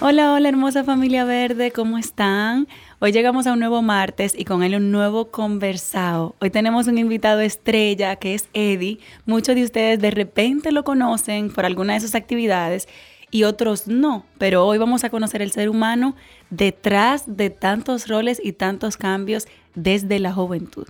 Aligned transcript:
Hola, 0.00 0.32
hola 0.32 0.48
hermosa 0.48 0.84
familia 0.84 1.24
verde, 1.24 1.72
¿cómo 1.72 1.98
están? 1.98 2.68
Hoy 3.00 3.10
llegamos 3.10 3.48
a 3.48 3.52
un 3.52 3.58
nuevo 3.58 3.82
martes 3.82 4.32
y 4.38 4.44
con 4.44 4.62
él 4.62 4.76
un 4.76 4.92
nuevo 4.92 5.32
conversado. 5.32 6.36
Hoy 6.40 6.50
tenemos 6.50 6.86
un 6.86 6.98
invitado 6.98 7.40
estrella 7.40 8.14
que 8.14 8.34
es 8.34 8.48
Eddie. 8.52 9.00
Muchos 9.26 9.56
de 9.56 9.64
ustedes 9.64 9.98
de 9.98 10.12
repente 10.12 10.70
lo 10.70 10.84
conocen 10.84 11.50
por 11.50 11.66
alguna 11.66 11.94
de 11.94 12.00
sus 12.00 12.14
actividades 12.14 12.86
y 13.32 13.42
otros 13.42 13.88
no, 13.88 14.24
pero 14.38 14.64
hoy 14.64 14.78
vamos 14.78 15.02
a 15.02 15.10
conocer 15.10 15.42
el 15.42 15.50
ser 15.50 15.68
humano 15.68 16.14
detrás 16.48 17.24
de 17.26 17.50
tantos 17.50 18.06
roles 18.06 18.40
y 18.40 18.52
tantos 18.52 18.96
cambios 18.96 19.48
desde 19.74 20.20
la 20.20 20.32
juventud 20.32 20.86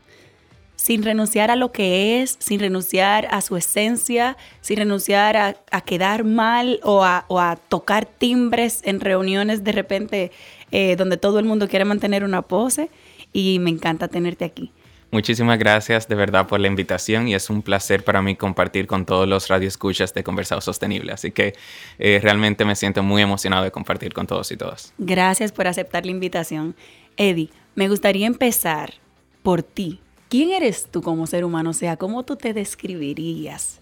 sin 0.89 1.03
renunciar 1.03 1.50
a 1.50 1.56
lo 1.56 1.70
que 1.70 2.22
es, 2.22 2.36
sin 2.39 2.61
renunciar 2.61 3.28
a 3.31 3.42
su 3.42 3.58
esencia, 3.58 4.39
sin 4.62 4.78
renunciar 4.78 5.36
a, 5.36 5.80
quedar 5.83 6.25
mal 6.25 6.80
o 6.83 7.05
a, 7.05 7.58
tocar 7.69 8.06
timbres 8.06 8.80
en 8.84 8.98
reuniones 9.00 9.64
de 9.64 9.72
repente 9.72 10.33
eh, 10.70 10.97
donde 10.97 11.19
todo 11.19 11.41
el 11.41 11.45
mundo 11.45 11.69
quiere 11.69 11.84
mantener 11.84 12.25
una 12.25 12.41
pose. 12.41 12.89
Y 13.34 13.58
me 13.58 13.69
encanta 13.69 14.08
tenerte 14.08 14.47
aquí. 14.47 14.72
Muchísimas 15.11 15.58
gracias 15.58 16.08
de 16.08 16.14
verdad 16.14 16.47
por 16.47 16.58
la 16.58 16.69
invitación 16.69 17.28
y 17.28 17.34
es 17.34 17.50
un 17.50 17.61
placer 17.61 18.02
para 18.02 18.23
mí 18.23 18.34
compartir 18.34 18.86
con 18.86 19.05
todos 19.05 19.28
los 19.28 19.48
radioescuchas 19.48 20.14
de 20.14 20.25
Conversado 20.25 20.62
Sostenible. 20.62 21.12
Así 21.12 21.33
que 21.33 21.52
eh, 21.98 22.19
realmente 22.23 22.64
me 22.64 22.75
siento 22.75 23.02
muy 23.02 23.20
emocionado 23.20 23.64
de 23.64 23.70
compartir 23.70 24.14
con 24.14 24.27
todos 24.27 24.50
y 24.52 24.56
todas. 24.56 24.95
Gracias 24.97 25.52
por 25.52 25.67
aceptar 25.67 26.06
la 26.06 26.12
invitación. 26.12 26.75
Eddie, 27.19 27.50
me 27.75 27.91
gustaría 27.91 28.27
empezar 28.27 28.95
por 29.42 29.62
ti. 29.62 30.00
¿Quién 30.28 30.50
eres 30.50 30.86
tú 30.90 31.00
como 31.00 31.26
ser 31.26 31.44
humano? 31.44 31.70
O 31.70 31.74
sea, 31.74 31.96
¿cómo 31.96 32.22
tú 32.22 32.36
te 32.36 32.52
describirías? 32.52 33.80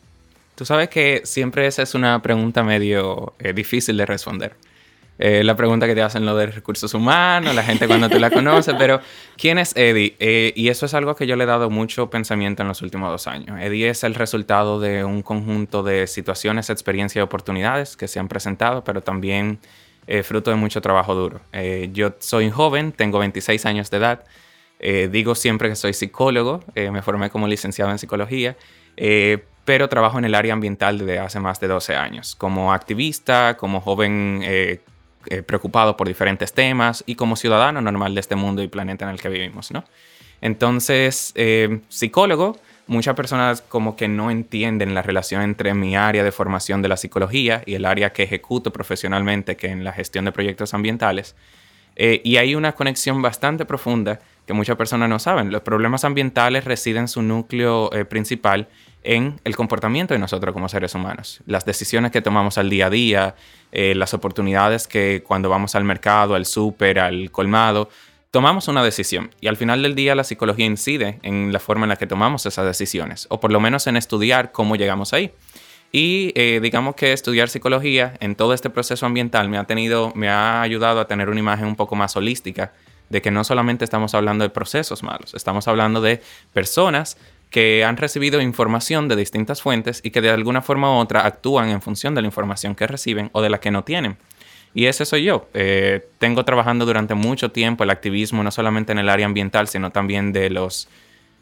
Tú 0.55 0.65
sabes 0.65 0.89
que 0.89 1.23
siempre 1.25 1.67
esa 1.67 1.83
es 1.83 1.95
una 1.95 2.23
pregunta 2.23 2.63
medio 2.63 3.35
eh, 3.41 3.53
difícil 3.53 3.97
de 3.97 4.07
responder. 4.07 4.55
Eh, 5.19 5.43
la 5.43 5.57
pregunta 5.57 5.87
que 5.87 5.95
te 5.95 6.03
hacen 6.03 6.25
lo 6.25 6.37
de 6.37 6.47
recursos 6.47 6.95
humanos, 6.95 7.55
la 7.55 7.63
gente 7.65 7.89
cuando 7.89 8.09
tú 8.09 8.19
la 8.21 8.31
conoces, 8.31 8.75
pero 8.79 9.01
¿quién 9.37 9.59
es 9.59 9.75
Eddie? 9.75 10.15
Eh, 10.21 10.53
y 10.55 10.69
eso 10.69 10.87
es 10.87 10.95
algo 10.95 11.17
que 11.17 11.27
yo 11.27 11.35
le 11.35 11.45
he 11.45 11.47
dado 11.47 11.69
mucho 11.69 12.11
pensamiento 12.11 12.63
en 12.63 12.69
los 12.69 12.81
últimos 12.81 13.11
dos 13.11 13.27
años. 13.27 13.59
Eddie 13.61 13.89
es 13.89 14.05
el 14.05 14.15
resultado 14.15 14.79
de 14.79 15.05
un 15.05 15.23
conjunto 15.23 15.83
de 15.83 16.07
situaciones, 16.07 16.71
experiencias 16.71 17.17
y 17.17 17.25
oportunidades 17.25 17.97
que 17.97 18.07
se 18.07 18.21
han 18.21 18.29
presentado, 18.29 18.85
pero 18.85 19.01
también 19.01 19.59
fruto 20.23 20.51
de 20.51 20.57
mucho 20.57 20.81
trabajo 20.81 21.17
duro. 21.17 21.41
yo 21.93 22.15
soy 22.21 22.49
joven, 22.49 22.93
tengo 22.93 23.19
26 23.19 23.67
años 23.67 23.91
de 23.91 23.97
edad. 23.97 24.25
Eh, 24.79 25.09
digo 25.11 25.35
siempre 25.35 25.69
que 25.69 25.77
soy 25.77 25.93
psicólogo, 25.93 26.61
eh, 26.75 26.91
me 26.91 27.03
formé 27.03 27.31
como 27.31 27.49
licenciado 27.49 27.91
en 27.91 27.99
psicología, 27.99 28.57
eh, 28.97 29.45
pero 29.65 29.89
trabajo 29.89 30.19
en 30.19 30.27
el 30.27 30.35
área 30.35 30.53
ambiental 30.53 30.99
desde 30.99 31.19
hace 31.19 31.41
más 31.41 31.61
de 31.61 31.69
12 31.69 31.97
años, 31.97 32.35
como 32.37 32.73
activista, 32.73 33.57
como 33.57 33.81
joven 33.81 34.45
preocupado 35.45 35.97
por 35.97 36.07
diferentes 36.07 36.53
temas 36.53 37.03
y 37.05 37.17
como 37.17 37.35
ciudadano 37.35 37.81
normal 37.81 38.15
de 38.15 38.21
este 38.21 38.37
mundo 38.37 38.63
y 38.63 38.69
planeta 38.69 39.07
en 39.07 39.11
el 39.11 39.21
que 39.21 39.29
vivimos, 39.29 39.73
¿no? 39.73 39.83
Entonces, 40.41 41.35
psicólogo, 41.89 42.57
muchas 42.87 43.17
personas 43.17 43.61
como 43.61 43.97
que 43.97 44.07
no 44.07 44.31
entienden 44.31 44.95
la 44.95 45.03
relación 45.03 45.43
entre 45.43 45.75
mi 45.75 45.97
área 45.97 46.23
de 46.23 46.31
formación 46.31 46.81
de 46.81 46.87
la 46.87 46.97
psicología 46.97 47.65
y 47.67 47.75
el 47.75 47.87
área 47.87 48.13
que 48.13 48.23
ejecuto 48.23 48.73
profesionalmente, 48.73 49.57
que 49.57 49.67
en 49.67 49.83
la 49.83 49.93
gestión 49.93 50.27
de 50.27 50.31
proyectos 50.31 50.75
ambientales. 50.75 51.35
y 51.97 52.37
hay 52.37 52.55
una 52.55 52.73
conexión 52.73 53.21
bastante 53.21 53.65
profunda 53.65 54.21
que 54.47 54.53
muchas 54.53 54.77
personas 54.77 55.09
no 55.09 55.19
saben. 55.19 55.51
Los 55.51 55.63
problemas 55.63 56.05
ambientales 56.05 56.65
residen 56.65 57.09
su 57.09 57.23
núcleo 57.23 57.93
eh, 57.93 58.05
principal 58.05 58.69
en 59.03 59.41
el 59.45 59.57
comportamiento 59.57 60.15
de 60.15 60.21
nosotros 60.21 60.53
como 60.53 60.69
seres 60.69 60.95
humanos. 60.95 61.41
Las 61.47 61.65
decisiones 61.65 62.13
que 62.13 62.23
tomamos 62.23 62.59
al 62.59 62.71
día 62.71 62.87
a 62.87 62.91
día, 62.91 63.35
eh, 63.73 63.95
las 63.95 64.15
oportunidades 64.15 64.87
que 64.89 65.23
cuando 65.27 65.49
vamos 65.49 65.75
al 65.75 65.85
mercado, 65.85 66.35
al 66.35 66.47
súper, 66.47 66.99
al 66.99 67.31
colmado, 67.31 67.89
tomamos 68.31 68.69
una 68.69 68.83
decisión. 68.85 69.31
Y 69.41 69.49
al 69.49 69.57
final 69.57 69.83
del 69.83 69.95
día 69.95 70.15
la 70.15 70.25
psicología 70.25 70.67
incide 70.67 71.19
en 71.23 71.53
la 71.53 71.61
forma 71.61 71.85
en 71.85 71.91
la 71.91 71.97
que 71.97 72.07
tomamos 72.07 72.47
esas 72.47 72.67
decisiones, 72.67 73.27
o 73.31 73.41
por 73.41 73.53
lo 73.53 73.61
menos 73.61 73.87
en 73.87 73.97
estudiar 73.97 74.53
cómo 74.53 74.77
llegamos 74.77 75.13
ahí. 75.13 75.33
Y 75.93 76.33
eh, 76.35 76.61
digamos 76.61 76.97
que 76.97 77.13
estudiar 77.13 77.49
psicología 77.49 78.15
en 78.21 78.35
todo 78.35 78.55
este 78.55 78.71
proceso 78.71 79.07
ambiental 79.07 79.49
me 79.49 79.57
ha, 79.57 79.65
tenido, 79.65 80.13
me 80.15 80.29
ha 80.29 80.61
ayudado 80.63 81.01
a 81.01 81.07
tener 81.07 81.31
una 81.31 81.39
imagen 81.39 81.67
un 81.67 81.77
poco 81.77 81.95
más 81.95 82.17
holística 82.17 82.73
de 83.09 83.23
que 83.23 83.31
no 83.31 83.45
solamente 83.45 83.85
estamos 83.85 84.15
hablando 84.15 84.45
de 84.45 84.51
procesos 84.51 85.03
malos, 85.03 85.35
estamos 85.35 85.69
hablando 85.69 86.01
de 86.01 86.21
personas 86.53 87.17
que 87.51 87.85
han 87.85 87.97
recibido 87.97 88.41
información 88.41 89.09
de 89.09 89.17
distintas 89.17 89.63
fuentes 89.63 90.01
y 90.03 90.11
que 90.11 90.21
de 90.21 90.31
alguna 90.31 90.63
forma 90.63 90.93
u 90.93 90.99
otra 90.99 91.27
actúan 91.27 91.69
en 91.69 91.81
función 91.81 92.15
de 92.15 92.23
la 92.23 92.27
información 92.27 92.75
que 92.75 92.87
reciben 92.87 93.31
o 93.33 93.41
de 93.41 93.51
la 93.51 93.61
que 93.61 93.71
no 93.71 93.85
tienen. 93.85 94.17
Y 94.75 94.87
ese 94.87 95.07
soy 95.07 95.25
yo. 95.25 95.49
Eh, 95.55 96.07
tengo 96.19 96.45
trabajando 96.45 96.85
durante 96.85 97.15
mucho 97.15 97.51
tiempo 97.51 97.85
el 97.85 97.91
activismo, 97.91 98.43
no 98.43 98.51
solamente 98.51 98.93
en 98.93 98.99
el 98.99 99.09
área 99.09 99.25
ambiental, 99.25 99.69
sino 99.69 99.91
también 99.91 100.33
de 100.33 100.51
los, 100.51 100.89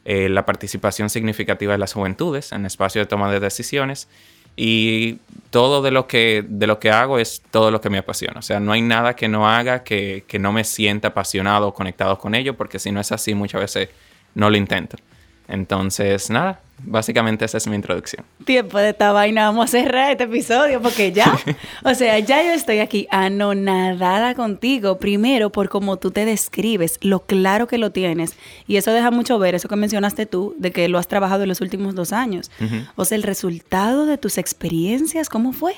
eh, 0.04 0.28
la 0.28 0.46
participación 0.46 1.10
significativa 1.10 1.72
de 1.72 1.78
las 1.78 1.94
juventudes 1.94 2.52
en 2.52 2.64
espacios 2.64 3.06
de 3.06 3.08
toma 3.08 3.32
de 3.32 3.40
decisiones. 3.40 4.08
Y 4.56 5.18
todo 5.50 5.82
de 5.82 5.90
lo, 5.90 6.06
que, 6.06 6.44
de 6.48 6.66
lo 6.66 6.78
que 6.78 6.90
hago 6.90 7.18
es 7.18 7.42
todo 7.50 7.70
lo 7.70 7.80
que 7.80 7.90
me 7.90 7.98
apasiona. 7.98 8.38
O 8.38 8.42
sea, 8.42 8.60
no 8.60 8.72
hay 8.72 8.82
nada 8.82 9.14
que 9.14 9.28
no 9.28 9.48
haga 9.48 9.84
que, 9.84 10.24
que 10.26 10.38
no 10.38 10.52
me 10.52 10.64
sienta 10.64 11.08
apasionado 11.08 11.68
o 11.68 11.74
conectado 11.74 12.18
con 12.18 12.34
ello, 12.34 12.56
porque 12.56 12.78
si 12.78 12.90
no 12.90 13.00
es 13.00 13.12
así, 13.12 13.34
muchas 13.34 13.60
veces 13.60 13.88
no 14.34 14.50
lo 14.50 14.56
intento. 14.56 14.96
Entonces, 15.48 16.30
nada, 16.30 16.60
Básicamente 16.78 17.44
esa 17.44 17.58
es 17.58 17.66
mi 17.66 17.76
introducción. 17.76 18.24
Tiempo 18.44 18.78
de 18.78 18.90
esta 18.90 19.12
vaina, 19.12 19.46
vamos 19.46 19.66
a 19.66 19.68
cerrar 19.68 20.10
este 20.10 20.24
episodio 20.24 20.82
porque 20.82 21.12
ya, 21.12 21.38
o 21.84 21.94
sea, 21.94 22.18
ya 22.18 22.42
yo 22.42 22.52
estoy 22.52 22.80
aquí 22.80 23.06
anonadada 23.10 24.34
contigo, 24.34 24.98
primero 24.98 25.50
por 25.50 25.68
cómo 25.68 25.96
tú 25.98 26.10
te 26.10 26.24
describes, 26.24 26.98
lo 27.00 27.20
claro 27.20 27.66
que 27.66 27.78
lo 27.78 27.90
tienes, 27.92 28.36
y 28.66 28.76
eso 28.76 28.92
deja 28.92 29.10
mucho 29.10 29.38
ver, 29.38 29.54
eso 29.54 29.68
que 29.68 29.76
mencionaste 29.76 30.26
tú, 30.26 30.54
de 30.58 30.72
que 30.72 30.88
lo 30.88 30.98
has 30.98 31.08
trabajado 31.08 31.44
en 31.44 31.48
los 31.48 31.60
últimos 31.60 31.94
dos 31.94 32.12
años. 32.12 32.50
O 32.96 33.04
sea, 33.04 33.16
el 33.16 33.22
resultado 33.22 34.06
de 34.06 34.18
tus 34.18 34.36
experiencias, 34.36 35.28
¿cómo 35.28 35.52
fue? 35.52 35.74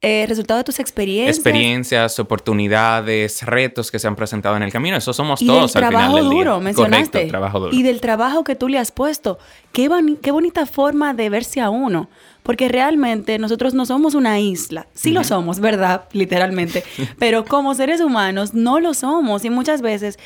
El 0.00 0.10
eh, 0.10 0.26
resultado 0.26 0.58
de 0.58 0.64
tus 0.64 0.80
experiencias. 0.80 1.36
Experiencias, 1.36 2.18
oportunidades, 2.18 3.42
retos 3.42 3.90
que 3.90 3.98
se 3.98 4.08
han 4.08 4.16
presentado 4.16 4.56
en 4.56 4.62
el 4.62 4.72
camino, 4.72 4.96
eso 4.96 5.12
somos 5.12 5.40
todos 5.40 5.76
al 5.76 5.86
final 5.86 6.14
del 6.14 6.24
duro, 6.24 6.60
mencionaste. 6.60 7.26
trabajo 7.26 7.60
duro. 7.60 7.74
Y 7.74 7.82
del 7.82 8.00
trabajo 8.00 8.42
que 8.42 8.56
tú 8.56 8.68
le 8.68 8.78
has 8.78 8.90
puesto. 8.90 9.38
Qué, 9.72 9.88
qué 10.20 10.30
bonita 10.32 10.66
forma 10.66 11.14
de 11.14 11.30
verse 11.30 11.60
a 11.60 11.70
uno, 11.70 12.08
porque 12.42 12.68
realmente 12.68 13.38
nosotros 13.38 13.74
no 13.74 13.86
somos 13.86 14.14
una 14.14 14.40
isla. 14.40 14.86
Sí 14.94 15.12
lo 15.12 15.22
somos, 15.24 15.60
¿verdad? 15.60 16.04
Literalmente. 16.12 16.82
Pero 17.18 17.44
como 17.44 17.74
seres 17.74 18.00
humanos 18.00 18.54
no 18.54 18.80
lo 18.80 18.94
somos 18.94 19.44
y 19.44 19.50
muchas 19.50 19.82
veces, 19.82 20.18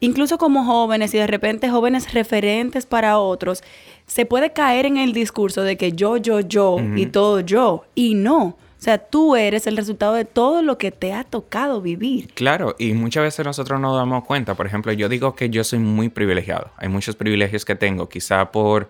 incluso 0.00 0.38
como 0.38 0.64
jóvenes 0.64 1.14
y 1.14 1.18
de 1.18 1.26
repente 1.26 1.70
jóvenes 1.70 2.12
referentes 2.12 2.86
para 2.86 3.18
otros, 3.18 3.62
se 4.06 4.26
puede 4.26 4.52
caer 4.52 4.86
en 4.86 4.96
el 4.96 5.12
discurso 5.12 5.62
de 5.62 5.76
que 5.76 5.92
yo, 5.92 6.16
yo, 6.16 6.40
yo 6.40 6.78
y 6.96 7.06
todo 7.06 7.40
yo. 7.40 7.84
Y 7.94 8.14
no. 8.14 8.56
O 8.78 8.80
sea, 8.80 8.98
tú 8.98 9.34
eres 9.34 9.66
el 9.66 9.76
resultado 9.76 10.14
de 10.14 10.24
todo 10.24 10.62
lo 10.62 10.78
que 10.78 10.92
te 10.92 11.12
ha 11.12 11.24
tocado 11.24 11.82
vivir. 11.82 12.32
Claro, 12.34 12.76
y 12.78 12.92
muchas 12.92 13.24
veces 13.24 13.44
nosotros 13.44 13.80
no 13.80 13.96
damos 13.96 14.24
cuenta. 14.24 14.54
Por 14.54 14.66
ejemplo, 14.66 14.92
yo 14.92 15.08
digo 15.08 15.34
que 15.34 15.50
yo 15.50 15.64
soy 15.64 15.80
muy 15.80 16.08
privilegiado. 16.08 16.70
Hay 16.76 16.88
muchos 16.88 17.16
privilegios 17.16 17.64
que 17.64 17.74
tengo, 17.74 18.08
quizá 18.08 18.52
por 18.52 18.88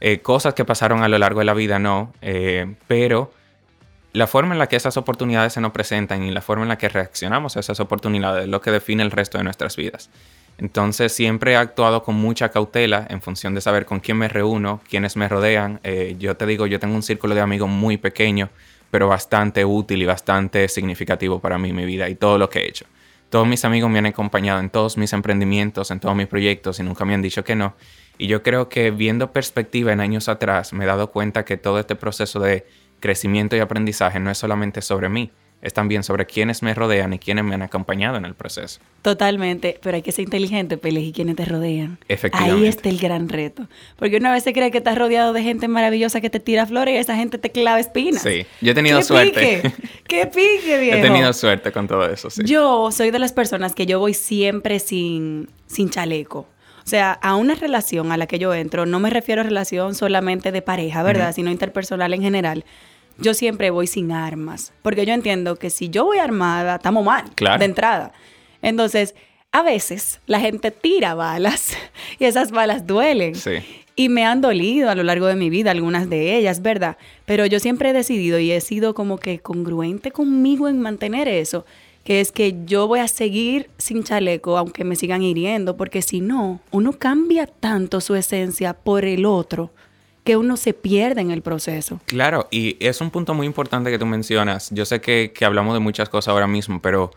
eh, 0.00 0.20
cosas 0.20 0.54
que 0.54 0.64
pasaron 0.64 1.02
a 1.02 1.08
lo 1.08 1.18
largo 1.18 1.40
de 1.40 1.46
la 1.46 1.54
vida, 1.54 1.80
no. 1.80 2.12
Eh, 2.22 2.74
pero 2.86 3.32
la 4.12 4.28
forma 4.28 4.54
en 4.54 4.60
la 4.60 4.68
que 4.68 4.76
esas 4.76 4.96
oportunidades 4.96 5.54
se 5.54 5.60
nos 5.60 5.72
presentan 5.72 6.22
y 6.22 6.30
la 6.30 6.40
forma 6.40 6.62
en 6.62 6.68
la 6.68 6.78
que 6.78 6.88
reaccionamos 6.88 7.56
a 7.56 7.60
esas 7.60 7.80
oportunidades 7.80 8.44
es 8.44 8.48
lo 8.48 8.60
que 8.60 8.70
define 8.70 9.02
el 9.02 9.10
resto 9.10 9.38
de 9.38 9.44
nuestras 9.44 9.76
vidas. 9.76 10.10
Entonces 10.58 11.12
siempre 11.12 11.52
he 11.52 11.56
actuado 11.56 12.04
con 12.04 12.14
mucha 12.14 12.50
cautela 12.50 13.06
en 13.10 13.20
función 13.20 13.56
de 13.56 13.60
saber 13.60 13.86
con 13.86 13.98
quién 13.98 14.16
me 14.16 14.28
reúno, 14.28 14.80
quiénes 14.88 15.16
me 15.16 15.28
rodean. 15.28 15.80
Eh, 15.82 16.14
yo 16.20 16.36
te 16.36 16.46
digo, 16.46 16.66
yo 16.66 16.78
tengo 16.78 16.94
un 16.94 17.02
círculo 17.02 17.34
de 17.34 17.40
amigos 17.40 17.68
muy 17.68 17.96
pequeño, 17.96 18.50
pero 18.94 19.08
bastante 19.08 19.64
útil 19.64 20.02
y 20.02 20.06
bastante 20.06 20.68
significativo 20.68 21.40
para 21.40 21.58
mí, 21.58 21.72
mi 21.72 21.84
vida 21.84 22.08
y 22.08 22.14
todo 22.14 22.38
lo 22.38 22.48
que 22.48 22.60
he 22.60 22.68
hecho. 22.68 22.86
Todos 23.28 23.44
mis 23.44 23.64
amigos 23.64 23.90
me 23.90 23.98
han 23.98 24.06
acompañado 24.06 24.60
en 24.60 24.70
todos 24.70 24.96
mis 24.98 25.12
emprendimientos, 25.12 25.90
en 25.90 25.98
todos 25.98 26.14
mis 26.14 26.28
proyectos 26.28 26.78
y 26.78 26.84
nunca 26.84 27.04
me 27.04 27.12
han 27.12 27.20
dicho 27.20 27.42
que 27.42 27.56
no. 27.56 27.74
Y 28.18 28.28
yo 28.28 28.44
creo 28.44 28.68
que 28.68 28.92
viendo 28.92 29.32
perspectiva 29.32 29.92
en 29.92 29.98
años 29.98 30.28
atrás, 30.28 30.72
me 30.72 30.84
he 30.84 30.86
dado 30.86 31.10
cuenta 31.10 31.44
que 31.44 31.56
todo 31.56 31.80
este 31.80 31.96
proceso 31.96 32.38
de 32.38 32.68
crecimiento 33.00 33.56
y 33.56 33.58
aprendizaje 33.58 34.20
no 34.20 34.30
es 34.30 34.38
solamente 34.38 34.80
sobre 34.80 35.08
mí, 35.08 35.32
es 35.64 35.72
también 35.72 36.02
sobre 36.02 36.26
quienes 36.26 36.62
me 36.62 36.74
rodean 36.74 37.14
y 37.14 37.18
quienes 37.18 37.42
me 37.42 37.54
han 37.54 37.62
acompañado 37.62 38.18
en 38.18 38.26
el 38.26 38.34
proceso. 38.34 38.80
Totalmente, 39.00 39.80
pero 39.82 39.96
hay 39.96 40.02
que 40.02 40.12
ser 40.12 40.24
inteligente, 40.24 40.76
Pele, 40.76 41.00
y 41.00 41.10
quienes 41.10 41.36
te 41.36 41.46
rodean. 41.46 41.98
Efectivamente. 42.06 42.60
Ahí 42.60 42.66
está 42.68 42.90
el 42.90 42.98
gran 42.98 43.30
reto. 43.30 43.66
Porque 43.96 44.18
una 44.18 44.30
vez 44.30 44.44
se 44.44 44.52
cree 44.52 44.70
que 44.70 44.78
estás 44.78 44.98
rodeado 44.98 45.32
de 45.32 45.42
gente 45.42 45.66
maravillosa 45.66 46.20
que 46.20 46.28
te 46.28 46.38
tira 46.38 46.66
flores 46.66 46.94
y 46.94 46.98
esa 46.98 47.16
gente 47.16 47.38
te 47.38 47.50
clava 47.50 47.80
espinas. 47.80 48.22
Sí, 48.22 48.44
yo 48.60 48.72
he 48.72 48.74
tenido 48.74 48.98
¿Qué 48.98 49.04
suerte. 49.04 49.60
Pique? 49.62 49.74
¡Qué 50.06 50.26
pique, 50.26 50.78
viejo! 50.80 50.98
he 50.98 51.00
tenido 51.00 51.32
suerte 51.32 51.72
con 51.72 51.88
todo 51.88 52.06
eso, 52.10 52.28
sí. 52.28 52.42
Yo 52.44 52.92
soy 52.92 53.10
de 53.10 53.18
las 53.18 53.32
personas 53.32 53.74
que 53.74 53.86
yo 53.86 53.98
voy 53.98 54.12
siempre 54.12 54.78
sin, 54.80 55.48
sin 55.66 55.88
chaleco. 55.88 56.40
O 56.84 56.86
sea, 56.86 57.12
a 57.12 57.36
una 57.36 57.54
relación 57.54 58.12
a 58.12 58.18
la 58.18 58.26
que 58.26 58.38
yo 58.38 58.52
entro, 58.52 58.84
no 58.84 59.00
me 59.00 59.08
refiero 59.08 59.40
a 59.40 59.44
relación 59.44 59.94
solamente 59.94 60.52
de 60.52 60.60
pareja, 60.60 61.02
¿verdad? 61.02 61.34
Sino 61.34 61.50
interpersonal 61.50 62.12
en 62.12 62.20
general 62.20 62.66
yo 63.18 63.34
siempre 63.34 63.70
voy 63.70 63.86
sin 63.86 64.12
armas, 64.12 64.72
porque 64.82 65.06
yo 65.06 65.12
entiendo 65.14 65.56
que 65.56 65.70
si 65.70 65.88
yo 65.88 66.04
voy 66.04 66.18
armada, 66.18 66.76
estamos 66.76 67.04
mal 67.04 67.24
Claro. 67.34 67.58
de 67.58 67.64
entrada. 67.64 68.12
Entonces, 68.62 69.14
a 69.52 69.62
veces 69.62 70.20
la 70.26 70.40
gente 70.40 70.70
tira 70.70 71.14
balas 71.14 71.76
y 72.18 72.24
esas 72.24 72.50
balas 72.50 72.86
duelen. 72.86 73.34
Sí. 73.34 73.52
Y 73.96 74.08
me 74.08 74.24
han 74.24 74.40
dolido 74.40 74.90
a 74.90 74.96
lo 74.96 75.04
largo 75.04 75.26
de 75.26 75.36
mi 75.36 75.50
vida, 75.50 75.70
algunas 75.70 76.10
de 76.10 76.36
ellas, 76.36 76.62
¿verdad? 76.62 76.96
Pero 77.26 77.46
yo 77.46 77.60
siempre 77.60 77.90
he 77.90 77.92
decidido 77.92 78.40
y 78.40 78.50
he 78.50 78.60
sido 78.60 78.92
como 78.94 79.18
que 79.18 79.38
congruente 79.38 80.10
conmigo 80.10 80.66
en 80.68 80.80
mantener 80.80 81.28
eso, 81.28 81.64
que 82.02 82.20
es 82.20 82.32
que 82.32 82.56
yo 82.66 82.88
voy 82.88 82.98
a 82.98 83.06
seguir 83.06 83.70
sin 83.78 84.02
chaleco 84.02 84.58
aunque 84.58 84.82
me 84.82 84.96
sigan 84.96 85.22
hiriendo, 85.22 85.76
porque 85.76 86.02
si 86.02 86.20
no, 86.20 86.60
uno 86.72 86.92
cambia 86.94 87.46
tanto 87.46 88.00
su 88.00 88.16
esencia 88.16 88.74
por 88.74 89.04
el 89.04 89.24
otro 89.24 89.70
que 90.24 90.36
uno 90.36 90.56
se 90.56 90.72
pierde 90.72 91.20
en 91.20 91.30
el 91.30 91.42
proceso. 91.42 92.00
Claro, 92.06 92.48
y 92.50 92.76
es 92.80 93.00
un 93.00 93.10
punto 93.10 93.34
muy 93.34 93.46
importante 93.46 93.90
que 93.90 93.98
tú 93.98 94.06
mencionas. 94.06 94.70
Yo 94.70 94.86
sé 94.86 95.00
que, 95.00 95.32
que 95.34 95.44
hablamos 95.44 95.74
de 95.74 95.80
muchas 95.80 96.08
cosas 96.08 96.32
ahora 96.32 96.46
mismo, 96.46 96.80
pero 96.80 97.10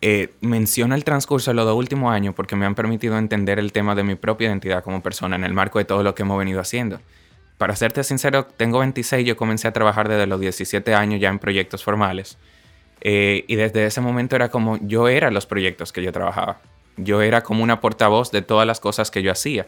eh, 0.00 0.34
menciono 0.40 0.94
el 0.94 1.02
transcurso 1.02 1.50
de 1.50 1.54
los 1.54 1.64
dos 1.64 1.76
últimos 1.76 2.12
años 2.12 2.34
porque 2.34 2.56
me 2.56 2.66
han 2.66 2.74
permitido 2.74 3.16
entender 3.16 3.58
el 3.58 3.72
tema 3.72 3.94
de 3.94 4.04
mi 4.04 4.16
propia 4.16 4.48
identidad 4.48 4.84
como 4.84 5.02
persona 5.02 5.34
en 5.34 5.44
el 5.44 5.54
marco 5.54 5.78
de 5.78 5.86
todo 5.86 6.02
lo 6.02 6.14
que 6.14 6.22
hemos 6.22 6.38
venido 6.38 6.60
haciendo. 6.60 7.00
Para 7.58 7.74
serte 7.74 8.04
sincero, 8.04 8.44
tengo 8.44 8.80
26, 8.80 9.26
yo 9.26 9.36
comencé 9.36 9.66
a 9.66 9.72
trabajar 9.72 10.08
desde 10.08 10.26
los 10.26 10.40
17 10.40 10.94
años 10.94 11.20
ya 11.20 11.30
en 11.30 11.38
proyectos 11.38 11.82
formales. 11.82 12.36
Eh, 13.00 13.44
y 13.48 13.56
desde 13.56 13.86
ese 13.86 14.00
momento 14.00 14.36
era 14.36 14.50
como 14.50 14.78
yo 14.82 15.08
era 15.08 15.30
los 15.30 15.46
proyectos 15.46 15.92
que 15.92 16.02
yo 16.02 16.12
trabajaba. 16.12 16.60
Yo 16.96 17.22
era 17.22 17.42
como 17.42 17.62
una 17.62 17.80
portavoz 17.80 18.30
de 18.30 18.42
todas 18.42 18.66
las 18.66 18.80
cosas 18.80 19.10
que 19.10 19.22
yo 19.22 19.32
hacía. 19.32 19.66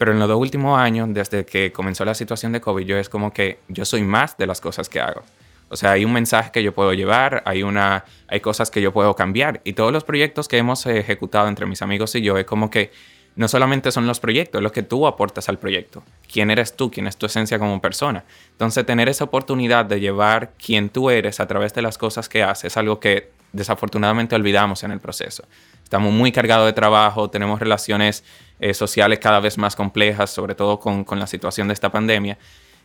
Pero 0.00 0.12
en 0.12 0.18
los 0.18 0.28
dos 0.28 0.38
últimos 0.38 0.80
años, 0.80 1.10
desde 1.12 1.44
que 1.44 1.72
comenzó 1.72 2.06
la 2.06 2.14
situación 2.14 2.52
de 2.52 2.62
COVID, 2.62 2.86
yo 2.86 2.96
es 2.96 3.10
como 3.10 3.34
que 3.34 3.58
yo 3.68 3.84
soy 3.84 4.02
más 4.02 4.34
de 4.38 4.46
las 4.46 4.58
cosas 4.58 4.88
que 4.88 4.98
hago. 4.98 5.22
O 5.68 5.76
sea, 5.76 5.90
hay 5.90 6.06
un 6.06 6.12
mensaje 6.14 6.50
que 6.52 6.62
yo 6.62 6.72
puedo 6.72 6.94
llevar, 6.94 7.42
hay, 7.44 7.62
una, 7.62 8.06
hay 8.26 8.40
cosas 8.40 8.70
que 8.70 8.80
yo 8.80 8.94
puedo 8.94 9.14
cambiar. 9.14 9.60
Y 9.62 9.74
todos 9.74 9.92
los 9.92 10.04
proyectos 10.04 10.48
que 10.48 10.56
hemos 10.56 10.86
ejecutado 10.86 11.48
entre 11.48 11.66
mis 11.66 11.82
amigos 11.82 12.14
y 12.14 12.22
yo 12.22 12.38
es 12.38 12.46
como 12.46 12.70
que 12.70 12.92
no 13.36 13.46
solamente 13.46 13.92
son 13.92 14.06
los 14.06 14.20
proyectos, 14.20 14.60
es 14.60 14.62
lo 14.62 14.72
que 14.72 14.82
tú 14.82 15.06
aportas 15.06 15.50
al 15.50 15.58
proyecto. 15.58 16.02
¿Quién 16.32 16.50
eres 16.50 16.74
tú? 16.74 16.90
¿Quién 16.90 17.06
es 17.06 17.18
tu 17.18 17.26
esencia 17.26 17.58
como 17.58 17.78
persona? 17.82 18.24
Entonces, 18.52 18.86
tener 18.86 19.10
esa 19.10 19.24
oportunidad 19.24 19.84
de 19.84 20.00
llevar 20.00 20.52
quién 20.56 20.88
tú 20.88 21.10
eres 21.10 21.40
a 21.40 21.46
través 21.46 21.74
de 21.74 21.82
las 21.82 21.98
cosas 21.98 22.30
que 22.30 22.42
haces 22.42 22.72
es 22.72 22.76
algo 22.78 23.00
que 23.00 23.32
desafortunadamente 23.52 24.34
olvidamos 24.34 24.82
en 24.82 24.92
el 24.92 25.00
proceso. 25.00 25.44
Estamos 25.90 26.12
muy 26.12 26.30
cargados 26.30 26.66
de 26.66 26.72
trabajo, 26.72 27.30
tenemos 27.30 27.58
relaciones 27.58 28.22
eh, 28.60 28.74
sociales 28.74 29.18
cada 29.18 29.40
vez 29.40 29.58
más 29.58 29.74
complejas, 29.74 30.30
sobre 30.30 30.54
todo 30.54 30.78
con, 30.78 31.02
con 31.02 31.18
la 31.18 31.26
situación 31.26 31.66
de 31.66 31.74
esta 31.74 31.90
pandemia, 31.90 32.38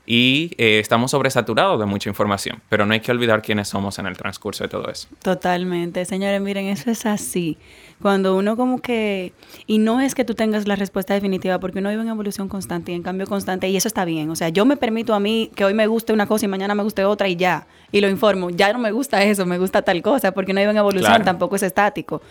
y 0.07 0.49
eh, 0.57 0.79
estamos 0.79 1.11
sobresaturados 1.11 1.79
de 1.79 1.85
mucha 1.85 2.09
información, 2.09 2.63
pero 2.67 2.83
no 2.87 2.93
hay 2.95 3.01
que 3.01 3.11
olvidar 3.11 3.43
quiénes 3.43 3.67
somos 3.67 3.99
en 3.99 4.07
el 4.07 4.17
transcurso 4.17 4.63
de 4.63 4.69
todo 4.69 4.89
eso. 4.89 5.07
Totalmente, 5.21 6.03
señores, 6.05 6.41
miren, 6.41 6.65
eso 6.65 6.89
es 6.89 7.05
así. 7.05 7.59
Cuando 8.01 8.35
uno 8.35 8.57
como 8.57 8.81
que, 8.81 9.33
y 9.67 9.77
no 9.77 10.01
es 10.01 10.15
que 10.15 10.25
tú 10.25 10.33
tengas 10.33 10.67
la 10.67 10.75
respuesta 10.75 11.13
definitiva, 11.13 11.59
porque 11.59 11.77
uno 11.77 11.91
vive 11.91 12.01
en 12.01 12.07
evolución 12.09 12.49
constante 12.49 12.91
y 12.91 12.95
en 12.95 13.03
cambio 13.03 13.27
constante, 13.27 13.69
y 13.69 13.77
eso 13.77 13.87
está 13.87 14.03
bien. 14.05 14.31
O 14.31 14.35
sea, 14.35 14.49
yo 14.49 14.65
me 14.65 14.77
permito 14.77 15.13
a 15.13 15.19
mí 15.19 15.51
que 15.55 15.63
hoy 15.63 15.75
me 15.75 15.85
guste 15.85 16.11
una 16.11 16.25
cosa 16.25 16.45
y 16.45 16.47
mañana 16.47 16.73
me 16.73 16.81
guste 16.81 17.05
otra 17.05 17.27
y 17.27 17.35
ya, 17.35 17.67
y 17.91 18.01
lo 18.01 18.09
informo, 18.09 18.49
ya 18.49 18.73
no 18.73 18.79
me 18.79 18.91
gusta 18.91 19.21
eso, 19.23 19.45
me 19.45 19.59
gusta 19.59 19.83
tal 19.83 20.01
cosa, 20.01 20.31
porque 20.31 20.53
no 20.53 20.59
vive 20.59 20.71
en 20.71 20.77
evolución, 20.77 21.05
Claro. 21.11 21.23
tampoco 21.23 21.55
es 21.55 21.61
estático. 21.61 22.23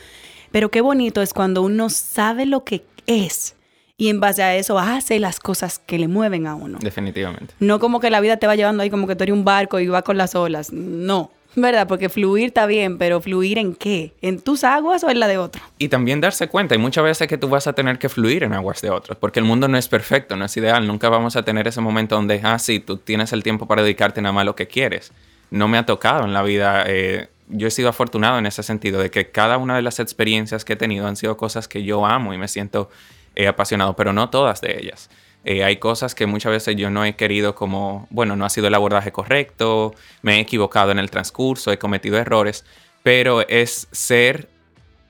Pero 0.54 0.70
qué 0.70 0.82
bonito 0.82 1.20
es 1.20 1.34
cuando 1.34 1.62
uno 1.62 1.90
sabe 1.90 2.46
lo 2.46 2.62
que 2.62 2.84
es 3.08 3.56
y 3.96 4.08
en 4.08 4.20
base 4.20 4.40
a 4.44 4.54
eso 4.54 4.78
hace 4.78 5.18
las 5.18 5.40
cosas 5.40 5.80
que 5.80 5.98
le 5.98 6.06
mueven 6.06 6.46
a 6.46 6.54
uno. 6.54 6.78
Definitivamente. 6.80 7.54
No 7.58 7.80
como 7.80 7.98
que 7.98 8.08
la 8.08 8.20
vida 8.20 8.36
te 8.36 8.46
va 8.46 8.54
llevando 8.54 8.84
ahí 8.84 8.88
como 8.88 9.08
que 9.08 9.16
tú 9.16 9.24
eres 9.24 9.32
un 9.32 9.44
barco 9.44 9.80
y 9.80 9.88
va 9.88 10.02
con 10.02 10.16
las 10.16 10.36
olas. 10.36 10.72
No, 10.72 11.32
¿verdad? 11.56 11.88
Porque 11.88 12.08
fluir 12.08 12.46
está 12.46 12.66
bien, 12.66 12.98
pero 12.98 13.20
fluir 13.20 13.58
en 13.58 13.74
qué? 13.74 14.12
¿En 14.22 14.40
tus 14.40 14.62
aguas 14.62 15.02
o 15.02 15.10
en 15.10 15.18
la 15.18 15.26
de 15.26 15.38
otro? 15.38 15.60
Y 15.76 15.88
también 15.88 16.20
darse 16.20 16.46
cuenta, 16.46 16.76
y 16.76 16.78
muchas 16.78 17.02
veces 17.02 17.26
que 17.26 17.36
tú 17.36 17.48
vas 17.48 17.66
a 17.66 17.72
tener 17.72 17.98
que 17.98 18.08
fluir 18.08 18.44
en 18.44 18.52
aguas 18.52 18.80
de 18.80 18.90
otros, 18.90 19.18
porque 19.18 19.40
el 19.40 19.44
mundo 19.44 19.66
no 19.66 19.76
es 19.76 19.88
perfecto, 19.88 20.36
no 20.36 20.44
es 20.44 20.56
ideal, 20.56 20.86
nunca 20.86 21.08
vamos 21.08 21.34
a 21.34 21.42
tener 21.42 21.66
ese 21.66 21.80
momento 21.80 22.14
donde, 22.14 22.40
ah, 22.44 22.60
sí, 22.60 22.78
tú 22.78 22.98
tienes 22.98 23.32
el 23.32 23.42
tiempo 23.42 23.66
para 23.66 23.82
dedicarte 23.82 24.22
nada 24.22 24.32
más 24.32 24.42
a 24.42 24.44
lo 24.44 24.54
que 24.54 24.68
quieres. 24.68 25.10
No 25.50 25.66
me 25.66 25.78
ha 25.78 25.84
tocado 25.84 26.24
en 26.24 26.32
la 26.32 26.44
vida, 26.44 26.84
eh, 26.86 27.28
yo 27.48 27.68
he 27.68 27.70
sido 27.70 27.88
afortunado 27.88 28.38
en 28.38 28.46
ese 28.46 28.62
sentido, 28.62 29.00
de 29.00 29.10
que 29.10 29.30
cada 29.30 29.58
una 29.58 29.76
de 29.76 29.82
las 29.82 30.00
experiencias 30.00 30.64
que 30.64 30.74
he 30.74 30.76
tenido 30.76 31.06
han 31.06 31.16
sido 31.16 31.36
cosas 31.36 31.68
que 31.68 31.82
yo 31.82 32.06
amo 32.06 32.32
y 32.34 32.38
me 32.38 32.48
siento 32.48 32.90
eh, 33.34 33.46
apasionado, 33.46 33.96
pero 33.96 34.12
no 34.12 34.30
todas 34.30 34.60
de 34.60 34.78
ellas. 34.78 35.10
Eh, 35.44 35.62
hay 35.62 35.76
cosas 35.76 36.14
que 36.14 36.26
muchas 36.26 36.52
veces 36.52 36.76
yo 36.76 36.88
no 36.88 37.04
he 37.04 37.16
querido 37.16 37.54
como, 37.54 38.06
bueno, 38.10 38.34
no 38.34 38.46
ha 38.46 38.50
sido 38.50 38.68
el 38.68 38.74
abordaje 38.74 39.12
correcto, 39.12 39.94
me 40.22 40.36
he 40.36 40.40
equivocado 40.40 40.90
en 40.90 40.98
el 40.98 41.10
transcurso, 41.10 41.70
he 41.70 41.78
cometido 41.78 42.16
errores, 42.16 42.64
pero 43.02 43.46
es 43.46 43.88
ser, 43.92 44.48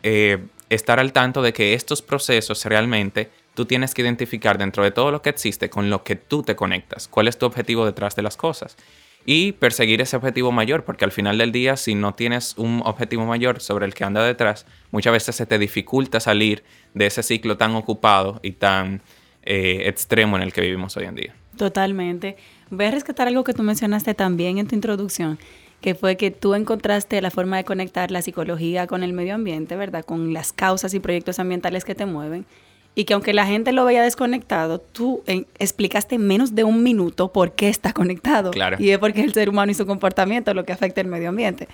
eh, 0.03 0.45
estar 0.71 0.99
al 0.99 1.13
tanto 1.13 1.41
de 1.41 1.53
que 1.53 1.75
estos 1.75 2.03
procesos 2.03 2.65
realmente 2.65 3.31
tú 3.55 3.65
tienes 3.65 3.95
que 3.95 4.03
identificar 4.03 4.59
dentro 4.59 4.83
de 4.83 4.91
todo 4.91 5.13
lo 5.13 5.23
que 5.23 5.31
existe 5.31 5.71
con 5.71 5.88
lo 5.88 6.03
que 6.03 6.17
tú 6.17 6.43
te 6.43 6.57
conectas, 6.57 7.07
cuál 7.07 7.29
es 7.29 7.38
tu 7.38 7.47
objetivo 7.47 7.87
detrás 7.87 8.17
de 8.17 8.23
las 8.23 8.37
cosas 8.37 8.76
y 9.26 9.52
perseguir 9.52 10.00
ese 10.00 10.16
objetivo 10.16 10.52
mayor, 10.52 10.85
porque 10.85 11.04
al 11.04 11.12
final 11.12 11.38
del 11.38 11.52
día, 11.52 11.76
si 11.76 11.95
no 11.95 12.14
tienes 12.14 12.54
un 12.59 12.83
objetivo 12.85 13.25
mayor 13.25 13.61
sobre 13.61 13.87
el 13.87 13.95
que 13.95 14.04
anda 14.04 14.23
detrás, 14.25 14.66
muchas 14.90 15.12
veces 15.12 15.37
se 15.37 15.47
te 15.47 15.59
dificulta 15.59 16.21
salir 16.21 16.62
de 16.93 17.07
ese 17.07 17.23
ciclo 17.23 17.57
tan 17.57 17.75
ocupado 17.75 18.40
y 18.43 18.52
tan 18.52 19.00
eh, 19.43 19.83
extremo 19.87 20.37
en 20.37 20.43
el 20.43 20.52
que 20.52 20.61
vivimos 20.61 20.97
hoy 20.97 21.04
en 21.04 21.14
día. 21.14 21.35
Totalmente. 21.57 22.37
Voy 22.71 22.87
a 22.87 22.90
rescatar 22.90 23.28
algo 23.28 23.45
que 23.45 23.54
tú 23.54 23.62
mencionaste 23.62 24.14
también 24.14 24.59
en 24.59 24.66
tu 24.66 24.75
introducción, 24.75 25.38
que 25.81 25.95
fue 25.95 26.16
que 26.16 26.31
tú 26.31 26.54
encontraste 26.54 27.21
la 27.23 27.31
forma 27.31 27.57
de 27.57 27.64
conectar 27.64 28.11
la 28.11 28.23
psicología 28.23 28.87
con 28.87 29.02
el 29.02 29.12
medio 29.12 29.35
ambiente, 29.35 29.76
¿verdad? 29.76 30.04
Con 30.04 30.33
las 30.33 30.52
causas 30.52 30.93
y 30.95 31.00
proyectos 31.00 31.38
ambientales 31.38 31.85
que 31.85 31.95
te 31.95 32.07
mueven. 32.07 32.47
Y 32.97 33.05
que 33.05 33.15
aunque 33.15 33.33
la 33.33 33.45
gente 33.45 33.73
lo 33.73 33.85
veía 33.85 34.03
desconectado, 34.03 34.79
tú 34.79 35.23
eh, 35.27 35.47
explicaste 35.59 36.15
en 36.15 36.27
menos 36.27 36.55
de 36.55 36.63
un 36.63 36.83
minuto 36.85 37.33
por 37.33 37.53
qué 37.53 37.69
está 37.69 37.93
conectado. 37.93 38.53
Claro. 38.53 38.77
Y 38.79 38.91
es 38.91 38.99
porque 38.99 39.23
el 39.23 39.35
ser 39.35 39.49
humano 39.49 39.73
y 39.73 39.75
su 39.75 39.85
comportamiento 39.85 40.55
lo 40.55 40.65
que 40.65 40.73
afecta 40.73 41.01
el 41.01 41.09
medio 41.09 41.31
ambiente. 41.31 41.69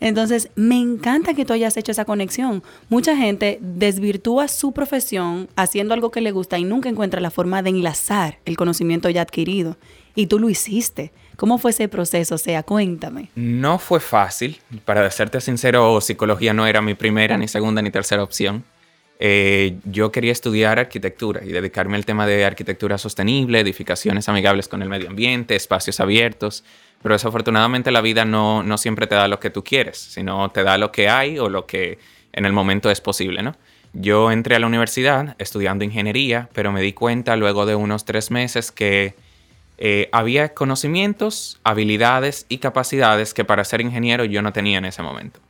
Entonces, 0.00 0.50
me 0.54 0.76
encanta 0.76 1.32
que 1.32 1.46
tú 1.46 1.54
hayas 1.54 1.76
hecho 1.78 1.92
esa 1.92 2.04
conexión. 2.04 2.62
Mucha 2.90 3.16
gente 3.16 3.58
desvirtúa 3.62 4.48
su 4.48 4.72
profesión 4.72 5.48
haciendo 5.56 5.94
algo 5.94 6.10
que 6.10 6.20
le 6.20 6.32
gusta 6.32 6.58
y 6.58 6.64
nunca 6.64 6.90
encuentra 6.90 7.20
la 7.20 7.30
forma 7.30 7.62
de 7.62 7.70
enlazar 7.70 8.38
el 8.44 8.56
conocimiento 8.56 9.08
ya 9.08 9.22
adquirido. 9.22 9.78
Y 10.14 10.26
tú 10.26 10.38
lo 10.38 10.50
hiciste. 10.50 11.12
¿Cómo 11.36 11.58
fue 11.58 11.70
ese 11.70 11.88
proceso? 11.88 12.34
O 12.34 12.38
sea, 12.38 12.62
cuéntame. 12.62 13.30
No 13.34 13.78
fue 13.78 14.00
fácil, 14.00 14.58
para 14.84 15.10
serte 15.10 15.40
sincero, 15.40 16.00
psicología 16.00 16.54
no 16.54 16.66
era 16.66 16.80
mi 16.80 16.94
primera, 16.94 17.36
ni 17.36 17.46
segunda, 17.46 17.82
ni 17.82 17.90
tercera 17.90 18.22
opción. 18.22 18.64
Eh, 19.18 19.78
yo 19.84 20.12
quería 20.12 20.32
estudiar 20.32 20.78
arquitectura 20.78 21.42
y 21.44 21.48
dedicarme 21.48 21.96
al 21.96 22.04
tema 22.04 22.26
de 22.26 22.44
arquitectura 22.44 22.98
sostenible, 22.98 23.60
edificaciones 23.60 24.28
amigables 24.28 24.68
con 24.68 24.82
el 24.82 24.88
medio 24.88 25.08
ambiente, 25.08 25.56
espacios 25.56 26.00
abiertos, 26.00 26.64
pero 27.02 27.14
desafortunadamente 27.14 27.90
la 27.90 28.02
vida 28.02 28.24
no, 28.24 28.62
no 28.62 28.76
siempre 28.76 29.06
te 29.06 29.14
da 29.14 29.28
lo 29.28 29.40
que 29.40 29.50
tú 29.50 29.64
quieres, 29.64 29.96
sino 29.96 30.50
te 30.50 30.62
da 30.62 30.76
lo 30.76 30.92
que 30.92 31.08
hay 31.08 31.38
o 31.38 31.48
lo 31.48 31.66
que 31.66 31.98
en 32.32 32.44
el 32.44 32.52
momento 32.52 32.90
es 32.90 33.00
posible, 33.00 33.42
¿no? 33.42 33.56
Yo 33.94 34.30
entré 34.30 34.56
a 34.56 34.58
la 34.58 34.66
universidad 34.66 35.36
estudiando 35.38 35.82
ingeniería, 35.82 36.50
pero 36.52 36.70
me 36.70 36.82
di 36.82 36.92
cuenta 36.92 37.34
luego 37.36 37.64
de 37.64 37.74
unos 37.74 38.04
tres 38.04 38.30
meses 38.30 38.70
que 38.70 39.14
eh, 39.78 40.10
había 40.12 40.52
conocimientos, 40.52 41.60
habilidades 41.64 42.44
y 42.50 42.58
capacidades 42.58 43.32
que 43.32 43.44
para 43.46 43.64
ser 43.64 43.80
ingeniero 43.80 44.26
yo 44.26 44.42
no 44.42 44.52
tenía 44.52 44.76
en 44.78 44.84
ese 44.84 45.02
momento. 45.02 45.40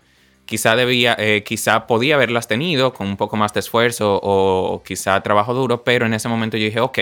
Quizá 0.46 0.76
debía, 0.76 1.14
eh, 1.18 1.42
quizá 1.44 1.86
podía 1.86 2.14
haberlas 2.14 2.48
tenido 2.48 2.94
con 2.94 3.06
un 3.06 3.16
poco 3.16 3.36
más 3.36 3.52
de 3.52 3.60
esfuerzo 3.60 4.18
o 4.22 4.82
quizá 4.84 5.20
trabajo 5.22 5.52
duro, 5.52 5.84
pero 5.84 6.06
en 6.06 6.14
ese 6.14 6.28
momento 6.28 6.56
yo 6.56 6.64
dije, 6.64 6.80
ok, 6.80 6.98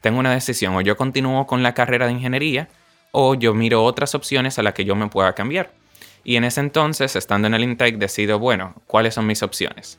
tengo 0.00 0.18
una 0.18 0.34
decisión, 0.34 0.74
o 0.74 0.80
yo 0.80 0.96
continúo 0.96 1.46
con 1.46 1.62
la 1.62 1.74
carrera 1.74 2.06
de 2.06 2.12
ingeniería 2.12 2.68
o 3.12 3.34
yo 3.34 3.54
miro 3.54 3.84
otras 3.84 4.14
opciones 4.14 4.58
a 4.58 4.62
las 4.62 4.74
que 4.74 4.84
yo 4.84 4.96
me 4.96 5.06
pueda 5.08 5.32
cambiar. 5.34 5.70
Y 6.24 6.36
en 6.36 6.44
ese 6.44 6.60
entonces, 6.60 7.16
estando 7.16 7.48
en 7.48 7.54
el 7.54 7.62
Intake, 7.62 7.96
decido, 7.96 8.38
bueno, 8.38 8.74
¿cuáles 8.86 9.14
son 9.14 9.26
mis 9.26 9.42
opciones? 9.42 9.98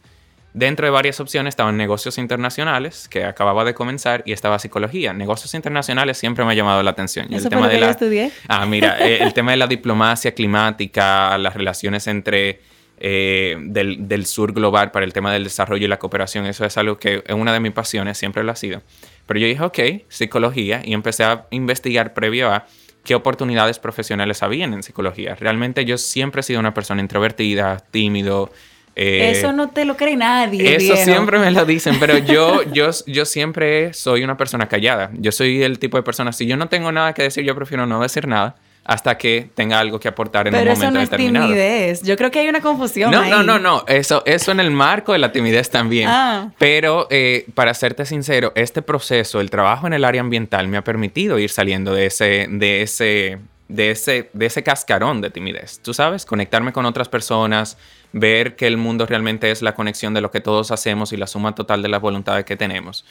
Dentro 0.54 0.86
de 0.86 0.92
varias 0.92 1.20
opciones 1.20 1.52
estaban 1.52 1.78
negocios 1.78 2.18
internacionales, 2.18 3.08
que 3.08 3.26
acababa 3.26 3.66
de 3.66 3.74
comenzar, 3.74 4.24
y 4.26 4.34
estaba 4.34 4.60
psicología. 4.60 5.12
Negocios 5.14 5.54
internacionales 5.54 6.18
siempre 6.18 6.46
me 6.46 6.52
ha 6.52 6.56
llamado 6.56 6.84
la 6.84 6.92
atención. 6.92 7.26
¿Eso 7.34 7.48
el 7.48 7.50
tema 7.50 7.68
de 7.68 7.80
la... 7.80 7.90
estudié? 7.90 8.32
Ah, 8.48 8.66
mira, 8.66 8.98
eh, 9.00 9.24
el 9.24 9.34
tema 9.34 9.52
de 9.52 9.58
la 9.58 9.68
diplomacia 9.68 10.34
climática, 10.34 11.38
las 11.38 11.56
relaciones 11.56 12.08
entre 12.08 12.62
eh, 13.06 13.58
del, 13.60 14.08
del, 14.08 14.26
sur 14.26 14.54
global 14.54 14.92
para 14.92 15.04
el 15.04 15.12
tema 15.12 15.34
del 15.34 15.44
desarrollo 15.44 15.84
y 15.84 15.90
la 15.90 16.00
cooperación, 16.00 16.46
eso 16.46 16.64
es 16.64 16.78
algo 16.78 16.98
que 16.98 17.22
es 17.28 17.36
una 17.36 17.52
de 17.52 17.60
mis 17.60 17.74
pasiones, 17.74 18.18
siempre 18.18 18.46
lo 18.46 18.54
ha 18.54 18.56
sido. 18.56 18.82
Pero 19.26 19.42
yo 19.42 19.48
dije, 19.48 19.62
ok, 19.62 20.08
psicología, 20.08 20.82
y 20.86 20.94
empecé 20.94 21.26
a 21.26 21.46
investigar 21.50 22.14
previo 22.14 22.50
a 22.50 22.66
qué 23.04 23.14
oportunidades 23.14 23.78
profesionales 23.78 24.42
habían 24.42 24.74
en 24.74 24.84
psicología. 24.84 25.36
Realmente 25.36 25.84
yo 25.84 25.98
siempre 25.98 26.40
he 26.40 26.44
sido 26.44 26.62
una 26.62 26.74
persona 26.74 27.02
introvertida, 27.02 27.84
tímido, 27.92 28.54
eh, 28.96 29.32
eso 29.32 29.52
no 29.52 29.70
te 29.72 29.84
lo 29.84 29.98
cree 29.98 30.16
nadie. 30.16 30.78
Eso 30.78 30.96
siempre 30.96 31.40
me 31.40 31.52
lo 31.52 31.66
dicen, 31.66 31.98
pero 32.00 32.18
yo, 32.20 32.64
yo, 32.74 32.90
yo 33.06 33.26
siempre 33.26 33.94
soy 33.94 34.24
una 34.24 34.38
persona 34.38 34.70
callada. 34.70 35.12
Yo 35.16 35.34
soy 35.34 35.62
el 35.62 35.78
tipo 35.78 35.98
de 35.98 36.04
persona, 36.04 36.32
si 36.32 36.46
yo 36.46 36.56
no 36.56 36.70
tengo 36.70 36.90
nada 36.94 37.12
que 37.12 37.24
decir, 37.24 37.44
yo 37.44 37.54
prefiero 37.54 37.86
no 37.86 38.02
decir 38.02 38.30
nada 38.30 38.56
hasta 38.86 39.18
que 39.18 39.50
tenga 39.56 39.80
algo 39.80 40.00
que 40.00 40.10
aportar 40.10 40.48
en 40.48 40.56
un 40.56 40.60
momento 40.60 41.00
determinado. 41.00 41.08
Pero 41.08 41.22
eso 41.22 41.32
no 41.32 41.44
es 41.44 41.56
timidez. 41.56 42.04
Yo 42.04 42.18
creo 42.18 42.32
que 42.32 42.40
hay 42.40 42.50
una 42.50 42.62
confusión 42.62 43.12
no, 43.12 43.22
ahí. 43.22 43.30
No, 43.30 43.42
no, 43.44 43.58
no. 43.58 43.86
Eso, 43.88 44.24
eso 44.26 44.52
en 44.52 44.60
el 44.60 44.72
marco 44.72 45.14
de 45.14 45.20
la 45.20 45.32
timidez 45.32 45.70
también. 45.70 46.10
Ah. 46.10 46.52
Pero 46.58 47.08
eh, 47.10 47.46
para 47.54 47.74
serte 47.74 48.06
sincero, 48.06 48.52
este 48.56 48.82
proceso, 48.82 49.40
el 49.40 49.50
trabajo 49.50 49.88
en 49.88 49.94
el 49.94 50.04
área 50.04 50.22
ambiental 50.22 50.68
me 50.68 50.78
ha 50.78 50.84
permitido 50.84 51.40
ir 51.40 51.50
saliendo 51.50 51.94
de 51.94 52.08
ese, 52.08 52.48
de 52.50 52.82
ese, 52.82 53.40
de 53.70 53.92
ese, 53.92 54.30
de 54.34 54.46
ese 54.46 54.64
cascarón 54.64 55.22
de 55.22 55.30
timidez. 55.30 55.80
Tú 55.82 55.94
sabes, 55.94 56.26
conectarme 56.26 56.74
con 56.74 56.86
otras 56.86 57.08
personas, 57.08 57.78
ver 58.12 58.58
que 58.58 58.68
el 58.68 58.76
mundo 58.76 59.06
realmente 59.06 59.50
es 59.50 59.62
la 59.62 59.76
conexión 59.76 60.14
de 60.14 60.20
lo 60.20 60.30
que 60.30 60.42
todos 60.42 60.72
hacemos 60.72 61.14
y 61.14 61.18
la 61.18 61.28
suma 61.28 61.56
total 61.56 61.82
de 61.82 61.88
las 61.88 62.02
voluntades 62.02 62.44
que 62.44 62.58
tenemos. 62.58 63.06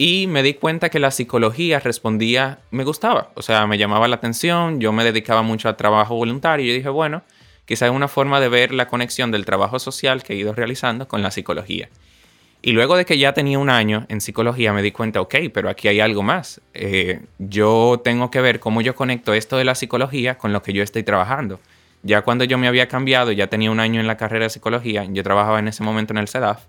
Y 0.00 0.28
me 0.28 0.44
di 0.44 0.54
cuenta 0.54 0.90
que 0.90 1.00
la 1.00 1.10
psicología 1.10 1.80
respondía, 1.80 2.60
me 2.70 2.84
gustaba, 2.84 3.32
o 3.34 3.42
sea, 3.42 3.66
me 3.66 3.78
llamaba 3.78 4.06
la 4.06 4.14
atención, 4.14 4.78
yo 4.78 4.92
me 4.92 5.02
dedicaba 5.02 5.42
mucho 5.42 5.68
a 5.68 5.76
trabajo 5.76 6.14
voluntario 6.14 6.70
y 6.70 6.76
dije, 6.76 6.88
bueno, 6.88 7.24
quizá 7.66 7.86
es 7.86 7.92
una 7.92 8.06
forma 8.06 8.38
de 8.38 8.48
ver 8.48 8.72
la 8.72 8.86
conexión 8.86 9.32
del 9.32 9.44
trabajo 9.44 9.80
social 9.80 10.22
que 10.22 10.34
he 10.34 10.36
ido 10.36 10.52
realizando 10.52 11.08
con 11.08 11.20
la 11.20 11.32
psicología. 11.32 11.88
Y 12.62 12.72
luego 12.72 12.96
de 12.96 13.06
que 13.06 13.18
ya 13.18 13.34
tenía 13.34 13.58
un 13.58 13.70
año 13.70 14.06
en 14.08 14.20
psicología 14.20 14.72
me 14.72 14.82
di 14.82 14.92
cuenta, 14.92 15.20
ok, 15.20 15.34
pero 15.52 15.68
aquí 15.68 15.88
hay 15.88 15.98
algo 15.98 16.22
más. 16.22 16.60
Eh, 16.74 17.22
yo 17.40 18.00
tengo 18.04 18.30
que 18.30 18.40
ver 18.40 18.60
cómo 18.60 18.80
yo 18.80 18.94
conecto 18.94 19.34
esto 19.34 19.56
de 19.56 19.64
la 19.64 19.74
psicología 19.74 20.38
con 20.38 20.52
lo 20.52 20.62
que 20.62 20.72
yo 20.72 20.84
estoy 20.84 21.02
trabajando. 21.02 21.58
Ya 22.04 22.22
cuando 22.22 22.44
yo 22.44 22.56
me 22.56 22.68
había 22.68 22.86
cambiado, 22.86 23.32
ya 23.32 23.48
tenía 23.48 23.72
un 23.72 23.80
año 23.80 24.00
en 24.00 24.06
la 24.06 24.16
carrera 24.16 24.44
de 24.44 24.50
psicología, 24.50 25.04
yo 25.10 25.24
trabajaba 25.24 25.58
en 25.58 25.66
ese 25.66 25.82
momento 25.82 26.12
en 26.12 26.18
el 26.18 26.28
CEDAF 26.28 26.60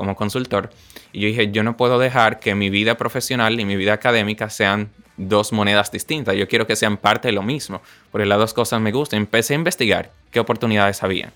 como 0.00 0.16
consultor, 0.16 0.70
y 1.12 1.20
yo 1.20 1.28
dije, 1.28 1.50
yo 1.52 1.62
no 1.62 1.76
puedo 1.76 1.98
dejar 1.98 2.40
que 2.40 2.54
mi 2.54 2.70
vida 2.70 2.96
profesional 2.96 3.60
y 3.60 3.66
mi 3.66 3.76
vida 3.76 3.92
académica 3.92 4.48
sean 4.48 4.88
dos 5.18 5.52
monedas 5.52 5.92
distintas, 5.92 6.36
yo 6.36 6.48
quiero 6.48 6.66
que 6.66 6.74
sean 6.74 6.96
parte 6.96 7.28
de 7.28 7.32
lo 7.32 7.42
mismo, 7.42 7.82
porque 8.10 8.24
las 8.24 8.38
dos 8.38 8.54
cosas 8.54 8.80
me 8.80 8.92
gustan. 8.92 9.18
Empecé 9.18 9.52
a 9.52 9.56
investigar 9.56 10.10
qué 10.30 10.40
oportunidades 10.40 11.02
había. 11.02 11.34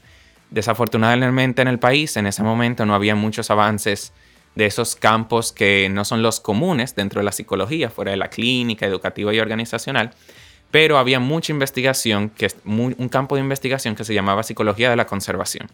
Desafortunadamente 0.49 1.61
en 1.61 1.69
el 1.69 1.79
país 1.79 2.17
en 2.17 2.27
ese 2.27 2.43
momento 2.43 2.87
no 2.87 2.95
había 2.95 3.15
muchos 3.15 3.51
avances 3.51 4.15
de 4.55 4.65
esos 4.65 4.97
campos 4.97 5.53
que 5.53 5.91
no 5.91 6.07
son 6.07 6.23
los 6.23 6.41
comunes 6.41 6.95
dentro 6.95 7.21
de 7.21 7.25
la 7.25 7.33
psicología, 7.33 7.91
fuera 7.91 8.13
de 8.13 8.17
la 8.17 8.29
clínica, 8.29 8.87
educativa 8.87 9.35
y 9.35 9.41
organizacional, 9.41 10.13
pero 10.71 10.97
había 10.97 11.21
mucha 11.21 11.53
investigación, 11.53 12.31
que 12.31 12.47
es 12.47 12.57
un 12.65 13.11
campo 13.11 13.35
de 13.35 13.43
investigación 13.43 13.95
que 13.95 14.05
se 14.05 14.15
llamaba 14.15 14.43
psicología 14.43 14.89
de 14.89 14.97
la 14.97 15.07
conservación, 15.07 15.69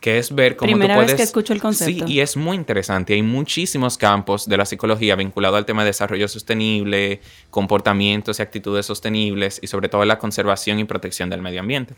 que 0.00 0.18
es 0.18 0.34
ver 0.34 0.56
cómo 0.56 0.72
Primera 0.72 0.94
tú 0.94 0.98
puedes... 0.98 1.12
vez 1.12 1.16
que 1.18 1.22
escucho 1.22 1.52
el 1.52 1.60
concepto. 1.60 2.06
Sí, 2.06 2.12
y 2.12 2.20
es 2.20 2.36
muy 2.36 2.56
interesante. 2.56 3.12
Hay 3.14 3.22
muchísimos 3.22 3.98
campos 3.98 4.48
de 4.48 4.56
la 4.56 4.64
psicología 4.64 5.14
vinculados 5.14 5.58
al 5.58 5.66
tema 5.66 5.82
de 5.82 5.88
desarrollo 5.88 6.26
sostenible, 6.26 7.20
comportamientos 7.50 8.38
y 8.38 8.42
actitudes 8.42 8.86
sostenibles 8.86 9.60
y 9.62 9.66
sobre 9.66 9.88
todo 9.88 10.04
la 10.04 10.18
conservación 10.18 10.78
y 10.78 10.84
protección 10.84 11.28
del 11.28 11.42
medio 11.42 11.60
ambiente. 11.60 11.94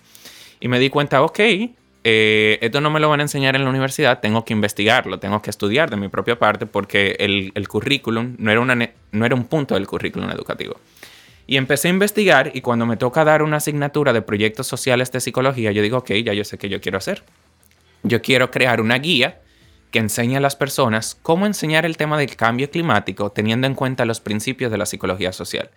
Y 0.60 0.68
me 0.68 0.80
di 0.80 0.90
cuenta, 0.90 1.22
ok, 1.22 1.38
eh, 2.04 2.58
esto 2.60 2.80
no 2.80 2.90
me 2.90 2.98
lo 2.98 3.08
van 3.08 3.20
a 3.20 3.22
enseñar 3.22 3.54
en 3.54 3.62
la 3.62 3.70
universidad, 3.70 4.18
tengo 4.20 4.44
que 4.44 4.52
investigarlo, 4.52 5.20
tengo 5.20 5.40
que 5.40 5.50
estudiar 5.50 5.88
de 5.88 5.96
mi 5.96 6.08
propia 6.08 6.38
parte 6.38 6.66
porque 6.66 7.16
el, 7.20 7.52
el 7.54 7.68
currículum 7.68 8.34
no 8.38 8.50
era, 8.50 8.60
una, 8.60 8.90
no 9.12 9.26
era 9.26 9.34
un 9.34 9.44
punto 9.44 9.74
del 9.74 9.86
currículum 9.86 10.28
educativo. 10.30 10.76
Y 11.46 11.56
empecé 11.56 11.88
a 11.88 11.90
investigar 11.90 12.50
y 12.54 12.60
cuando 12.60 12.86
me 12.86 12.96
toca 12.96 13.24
dar 13.24 13.42
una 13.42 13.58
asignatura 13.58 14.12
de 14.12 14.22
proyectos 14.22 14.66
sociales 14.66 15.12
de 15.12 15.20
psicología, 15.20 15.70
yo 15.72 15.82
digo, 15.82 15.98
ok, 15.98 16.12
ya 16.24 16.32
yo 16.32 16.44
sé 16.44 16.58
qué 16.58 16.68
yo 16.68 16.80
quiero 16.80 16.98
hacer. 16.98 17.22
Yo 18.02 18.22
quiero 18.22 18.50
crear 18.50 18.80
una 18.80 18.98
guía 18.98 19.40
que 19.90 19.98
enseñe 19.98 20.36
a 20.36 20.40
las 20.40 20.56
personas 20.56 21.18
cómo 21.22 21.46
enseñar 21.46 21.84
el 21.84 21.96
tema 21.96 22.18
del 22.18 22.34
cambio 22.34 22.70
climático 22.70 23.30
teniendo 23.30 23.66
en 23.66 23.74
cuenta 23.74 24.04
los 24.04 24.20
principios 24.20 24.72
de 24.72 24.78
la 24.78 24.86
psicología 24.86 25.32
social. 25.32 25.70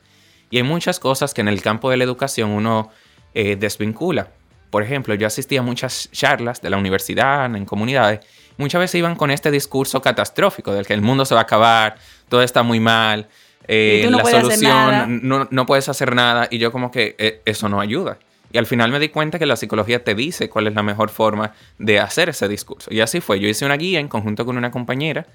Y 0.49 0.57
hay 0.57 0.63
muchas 0.63 0.99
cosas 0.99 1.33
que 1.33 1.41
en 1.41 1.47
el 1.47 1.61
campo 1.61 1.89
de 1.89 1.97
la 1.97 2.03
educación 2.03 2.51
uno 2.51 2.89
eh, 3.33 3.57
desvincula. 3.57 4.29
Por 4.69 4.83
ejemplo, 4.83 5.13
yo 5.15 5.27
asistí 5.27 5.57
a 5.57 5.61
muchas 5.61 6.09
charlas 6.11 6.61
de 6.61 6.69
la 6.69 6.77
universidad, 6.77 7.53
en 7.55 7.65
comunidades, 7.65 8.21
muchas 8.57 8.79
veces 8.79 8.95
iban 8.95 9.15
con 9.15 9.31
este 9.31 9.51
discurso 9.51 10.01
catastrófico 10.01 10.73
del 10.73 10.85
que 10.85 10.93
el 10.93 11.01
mundo 11.01 11.25
se 11.25 11.33
va 11.33 11.41
a 11.41 11.43
acabar, 11.43 11.95
todo 12.29 12.41
está 12.41 12.63
muy 12.63 12.79
mal, 12.79 13.27
eh, 13.67 14.07
la 14.09 14.23
solución, 14.23 15.21
no, 15.23 15.47
no, 15.49 15.65
puedes 15.65 15.89
hacer 15.89 16.13
nada 16.13 16.47
y 16.51 16.57
yo 16.57 16.71
como 16.71 16.91
que 16.91 17.15
eh, 17.17 17.41
eso 17.45 17.69
no 17.69 17.81
ayuda. 17.81 18.17
Y 18.51 18.57
al 18.57 18.65
final 18.65 18.91
me 18.91 18.99
di 18.99 19.09
cuenta 19.09 19.39
que 19.39 19.45
la 19.45 19.55
psicología 19.55 20.03
te 20.03 20.15
dice 20.15 20.49
cuál 20.49 20.67
es 20.67 20.75
la 20.75 20.83
mejor 20.83 21.09
forma 21.09 21.53
de 21.77 21.99
hacer 21.99 22.29
ese 22.29 22.47
discurso. 22.47 22.93
Y 22.93 23.01
así 23.01 23.21
fue. 23.21 23.39
Yo 23.39 23.47
hice 23.47 23.65
una 23.65 23.77
guía 23.77 23.99
en 23.99 24.07
conjunto 24.07 24.45
con 24.45 24.57
una 24.57 24.71
compañera 24.71 25.25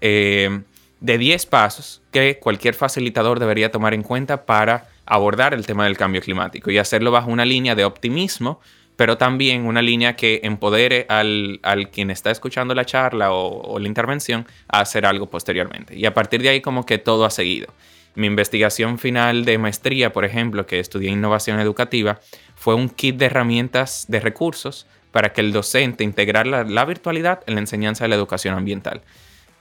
eh, 0.00 0.60
de 1.00 1.18
10 1.18 1.46
pasos 1.46 2.02
que 2.10 2.38
cualquier 2.38 2.74
facilitador 2.74 3.38
debería 3.38 3.70
tomar 3.70 3.94
en 3.94 4.02
cuenta 4.02 4.46
para 4.46 4.88
abordar 5.04 5.54
el 5.54 5.66
tema 5.66 5.84
del 5.84 5.96
cambio 5.96 6.20
climático 6.20 6.70
y 6.70 6.78
hacerlo 6.78 7.10
bajo 7.10 7.30
una 7.30 7.44
línea 7.44 7.74
de 7.74 7.84
optimismo, 7.84 8.60
pero 8.96 9.18
también 9.18 9.66
una 9.66 9.82
línea 9.82 10.16
que 10.16 10.40
empodere 10.42 11.06
al, 11.08 11.60
al 11.62 11.90
quien 11.90 12.10
está 12.10 12.30
escuchando 12.30 12.74
la 12.74 12.84
charla 12.84 13.32
o, 13.32 13.60
o, 13.60 13.78
la 13.78 13.86
intervención 13.86 14.46
a 14.68 14.80
hacer 14.80 15.06
algo 15.06 15.26
posteriormente. 15.28 15.96
Y 15.96 16.06
a 16.06 16.14
partir 16.14 16.42
de 16.42 16.48
ahí 16.48 16.60
como 16.60 16.86
que 16.86 16.98
todo 16.98 17.24
ha 17.24 17.30
seguido. 17.30 17.68
Mi 18.16 18.26
investigación 18.26 18.98
final 18.98 19.44
de 19.44 19.58
maestría, 19.58 20.12
por 20.12 20.24
ejemplo, 20.24 20.66
que 20.66 20.80
estudié 20.80 21.10
innovación 21.10 21.60
educativa, 21.60 22.18
fue 22.54 22.74
un 22.74 22.88
kit 22.88 23.16
de 23.16 23.26
herramientas 23.26 24.06
de 24.08 24.20
recursos 24.20 24.86
para 25.12 25.32
que 25.32 25.42
el 25.42 25.52
docente 25.52 26.02
integrara 26.02 26.64
la, 26.64 26.84
virtualidad 26.84 27.42
en 27.46 27.54
la 27.54 27.60
enseñanza 27.60 28.04
de 28.04 28.08
la 28.08 28.16
educación 28.16 28.56
ambiental 28.56 29.02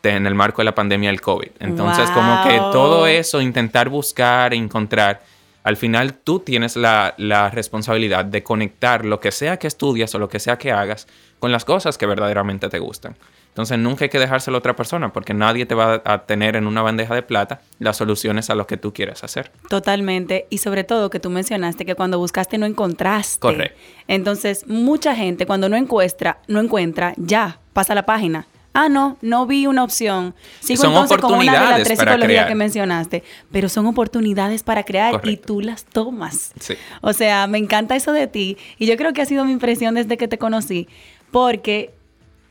en 0.03 0.27
el 0.27 0.35
marco 0.35 0.61
de 0.61 0.65
la 0.65 0.75
pandemia 0.75 1.09
del 1.09 1.21
COVID. 1.21 1.49
Entonces, 1.59 2.09
como 2.11 2.43
que 2.47 2.57
todo 2.71 3.07
eso, 3.07 3.41
intentar 3.41 3.89
buscar, 3.89 4.53
encontrar, 4.53 5.23
al 5.63 5.77
final 5.77 6.13
tú 6.13 6.39
tienes 6.39 6.75
la, 6.75 7.15
la, 7.17 7.49
responsabilidad 7.49 8.23
de 8.23 8.43
conectar 8.43 9.03
lo 9.03 9.19
que 9.19 9.31
sea 9.31 9.57
que 9.57 9.67
estudias 9.67 10.13
o 10.13 10.19
lo 10.19 10.29
que 10.29 10.39
sea 10.39 10.57
que 10.57 10.71
hagas 10.71 11.07
con 11.39 11.51
las 11.51 11.65
cosas 11.65 11.97
que 11.97 12.05
verdaderamente 12.05 12.69
te 12.69 12.77
gustan. 12.79 13.17
Entonces 13.55 13.79
nunca 13.79 14.03
hay 14.03 14.09
que 14.09 14.19
dejárselo 14.19 14.57
a 14.57 14.59
otra 14.59 14.75
persona 14.75 15.13
porque 15.13 15.33
nadie 15.33 15.65
te 15.65 15.75
va 15.75 16.01
a 16.03 16.25
tener 16.25 16.57
en 16.57 16.67
una 16.67 16.81
bandeja 16.81 17.15
de 17.15 17.21
plata 17.21 17.61
las 17.79 17.95
soluciones 17.95 18.49
a 18.49 18.55
lo 18.55 18.67
que 18.67 18.75
tú 18.75 18.91
quieres 18.91 19.23
hacer. 19.23 19.49
Totalmente. 19.69 20.45
Y 20.49 20.57
sobre 20.57 20.83
todo 20.83 21.09
que 21.09 21.21
tú 21.21 21.29
mencionaste 21.29 21.85
que 21.85 21.95
cuando 21.95 22.19
buscaste 22.19 22.57
no 22.57 22.65
encontraste. 22.65 23.39
Correcto. 23.39 23.79
Entonces 24.09 24.67
mucha 24.67 25.15
gente 25.15 25.45
cuando 25.45 25.69
no 25.69 25.77
encuentra, 25.77 26.39
no 26.49 26.59
encuentra, 26.59 27.13
ya, 27.15 27.61
pasa 27.71 27.95
la 27.95 28.05
página. 28.05 28.45
Ah, 28.73 28.89
no, 28.89 29.17
no 29.21 29.45
vi 29.45 29.67
una 29.67 29.85
opción. 29.85 30.35
Sigo 30.59 30.81
son 30.81 30.91
entonces 30.91 31.17
con 31.19 31.35
una 31.35 31.53
de 31.53 31.69
las 31.77 31.83
tres 31.83 31.97
psicologías 31.97 32.47
que 32.47 32.55
mencionaste, 32.55 33.23
pero 33.53 33.69
son 33.69 33.85
oportunidades 33.85 34.63
para 34.63 34.83
crear 34.83 35.21
y 35.23 35.37
tú 35.37 35.61
las 35.61 35.85
tomas. 35.85 36.51
Sí. 36.59 36.73
O 36.99 37.13
sea, 37.13 37.47
me 37.47 37.57
encanta 37.57 37.95
eso 37.95 38.11
de 38.11 38.27
ti 38.27 38.57
y 38.77 38.85
yo 38.85 38.97
creo 38.97 39.13
que 39.13 39.21
ha 39.21 39.25
sido 39.25 39.45
mi 39.45 39.53
impresión 39.53 39.95
desde 39.95 40.17
que 40.17 40.27
te 40.27 40.37
conocí, 40.37 40.89
porque 41.31 41.93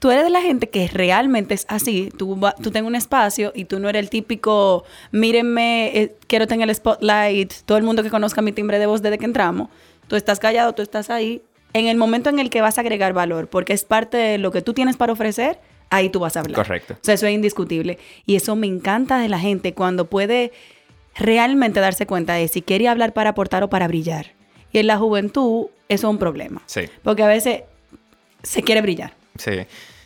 tú 0.05 0.11
eres 0.11 0.25
de 0.25 0.29
la 0.29 0.43
gente 0.43 0.69
que 0.69 0.87
realmente 0.87 1.55
es 1.55 1.65
así. 1.67 2.11
Tú, 2.19 2.39
tú 2.63 2.71
tengas 2.71 2.89
un 2.89 2.95
espacio 2.95 3.53
y 3.55 3.65
tú 3.65 3.79
no 3.79 3.89
eres 3.89 4.01
el 4.01 4.11
típico, 4.11 4.85
mírenme, 5.13 5.99
eh, 5.99 6.15
quiero 6.27 6.47
tener 6.47 6.69
el 6.69 6.75
spotlight, 6.75 7.55
todo 7.65 7.79
el 7.79 7.85
mundo 7.85 8.03
que 8.03 8.11
conozca 8.11 8.43
mi 8.43 8.53
timbre 8.53 8.79
de 8.79 8.85
voz 8.85 9.01
desde 9.01 9.17
que 9.17 9.25
entramos. 9.25 9.71
Tú 10.07 10.17
estás 10.17 10.41
callado, 10.41 10.75
tú 10.75 10.83
estás 10.83 11.09
ahí. 11.09 11.41
En 11.73 11.87
el 11.87 11.97
momento 11.97 12.29
en 12.29 12.39
el 12.39 12.51
que 12.51 12.61
vas 12.61 12.77
a 12.77 12.83
agregar 12.83 13.15
valor, 13.15 13.49
porque 13.49 13.73
es 13.73 13.85
parte 13.87 14.19
de 14.19 14.37
lo 14.37 14.53
que 14.53 14.61
tú 14.61 14.75
tienes 14.75 14.99
para 14.99 15.15
ofrecer, 15.15 15.59
ahí 15.89 16.11
tú 16.11 16.21
vas 16.21 16.37
a 16.37 16.41
hablar. 16.41 16.57
Correcto. 16.57 16.93
O 16.93 16.99
sea, 17.01 17.15
eso 17.15 17.27
es 17.27 17.33
indiscutible. 17.33 17.99
Y 18.27 18.37
eso 18.37 18.57
me 18.57 18.67
encanta 18.67 19.19
de 19.19 19.31
la 19.31 19.39
gente 19.39 19.73
cuando 19.73 20.11
puede 20.11 20.53
realmente 21.17 21.81
darse 21.81 22.05
cuenta 22.05 22.35
de 22.35 22.49
si 22.49 22.61
quiere 22.61 22.89
hablar 22.89 23.15
para 23.15 23.31
aportar 23.31 23.63
o 23.63 23.71
para 23.71 23.89
brillar. 23.89 24.33
Y 24.71 24.81
en 24.81 24.87
la 24.87 24.99
juventud 24.99 25.69
eso 25.89 26.09
es 26.09 26.11
un 26.11 26.19
problema. 26.19 26.63
Sí. 26.67 26.83
Porque 27.03 27.23
a 27.23 27.27
veces 27.27 27.63
se 28.43 28.63
quiere 28.63 28.83
brillar. 28.83 29.15
Sí. 29.39 29.53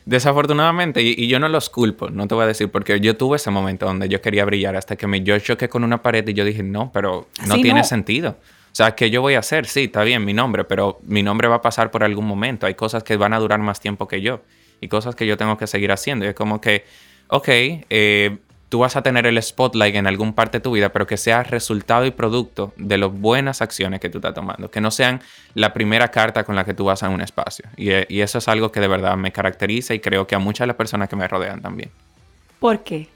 Desafortunadamente, 0.08 1.02
y, 1.02 1.28
yo 1.28 1.38
no 1.38 1.50
los 1.50 1.68
culpo, 1.68 2.08
no 2.08 2.26
te 2.26 2.34
voy 2.34 2.44
a 2.44 2.46
decir, 2.46 2.70
porque 2.70 2.98
yo 2.98 3.18
tuve 3.18 3.36
ese 3.36 3.50
momento 3.50 3.84
donde 3.84 4.08
yo 4.08 4.22
quería 4.22 4.46
brillar 4.46 4.74
hasta 4.74 4.96
que 4.96 5.06
me, 5.06 5.20
yo 5.20 5.38
choqué 5.38 5.68
con 5.68 5.84
una 5.84 6.02
pared 6.02 6.26
y 6.26 6.32
yo 6.32 6.46
dije, 6.46 6.62
no, 6.62 6.90
pero 6.94 7.28
no 7.46 7.56
tiene 7.56 7.84
sentido. 7.84 8.30
O 8.30 8.74
sea, 8.74 8.94
¿qué 8.94 9.10
yo 9.10 9.20
voy 9.20 9.34
a 9.34 9.40
hacer? 9.40 9.66
Sí, 9.66 9.84
está 9.84 10.04
bien, 10.04 10.24
mi 10.24 10.32
nombre, 10.32 10.64
pero 10.64 10.98
mi 11.02 11.22
nombre 11.22 11.46
va 11.46 11.56
a 11.56 11.60
pasar 11.60 11.90
por 11.90 12.04
algún 12.04 12.24
momento. 12.24 12.66
Hay 12.66 12.74
cosas 12.74 13.02
que 13.02 13.18
van 13.18 13.34
a 13.34 13.38
durar 13.38 13.60
más 13.60 13.80
tiempo 13.80 14.08
que 14.08 14.22
yo 14.22 14.40
y 14.80 14.88
cosas 14.88 15.14
que 15.14 15.26
yo 15.26 15.36
tengo 15.36 15.58
que 15.58 15.66
seguir 15.66 15.92
haciendo. 15.92 16.24
Y 16.24 16.28
es 16.28 16.34
como 16.34 16.58
que, 16.58 16.86
ok, 17.26 17.48
eh, 17.48 18.38
tú 18.68 18.80
vas 18.80 18.96
a 18.96 19.02
tener 19.02 19.26
el 19.26 19.42
spotlight 19.42 19.94
en 19.94 20.06
algún 20.06 20.32
parte 20.32 20.58
de 20.58 20.62
tu 20.62 20.72
vida, 20.72 20.90
pero 20.90 21.06
que 21.06 21.16
sea 21.16 21.42
resultado 21.42 22.04
y 22.06 22.10
producto 22.10 22.72
de 22.76 22.98
las 22.98 23.12
buenas 23.12 23.62
acciones 23.62 24.00
que 24.00 24.10
tú 24.10 24.18
estás 24.18 24.34
tomando, 24.34 24.70
que 24.70 24.80
no 24.80 24.90
sean 24.90 25.20
la 25.54 25.72
primera 25.72 26.08
carta 26.08 26.44
con 26.44 26.56
la 26.56 26.64
que 26.64 26.74
tú 26.74 26.84
vas 26.84 27.02
a 27.02 27.08
un 27.08 27.20
espacio. 27.20 27.66
Y, 27.76 27.90
y 28.12 28.20
eso 28.20 28.38
es 28.38 28.48
algo 28.48 28.70
que 28.72 28.80
de 28.80 28.88
verdad 28.88 29.16
me 29.16 29.32
caracteriza 29.32 29.94
y 29.94 30.00
creo 30.00 30.26
que 30.26 30.34
a 30.34 30.38
muchas 30.38 30.60
de 30.60 30.68
las 30.68 30.76
personas 30.76 31.08
que 31.08 31.16
me 31.16 31.26
rodean 31.26 31.62
también. 31.62 31.90
¿Por 32.58 32.82
qué? 32.82 33.08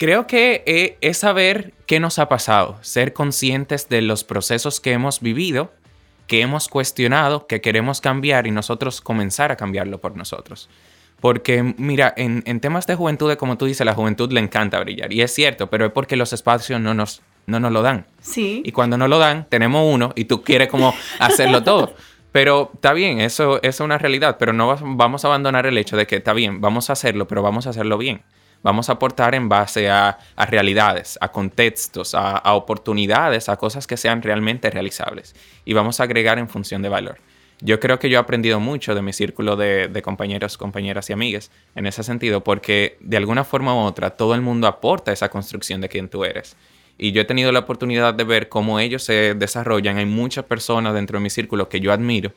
Creo 0.00 0.26
que 0.26 0.62
eh, 0.64 0.96
es 1.02 1.18
saber 1.18 1.74
qué 1.84 2.00
nos 2.00 2.18
ha 2.18 2.26
pasado, 2.26 2.78
ser 2.80 3.12
conscientes 3.12 3.90
de 3.90 4.00
los 4.00 4.24
procesos 4.24 4.80
que 4.80 4.92
hemos 4.92 5.20
vivido, 5.20 5.74
que 6.26 6.40
hemos 6.40 6.68
cuestionado, 6.68 7.46
que 7.46 7.60
queremos 7.60 8.00
cambiar 8.00 8.46
y 8.46 8.50
nosotros 8.50 9.02
comenzar 9.02 9.52
a 9.52 9.56
cambiarlo 9.56 10.00
por 10.00 10.16
nosotros. 10.16 10.70
Porque, 11.20 11.74
mira, 11.76 12.14
en, 12.16 12.60
temas 12.60 12.86
de 12.86 12.94
juventud, 12.94 13.34
como 13.36 13.58
tú 13.58 13.66
dices, 13.66 13.84
la 13.84 13.94
juventud 13.94 14.32
le 14.32 14.40
encanta 14.40 14.80
brillar. 14.80 15.12
Y 15.12 15.20
es 15.20 15.34
cierto, 15.34 15.68
pero 15.68 15.86
es 15.86 15.92
porque 15.92 16.16
los 16.16 16.32
espacios 16.32 16.80
no 16.80 16.94
nos, 16.94 17.22
no 17.46 17.60
nos 17.60 17.72
lo 17.72 17.82
dan. 17.82 18.06
Sí. 18.20 18.62
Y 18.64 18.72
cuando 18.72 18.96
no 18.96 19.06
lo 19.06 19.18
dan, 19.18 19.46
tenemos 19.48 19.82
uno 19.92 20.12
y 20.16 20.24
tú 20.24 20.42
quieres 20.42 20.68
como 20.68 20.94
hacerlo 21.18 21.62
todo. 21.62 21.94
Pero 22.32 22.70
está 22.74 22.92
bien, 22.92 23.20
eso, 23.20 23.56
eso 23.56 23.68
es 23.68 23.80
una 23.80 23.98
realidad, 23.98 24.36
pero 24.38 24.52
no 24.52 24.76
vamos 24.80 25.24
a 25.24 25.28
abandonar 25.28 25.66
el 25.66 25.76
hecho 25.76 25.96
de 25.96 26.06
que 26.06 26.16
está 26.16 26.32
bien, 26.32 26.60
vamos 26.60 26.88
a 26.88 26.92
hacerlo, 26.92 27.26
pero 27.26 27.42
vamos 27.42 27.66
a 27.66 27.70
hacerlo 27.70 27.98
bien. 27.98 28.22
Vamos 28.62 28.88
a 28.88 28.92
aportar 28.92 29.34
en 29.34 29.48
base 29.48 29.88
a, 29.88 30.18
realidades, 30.36 31.18
a 31.20 31.32
contextos, 31.32 32.14
a, 32.14 32.54
oportunidades, 32.54 33.48
a 33.48 33.56
cosas 33.56 33.86
que 33.86 33.96
sean 33.96 34.22
realmente 34.22 34.70
realizables. 34.70 35.34
Y 35.64 35.72
vamos 35.72 35.98
a 35.98 36.04
agregar 36.04 36.38
en 36.38 36.48
función 36.48 36.82
de 36.82 36.90
valor 36.90 37.18
yo 37.60 37.78
creo 37.80 37.98
que 37.98 38.08
yo 38.08 38.18
he 38.18 38.20
aprendido 38.20 38.58
mucho 38.60 38.94
de 38.94 39.02
mi 39.02 39.12
círculo 39.12 39.56
de, 39.56 40.00
compañeros, 40.02 40.56
compañeras 40.56 41.10
y 41.10 41.12
amigas 41.12 41.50
en 41.74 41.86
ese 41.86 42.02
sentido, 42.02 42.42
porque 42.42 42.96
de 43.00 43.16
alguna 43.16 43.44
forma 43.44 43.74
u 43.74 43.78
otra 43.78 44.10
todo 44.10 44.34
el 44.34 44.40
mundo 44.40 44.66
aporta 44.66 45.12
esa 45.12 45.28
construcción 45.28 45.80
de 45.80 45.88
quién 45.88 46.08
tú 46.08 46.24
eres. 46.24 46.56
Y 46.96 47.12
yo 47.12 47.22
he 47.22 47.24
tenido 47.24 47.52
la 47.52 47.60
oportunidad 47.60 48.14
de 48.14 48.24
ver 48.24 48.48
cómo 48.48 48.78
ellos 48.78 49.02
se 49.02 49.34
desarrollan. 49.34 49.96
Hay 49.98 50.06
muchas 50.06 50.44
personas 50.44 50.94
dentro 50.94 51.18
de 51.18 51.22
mi 51.22 51.30
círculo 51.30 51.68
que 51.68 51.80
yo 51.80 51.92
admiro. 51.92 52.32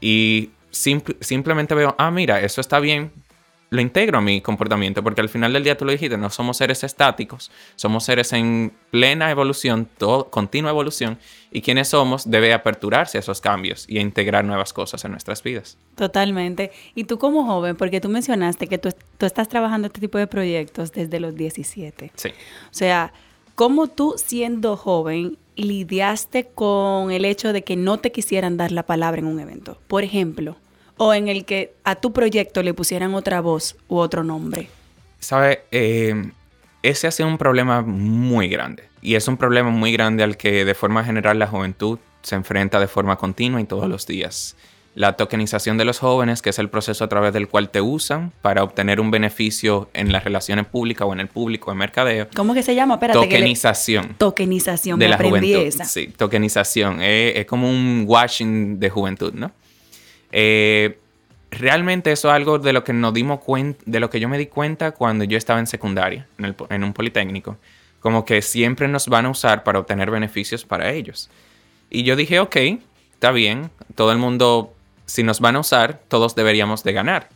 Y 0.00 0.50
simplemente 0.70 1.74
veo, 1.74 1.94
ah, 1.98 2.10
mira, 2.10 2.40
eso 2.40 2.60
está 2.60 2.80
bien, 2.80 3.12
lo 3.70 3.80
integro 3.80 4.18
a 4.18 4.20
mi 4.20 4.40
comportamiento, 4.40 5.02
porque 5.02 5.20
al 5.20 5.28
final 5.28 5.52
del 5.52 5.62
día 5.62 5.78
tú 5.78 5.84
lo 5.84 5.92
dijiste, 5.92 6.18
no 6.18 6.28
somos 6.28 6.56
seres 6.56 6.82
estáticos, 6.82 7.52
somos 7.76 8.04
seres 8.04 8.32
en 8.32 8.72
plena 8.90 9.30
evolución, 9.30 9.88
todo, 9.96 10.28
continua 10.28 10.72
evolución, 10.72 11.18
y 11.52 11.62
quienes 11.62 11.88
somos 11.88 12.28
debe 12.28 12.52
aperturarse 12.52 13.18
a 13.18 13.20
esos 13.20 13.40
cambios 13.40 13.86
y 13.88 13.98
a 13.98 14.00
integrar 14.00 14.44
nuevas 14.44 14.72
cosas 14.72 15.04
en 15.04 15.12
nuestras 15.12 15.42
vidas. 15.44 15.78
Totalmente. 15.94 16.72
Y 16.96 17.04
tú 17.04 17.18
como 17.18 17.44
joven, 17.46 17.76
porque 17.76 18.00
tú 18.00 18.08
mencionaste 18.08 18.66
que 18.66 18.78
tú, 18.78 18.90
tú 19.16 19.26
estás 19.26 19.48
trabajando 19.48 19.86
este 19.86 20.00
tipo 20.00 20.18
de 20.18 20.26
proyectos 20.26 20.92
desde 20.92 21.20
los 21.20 21.36
17. 21.36 22.10
Sí. 22.16 22.28
O 22.28 22.74
sea, 22.74 23.12
¿cómo 23.54 23.86
tú 23.86 24.14
siendo 24.16 24.76
joven 24.76 25.38
lidiaste 25.54 26.46
con 26.46 27.12
el 27.12 27.24
hecho 27.24 27.52
de 27.52 27.62
que 27.62 27.76
no 27.76 27.98
te 27.98 28.10
quisieran 28.10 28.56
dar 28.56 28.72
la 28.72 28.82
palabra 28.82 29.20
en 29.20 29.26
un 29.26 29.38
evento? 29.38 29.78
Por 29.86 30.02
ejemplo, 30.02 30.56
o 31.02 31.14
en 31.14 31.28
el 31.28 31.46
que 31.46 31.72
a 31.82 31.96
tu 31.96 32.12
proyecto 32.12 32.62
le 32.62 32.74
pusieran 32.74 33.14
otra 33.14 33.40
voz 33.40 33.74
u 33.88 33.96
otro 33.96 34.22
nombre? 34.22 34.68
Sabe, 35.18 35.62
eh, 35.70 36.30
ese 36.82 37.06
ha 37.06 37.10
sido 37.10 37.26
un 37.26 37.38
problema 37.38 37.80
muy 37.80 38.48
grande 38.48 38.84
y 39.00 39.14
es 39.14 39.26
un 39.26 39.38
problema 39.38 39.70
muy 39.70 39.92
grande 39.92 40.22
al 40.22 40.36
que 40.36 40.66
de 40.66 40.74
forma 40.74 41.02
general 41.02 41.38
la 41.38 41.46
juventud 41.46 41.98
se 42.20 42.34
enfrenta 42.34 42.78
de 42.78 42.86
forma 42.86 43.16
continua 43.16 43.62
y 43.62 43.64
todos 43.64 43.88
los 43.88 44.06
días. 44.06 44.56
La 44.94 45.16
tokenización 45.16 45.78
de 45.78 45.86
los 45.86 46.00
jóvenes, 46.00 46.42
que 46.42 46.50
es 46.50 46.58
el 46.58 46.68
proceso 46.68 47.02
a 47.02 47.08
través 47.08 47.32
del 47.32 47.48
cual 47.48 47.70
te 47.70 47.80
usan 47.80 48.30
para 48.42 48.62
obtener 48.62 49.00
un 49.00 49.10
beneficio 49.10 49.88
en 49.94 50.12
las 50.12 50.24
relaciones 50.24 50.66
públicas 50.66 51.08
o 51.08 51.14
en 51.14 51.20
el 51.20 51.28
público, 51.28 51.72
en 51.72 51.78
mercadeo. 51.78 52.28
¿Cómo 52.36 52.52
que 52.52 52.62
se 52.62 52.74
llama? 52.74 52.94
Espérate, 52.96 53.20
tokenización. 53.20 54.16
Tokenización, 54.18 54.98
de 54.98 55.08
la 55.08 55.16
juventud. 55.16 55.82
Sí, 55.84 56.08
tokenización. 56.08 57.00
es 57.00 57.46
como 57.46 57.70
un 57.70 58.04
washing 58.06 58.78
de 58.78 58.90
juventud, 58.90 59.32
¿no? 59.32 59.50
Eh, 60.32 60.98
realmente 61.50 62.12
eso 62.12 62.28
es 62.28 62.34
algo 62.34 62.58
de 62.58 62.72
lo 62.72 62.84
que 62.84 62.92
nos 62.92 63.12
dimos 63.12 63.40
cuenta, 63.40 63.82
de 63.86 64.00
lo 64.00 64.10
que 64.10 64.20
yo 64.20 64.28
me 64.28 64.38
di 64.38 64.46
cuenta 64.46 64.92
cuando 64.92 65.24
yo 65.24 65.36
estaba 65.36 65.58
en 65.58 65.66
secundaria, 65.66 66.26
en, 66.38 66.84
un 66.84 66.92
politécnico. 66.92 67.56
Como 68.00 68.24
que 68.24 68.40
siempre 68.40 68.88
nos 68.88 69.08
van 69.08 69.26
a 69.26 69.30
usar 69.30 69.62
para 69.62 69.78
obtener 69.78 70.10
beneficios 70.10 70.64
para 70.64 70.92
ellos. 70.92 71.28
Y 71.90 72.04
yo 72.04 72.16
dije, 72.16 72.40
ok, 72.40 72.56
está 73.12 73.30
bien, 73.32 73.70
todo 73.94 74.12
el 74.12 74.18
mundo, 74.18 74.72
si 75.06 75.22
nos 75.22 75.40
van 75.40 75.56
a 75.56 75.60
usar, 75.60 76.00
todos 76.08 76.34
deberíamos 76.34 76.82
de 76.84 76.92
ganar. 76.92 77.28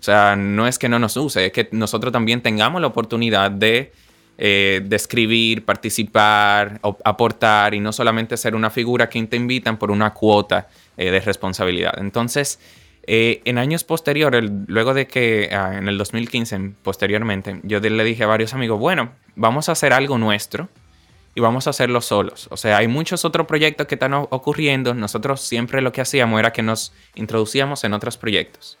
O 0.00 0.02
sea, 0.02 0.34
no 0.36 0.66
es 0.66 0.78
que 0.78 0.88
no 0.88 0.98
nos 0.98 1.16
use, 1.16 1.46
es 1.46 1.52
que 1.52 1.68
nosotros 1.70 2.12
también 2.12 2.42
tengamos 2.42 2.80
la 2.80 2.88
oportunidad 2.88 3.50
de, 3.52 3.92
eh, 4.36 4.84
escribir, 4.90 5.64
participar, 5.64 6.80
aportar 7.04 7.74
y 7.74 7.80
no 7.80 7.92
solamente 7.92 8.36
ser 8.36 8.56
una 8.56 8.70
figura 8.70 9.08
que 9.08 9.22
te 9.24 9.36
invitan 9.36 9.78
por 9.78 9.92
una 9.92 10.12
cuota 10.12 10.68
eh, 10.96 11.10
de 11.10 11.20
responsabilidad. 11.20 11.94
Entonces, 11.98 12.58
eh, 13.06 13.40
en 13.44 13.58
años 13.58 13.84
posteriores, 13.84 14.48
luego 14.66 14.94
de 14.94 15.06
que 15.06 15.50
ah, 15.52 15.76
en 15.76 15.88
el 15.88 15.98
2015, 15.98 16.74
posteriormente, 16.82 17.60
yo 17.64 17.80
le 17.80 18.04
dije 18.04 18.24
a 18.24 18.26
varios 18.26 18.54
amigos, 18.54 18.78
bueno, 18.78 19.12
vamos 19.34 19.68
a 19.68 19.72
hacer 19.72 19.92
algo 19.92 20.18
nuestro 20.18 20.68
y 21.34 21.40
vamos 21.40 21.66
a 21.66 21.70
hacerlo 21.70 22.00
solos. 22.00 22.48
O 22.50 22.56
sea, 22.56 22.76
hay 22.76 22.88
muchos 22.88 23.24
otros 23.24 23.46
proyectos 23.46 23.86
que 23.86 23.96
están 23.96 24.14
ocurriendo. 24.14 24.94
Nosotros 24.94 25.40
siempre 25.40 25.80
lo 25.80 25.92
que 25.92 26.00
hacíamos 26.00 26.38
era 26.38 26.52
que 26.52 26.62
nos 26.62 26.92
introducíamos 27.14 27.84
en 27.84 27.94
otros 27.94 28.16
proyectos. 28.18 28.78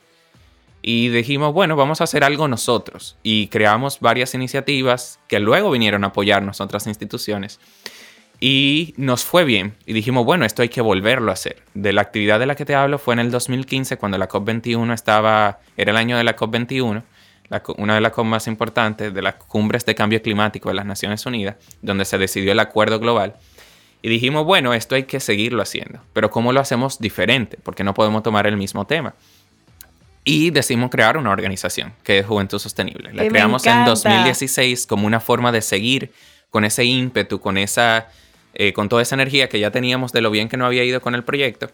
Y 0.82 1.08
dijimos, 1.08 1.54
bueno, 1.54 1.76
vamos 1.76 2.00
a 2.00 2.04
hacer 2.04 2.24
algo 2.24 2.48
nosotros. 2.48 3.16
Y 3.22 3.46
creamos 3.48 4.00
varias 4.00 4.34
iniciativas 4.34 5.20
que 5.28 5.38
luego 5.40 5.70
vinieron 5.70 6.04
a 6.04 6.08
apoyarnos 6.08 6.60
otras 6.60 6.86
instituciones. 6.86 7.58
Y 8.44 8.92
nos 8.96 9.24
fue 9.24 9.44
bien. 9.44 9.76
Y 9.86 9.92
dijimos, 9.92 10.24
bueno, 10.24 10.44
esto 10.44 10.62
hay 10.62 10.68
que 10.68 10.80
volverlo 10.80 11.30
a 11.30 11.34
hacer. 11.34 11.62
De 11.74 11.92
la 11.92 12.00
actividad 12.00 12.40
de 12.40 12.46
la 12.46 12.56
que 12.56 12.64
te 12.64 12.74
hablo 12.74 12.98
fue 12.98 13.14
en 13.14 13.20
el 13.20 13.30
2015, 13.30 13.98
cuando 13.98 14.18
la 14.18 14.28
COP21 14.28 14.92
estaba, 14.92 15.60
era 15.76 15.92
el 15.92 15.96
año 15.96 16.16
de 16.16 16.24
la 16.24 16.34
COP21, 16.34 17.04
una 17.76 17.94
de 17.94 18.00
las 18.00 18.10
COP 18.10 18.26
más 18.26 18.48
importantes 18.48 19.14
de 19.14 19.22
las 19.22 19.36
cumbres 19.36 19.86
de 19.86 19.94
cambio 19.94 20.20
climático 20.20 20.70
de 20.70 20.74
las 20.74 20.84
Naciones 20.84 21.24
Unidas, 21.24 21.54
donde 21.82 22.04
se 22.04 22.18
decidió 22.18 22.50
el 22.50 22.58
acuerdo 22.58 22.98
global. 22.98 23.36
Y 24.02 24.08
dijimos, 24.08 24.44
bueno, 24.44 24.74
esto 24.74 24.96
hay 24.96 25.04
que 25.04 25.20
seguirlo 25.20 25.62
haciendo. 25.62 26.00
Pero 26.12 26.32
¿cómo 26.32 26.52
lo 26.52 26.58
hacemos 26.58 26.98
diferente? 26.98 27.58
Porque 27.62 27.84
no 27.84 27.94
podemos 27.94 28.24
tomar 28.24 28.48
el 28.48 28.56
mismo 28.56 28.88
tema. 28.88 29.14
Y 30.24 30.50
decidimos 30.50 30.90
crear 30.90 31.16
una 31.16 31.30
organización 31.30 31.92
que 32.02 32.18
es 32.18 32.26
Juventud 32.26 32.58
Sostenible. 32.58 33.12
La 33.12 33.28
creamos 33.28 33.64
en 33.66 33.84
2016 33.84 34.88
como 34.88 35.06
una 35.06 35.20
forma 35.20 35.52
de 35.52 35.62
seguir 35.62 36.10
con 36.50 36.64
ese 36.64 36.84
ímpetu, 36.84 37.40
con 37.40 37.56
esa 37.56 38.08
eh, 38.54 38.72
con 38.72 38.88
toda 38.88 39.02
esa 39.02 39.14
energía 39.14 39.48
que 39.48 39.58
ya 39.58 39.70
teníamos 39.70 40.12
de 40.12 40.20
lo 40.20 40.30
bien 40.30 40.48
que 40.48 40.56
no 40.56 40.66
había 40.66 40.84
ido 40.84 41.00
con 41.00 41.14
el 41.14 41.24
proyecto. 41.24 41.70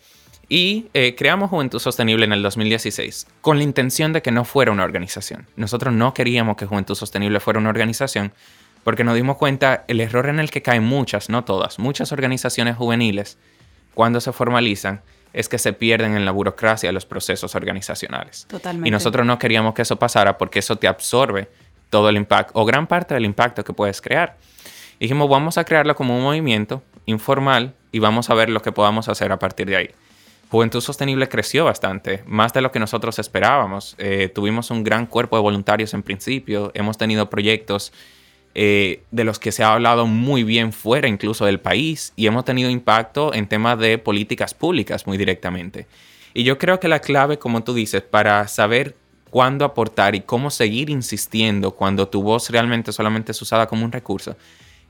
Y 0.48 0.86
eh, 0.94 1.14
creamos 1.14 1.50
Juventud 1.50 1.78
Sostenible 1.78 2.24
en 2.24 2.32
el 2.32 2.42
2016 2.42 3.26
con 3.42 3.58
la 3.58 3.64
intención 3.64 4.12
de 4.12 4.22
que 4.22 4.30
no 4.30 4.44
fuera 4.44 4.72
una 4.72 4.84
organización. 4.84 5.46
Nosotros 5.56 5.92
no 5.92 6.14
queríamos 6.14 6.56
que 6.56 6.66
Juventud 6.66 6.94
Sostenible 6.94 7.40
fuera 7.40 7.58
una 7.58 7.68
organización 7.68 8.32
porque 8.82 9.04
nos 9.04 9.14
dimos 9.14 9.36
cuenta 9.36 9.84
el 9.88 10.00
error 10.00 10.26
en 10.28 10.40
el 10.40 10.50
que 10.50 10.62
caen 10.62 10.84
muchas, 10.84 11.28
no 11.28 11.44
todas, 11.44 11.78
muchas 11.78 12.12
organizaciones 12.12 12.76
juveniles 12.76 13.36
cuando 13.92 14.20
se 14.20 14.32
formalizan 14.32 15.02
es 15.34 15.50
que 15.50 15.58
se 15.58 15.74
pierden 15.74 16.16
en 16.16 16.24
la 16.24 16.30
burocracia 16.30 16.90
los 16.92 17.04
procesos 17.04 17.54
organizacionales. 17.54 18.46
Totalmente. 18.48 18.88
Y 18.88 18.90
nosotros 18.90 19.26
no 19.26 19.38
queríamos 19.38 19.74
que 19.74 19.82
eso 19.82 19.96
pasara 19.96 20.38
porque 20.38 20.60
eso 20.60 20.76
te 20.76 20.88
absorbe 20.88 21.48
todo 21.90 22.08
el 22.08 22.16
impacto 22.16 22.52
o 22.58 22.64
gran 22.64 22.86
parte 22.86 23.12
del 23.14 23.26
impacto 23.26 23.62
que 23.64 23.74
puedes 23.74 24.00
crear 24.00 24.36
dijimos, 25.00 25.28
vamos 25.28 25.58
a 25.58 25.64
crearlo 25.64 25.94
como 25.94 26.16
un 26.16 26.22
movimiento 26.22 26.82
informal 27.06 27.74
y 27.92 27.98
vamos 27.98 28.30
a 28.30 28.34
ver 28.34 28.50
lo 28.50 28.62
que 28.62 28.72
podamos 28.72 29.08
hacer 29.08 29.32
a 29.32 29.38
partir 29.38 29.66
de 29.68 29.76
ahí. 29.76 29.90
Juventud 30.50 30.80
Sostenible 30.80 31.28
creció 31.28 31.66
bastante, 31.66 32.22
más 32.26 32.52
de 32.52 32.62
lo 32.62 32.72
que 32.72 32.78
nosotros 32.78 33.18
esperábamos. 33.18 33.94
Eh, 33.98 34.30
tuvimos 34.34 34.70
un 34.70 34.82
gran 34.82 35.06
cuerpo 35.06 35.36
de 35.36 35.42
voluntarios 35.42 35.92
en 35.92 36.02
principio, 36.02 36.70
hemos 36.74 36.96
tenido 36.96 37.28
proyectos 37.28 37.92
eh, 38.54 39.02
de 39.10 39.24
los 39.24 39.38
que 39.38 39.52
se 39.52 39.62
ha 39.62 39.74
hablado 39.74 40.06
muy 40.06 40.42
bien 40.42 40.72
fuera 40.72 41.06
incluso 41.06 41.44
del 41.44 41.60
país 41.60 42.12
y 42.16 42.26
hemos 42.26 42.44
tenido 42.44 42.70
impacto 42.70 43.34
en 43.34 43.46
temas 43.46 43.78
de 43.78 43.98
políticas 43.98 44.54
públicas 44.54 45.06
muy 45.06 45.18
directamente. 45.18 45.86
Y 46.32 46.44
yo 46.44 46.58
creo 46.58 46.80
que 46.80 46.88
la 46.88 47.00
clave, 47.00 47.38
como 47.38 47.62
tú 47.62 47.74
dices, 47.74 48.02
para 48.02 48.48
saber 48.48 48.96
cuándo 49.30 49.64
aportar 49.64 50.14
y 50.14 50.22
cómo 50.22 50.50
seguir 50.50 50.88
insistiendo 50.88 51.72
cuando 51.72 52.08
tu 52.08 52.22
voz 52.22 52.48
realmente 52.50 52.92
solamente 52.92 53.32
es 53.32 53.42
usada 53.42 53.66
como 53.66 53.84
un 53.84 53.92
recurso, 53.92 54.36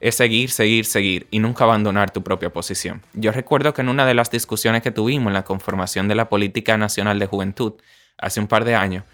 es 0.00 0.14
seguir, 0.14 0.50
seguir, 0.50 0.84
seguir 0.84 1.26
y 1.30 1.40
nunca 1.40 1.64
abandonar 1.64 2.10
tu 2.10 2.22
propia 2.22 2.50
posición. 2.50 3.02
Yo 3.14 3.32
recuerdo 3.32 3.74
que 3.74 3.82
en 3.82 3.88
una 3.88 4.06
de 4.06 4.14
las 4.14 4.30
discusiones 4.30 4.82
que 4.82 4.90
tuvimos 4.90 5.28
en 5.28 5.34
la 5.34 5.44
conformación 5.44 6.08
de 6.08 6.14
la 6.14 6.28
Política 6.28 6.76
Nacional 6.78 7.18
de 7.18 7.26
Juventud, 7.26 7.74
hace 8.16 8.40
un 8.40 8.46
par 8.46 8.64
de 8.64 8.74
años, 8.74 9.04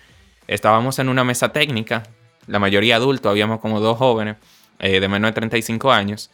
estábamos 0.46 0.98
en 0.98 1.08
una 1.08 1.24
mesa 1.24 1.52
técnica, 1.52 2.02
la 2.46 2.58
mayoría 2.58 2.96
adultos, 2.96 3.30
habíamos 3.30 3.60
como 3.60 3.80
dos 3.80 3.96
jóvenes 3.96 4.36
eh, 4.78 5.00
de 5.00 5.08
menos 5.08 5.30
de 5.30 5.32
35 5.34 5.90
años, 5.92 6.30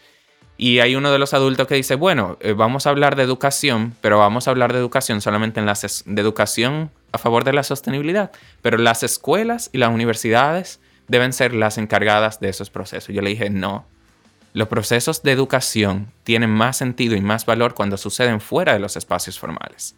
y 0.57 0.81
hay 0.81 0.95
uno 0.95 1.11
de 1.11 1.19
los 1.19 1.33
adultos 1.33 1.67
que 1.67 1.75
dice, 1.75 1.95
bueno, 1.95 2.37
eh, 2.41 2.53
vamos 2.53 2.87
a 2.87 2.91
hablar 2.91 3.17
de 3.17 3.23
educación, 3.23 3.95
pero 4.03 4.19
vamos 4.19 4.47
a 4.47 4.51
hablar 4.51 4.73
de 4.73 4.79
educación 4.79 5.23
solamente 5.23 5.59
en 5.59 5.65
las 5.65 6.05
de 6.05 6.21
educación 6.21 6.91
a 7.13 7.19
favor 7.19 7.45
de 7.45 7.53
la 7.53 7.63
sostenibilidad, 7.63 8.31
pero 8.61 8.77
las 8.77 9.03
escuelas 9.03 9.71
y 9.73 9.79
las 9.79 9.91
universidades 9.91 10.81
deben 11.09 11.33
ser 11.33 11.55
las 11.55 11.79
encargadas 11.79 12.41
de 12.41 12.51
esos 12.51 12.69
procesos. 12.69 13.15
Yo 13.15 13.23
le 13.23 13.31
dije, 13.31 13.49
no, 13.49 13.87
los 14.53 14.69
procesos 14.69 15.23
de 15.23 15.33
educación 15.33 16.13
tienen 16.25 16.51
más 16.51 16.77
sentido 16.77 17.15
y 17.15 17.21
más 17.21 17.47
valor 17.47 17.75
cuando 17.75 17.97
suceden 17.97 18.41
fuera 18.41 18.73
de 18.73 18.81
los 18.81 18.97
espacios 18.97 19.39
formales. 19.39 19.95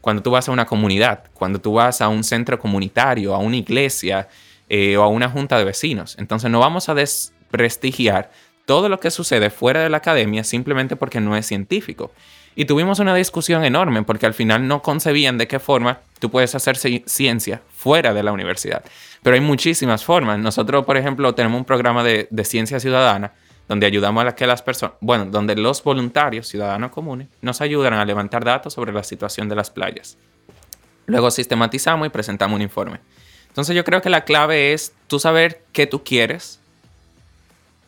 Cuando 0.00 0.22
tú 0.22 0.30
vas 0.30 0.48
a 0.48 0.52
una 0.52 0.66
comunidad, 0.66 1.24
cuando 1.34 1.60
tú 1.60 1.74
vas 1.74 2.00
a 2.00 2.08
un 2.08 2.24
centro 2.24 2.58
comunitario, 2.58 3.34
a 3.34 3.38
una 3.38 3.56
iglesia 3.56 4.28
eh, 4.68 4.96
o 4.96 5.02
a 5.02 5.08
una 5.08 5.28
junta 5.28 5.58
de 5.58 5.64
vecinos. 5.64 6.16
Entonces 6.18 6.50
no 6.50 6.58
vamos 6.58 6.88
a 6.88 6.94
desprestigiar 6.94 8.30
todo 8.64 8.88
lo 8.88 8.98
que 8.98 9.10
sucede 9.10 9.50
fuera 9.50 9.82
de 9.82 9.90
la 9.90 9.98
academia 9.98 10.44
simplemente 10.44 10.96
porque 10.96 11.20
no 11.20 11.36
es 11.36 11.46
científico. 11.46 12.12
Y 12.54 12.64
tuvimos 12.64 12.98
una 12.98 13.14
discusión 13.14 13.64
enorme 13.64 14.02
porque 14.02 14.26
al 14.26 14.34
final 14.34 14.66
no 14.66 14.82
concebían 14.82 15.38
de 15.38 15.48
qué 15.48 15.58
forma 15.58 16.00
tú 16.18 16.30
puedes 16.30 16.54
hacer 16.54 16.76
ciencia 16.76 17.62
fuera 17.74 18.12
de 18.12 18.22
la 18.22 18.32
universidad. 18.32 18.82
Pero 19.22 19.34
hay 19.34 19.40
muchísimas 19.40 20.04
formas. 20.04 20.38
Nosotros, 20.38 20.84
por 20.84 20.96
ejemplo, 20.96 21.34
tenemos 21.34 21.58
un 21.58 21.64
programa 21.64 22.02
de, 22.02 22.28
de 22.30 22.44
ciencia 22.44 22.80
ciudadana 22.80 23.32
donde 23.68 23.86
ayudamos 23.86 24.24
a 24.24 24.34
que 24.34 24.46
las 24.46 24.62
personas, 24.62 24.96
bueno, 25.00 25.26
donde 25.26 25.54
los 25.56 25.82
voluntarios, 25.82 26.48
ciudadanos 26.48 26.90
comunes, 26.90 27.28
nos 27.40 27.60
ayudan 27.60 27.94
a 27.94 28.04
levantar 28.04 28.44
datos 28.44 28.74
sobre 28.74 28.92
la 28.92 29.02
situación 29.02 29.48
de 29.48 29.56
las 29.56 29.70
playas. 29.70 30.18
Luego 31.06 31.30
sistematizamos 31.30 32.06
y 32.06 32.10
presentamos 32.10 32.56
un 32.56 32.62
informe. 32.62 33.00
Entonces 33.48 33.76
yo 33.76 33.84
creo 33.84 34.00
que 34.00 34.10
la 34.10 34.24
clave 34.24 34.72
es 34.72 34.94
tú 35.08 35.18
saber 35.18 35.62
qué 35.72 35.86
tú 35.86 36.02
quieres, 36.04 36.58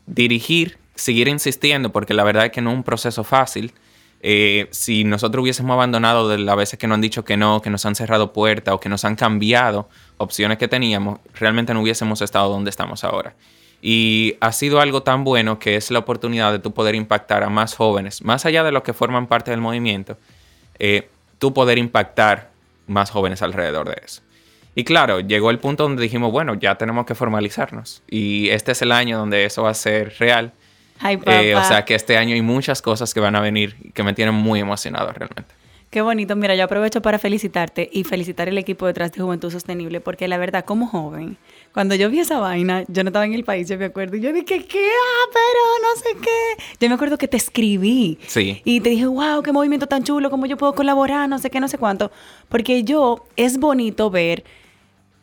dirigir, 0.06 0.78
seguir 0.94 1.28
insistiendo, 1.28 1.90
porque 1.90 2.14
la 2.14 2.24
verdad 2.24 2.46
es 2.46 2.52
que 2.52 2.60
no 2.60 2.70
es 2.70 2.76
un 2.76 2.82
proceso 2.82 3.24
fácil. 3.24 3.72
Eh, 4.20 4.68
si 4.70 5.04
nosotros 5.04 5.42
hubiésemos 5.42 5.74
abandonado 5.74 6.28
de 6.28 6.38
las 6.38 6.56
veces 6.56 6.78
que 6.78 6.86
nos 6.86 6.96
han 6.96 7.00
dicho 7.00 7.24
que 7.24 7.36
no, 7.36 7.60
que 7.62 7.70
nos 7.70 7.84
han 7.86 7.94
cerrado 7.94 8.32
puertas 8.32 8.74
o 8.74 8.80
que 8.80 8.88
nos 8.88 9.04
han 9.04 9.16
cambiado 9.16 9.88
opciones 10.16 10.58
que 10.58 10.68
teníamos, 10.68 11.20
realmente 11.34 11.74
no 11.74 11.82
hubiésemos 11.82 12.22
estado 12.22 12.50
donde 12.50 12.70
estamos 12.70 13.04
ahora. 13.04 13.34
Y 13.86 14.38
ha 14.40 14.50
sido 14.52 14.80
algo 14.80 15.02
tan 15.02 15.24
bueno 15.24 15.58
que 15.58 15.76
es 15.76 15.90
la 15.90 15.98
oportunidad 15.98 16.52
de 16.52 16.58
tú 16.58 16.72
poder 16.72 16.94
impactar 16.94 17.42
a 17.42 17.50
más 17.50 17.74
jóvenes, 17.74 18.22
más 18.24 18.46
allá 18.46 18.64
de 18.64 18.72
los 18.72 18.82
que 18.82 18.94
forman 18.94 19.26
parte 19.26 19.50
del 19.50 19.60
movimiento, 19.60 20.16
eh, 20.78 21.10
tú 21.38 21.52
poder 21.52 21.76
impactar 21.76 22.48
más 22.86 23.10
jóvenes 23.10 23.42
alrededor 23.42 23.90
de 23.90 23.96
eso. 24.02 24.22
Y 24.74 24.84
claro, 24.84 25.20
llegó 25.20 25.50
el 25.50 25.58
punto 25.58 25.82
donde 25.82 26.02
dijimos, 26.02 26.32
bueno, 26.32 26.54
ya 26.54 26.76
tenemos 26.76 27.04
que 27.04 27.14
formalizarnos. 27.14 28.02
Y 28.08 28.48
este 28.48 28.72
es 28.72 28.80
el 28.80 28.90
año 28.90 29.18
donde 29.18 29.44
eso 29.44 29.64
va 29.64 29.70
a 29.70 29.74
ser 29.74 30.14
real. 30.18 30.52
Eh, 31.02 31.54
o 31.54 31.62
sea 31.62 31.84
que 31.84 31.94
este 31.94 32.16
año 32.16 32.34
hay 32.34 32.40
muchas 32.40 32.80
cosas 32.80 33.12
que 33.12 33.20
van 33.20 33.36
a 33.36 33.40
venir 33.40 33.76
que 33.92 34.02
me 34.02 34.14
tienen 34.14 34.34
muy 34.34 34.60
emocionado 34.60 35.12
realmente. 35.12 35.54
Qué 35.94 36.02
bonito. 36.02 36.34
Mira, 36.34 36.56
yo 36.56 36.64
aprovecho 36.64 37.02
para 37.02 37.20
felicitarte 37.20 37.88
y 37.92 38.02
felicitar 38.02 38.48
el 38.48 38.58
equipo 38.58 38.84
detrás 38.84 39.12
de 39.12 39.22
Juventud 39.22 39.52
Sostenible, 39.52 40.00
porque 40.00 40.26
la 40.26 40.38
verdad, 40.38 40.64
como 40.64 40.88
joven, 40.88 41.36
cuando 41.74 41.96
yo 41.96 42.08
vi 42.08 42.20
esa 42.20 42.38
vaina, 42.38 42.84
yo 42.86 43.02
no 43.02 43.08
estaba 43.08 43.26
en 43.26 43.34
el 43.34 43.42
país, 43.42 43.68
yo 43.68 43.76
me 43.76 43.86
acuerdo, 43.86 44.16
y 44.16 44.20
yo 44.20 44.32
dije, 44.32 44.64
¿qué? 44.64 44.88
Ah, 44.88 45.30
pero 45.32 45.60
no 45.82 46.00
sé 46.00 46.20
qué. 46.22 46.64
Yo 46.78 46.88
me 46.88 46.94
acuerdo 46.94 47.18
que 47.18 47.26
te 47.26 47.36
escribí. 47.36 48.16
Sí. 48.28 48.62
Y 48.64 48.80
te 48.80 48.90
dije, 48.90 49.06
wow, 49.06 49.42
qué 49.42 49.50
movimiento 49.50 49.88
tan 49.88 50.04
chulo, 50.04 50.30
cómo 50.30 50.46
yo 50.46 50.56
puedo 50.56 50.72
colaborar, 50.72 51.28
no 51.28 51.40
sé 51.40 51.50
qué, 51.50 51.58
no 51.58 51.66
sé 51.66 51.76
cuánto. 51.76 52.12
Porque 52.48 52.84
yo, 52.84 53.26
es 53.34 53.58
bonito 53.58 54.08
ver 54.08 54.44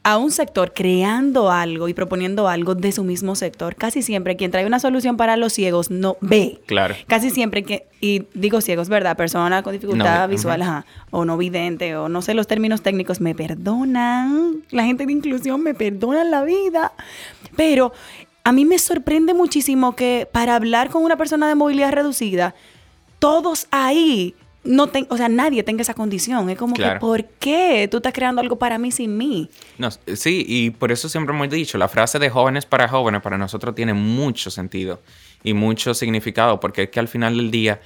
a 0.03 0.17
un 0.17 0.31
sector 0.31 0.73
creando 0.73 1.51
algo 1.51 1.87
y 1.87 1.93
proponiendo 1.93 2.47
algo 2.47 2.73
de 2.73 2.91
su 2.91 3.03
mismo 3.03 3.35
sector, 3.35 3.75
casi 3.75 4.01
siempre 4.01 4.35
quien 4.35 4.49
trae 4.49 4.65
una 4.65 4.79
solución 4.79 5.15
para 5.15 5.37
los 5.37 5.53
ciegos 5.53 5.91
no 5.91 6.17
ve. 6.21 6.59
Claro. 6.65 6.95
Casi 7.05 7.29
siempre 7.29 7.63
que, 7.63 7.85
y 7.99 8.23
digo 8.33 8.61
ciegos, 8.61 8.89
¿verdad? 8.89 9.15
Persona 9.15 9.61
con 9.61 9.73
dificultad 9.73 10.27
visual, 10.27 10.83
o 11.11 11.23
no 11.23 11.37
vidente, 11.37 11.95
o 11.95 12.09
no 12.09 12.23
sé 12.23 12.33
los 12.33 12.47
términos 12.47 12.81
técnicos, 12.81 13.21
me 13.21 13.35
perdonan. 13.35 14.63
La 14.71 14.85
gente 14.85 15.05
de 15.05 15.11
inclusión 15.11 15.61
me 15.61 15.75
perdonan 15.75 16.31
la 16.31 16.43
vida. 16.43 16.93
Pero 17.55 17.93
a 18.43 18.51
mí 18.51 18.65
me 18.65 18.79
sorprende 18.79 19.35
muchísimo 19.35 19.95
que 19.95 20.27
para 20.31 20.55
hablar 20.55 20.89
con 20.89 21.03
una 21.03 21.15
persona 21.15 21.47
de 21.47 21.53
movilidad 21.53 21.91
reducida, 21.91 22.55
todos 23.19 23.67
ahí 23.69 24.33
no 24.63 24.89
o 25.09 25.17
sea, 25.17 25.27
nadie 25.27 25.63
tenga 25.63 25.81
esa 25.81 25.93
condición. 25.93 26.49
Es 26.49 26.57
como 26.57 26.75
que, 26.75 26.85
¿por 26.99 27.25
qué 27.25 27.87
tú 27.89 27.97
estás 27.97 28.13
creando 28.13 28.41
algo 28.41 28.57
para 28.57 28.77
mí 28.77 28.91
sin 28.91 29.17
mí? 29.17 29.49
No, 29.77 29.89
sí, 29.91 30.45
y 30.47 30.69
por 30.69 30.91
eso 30.91 31.09
siempre 31.09 31.35
hemos 31.35 31.49
dicho, 31.49 31.77
la 31.77 31.87
frase 31.87 32.19
de 32.19 32.29
jóvenes 32.29 32.65
para 32.65 32.87
jóvenes 32.87 33.21
para 33.21 33.37
nosotros 33.37 33.73
tiene 33.73 33.93
mucho 33.93 34.51
sentido 34.51 35.01
y 35.43 35.53
mucho 35.53 35.93
significado, 35.93 36.59
porque 36.59 36.83
es 36.83 36.89
que 36.89 36.99
al 36.99 37.07
final 37.07 37.35
del 37.37 37.49
día, 37.49 37.81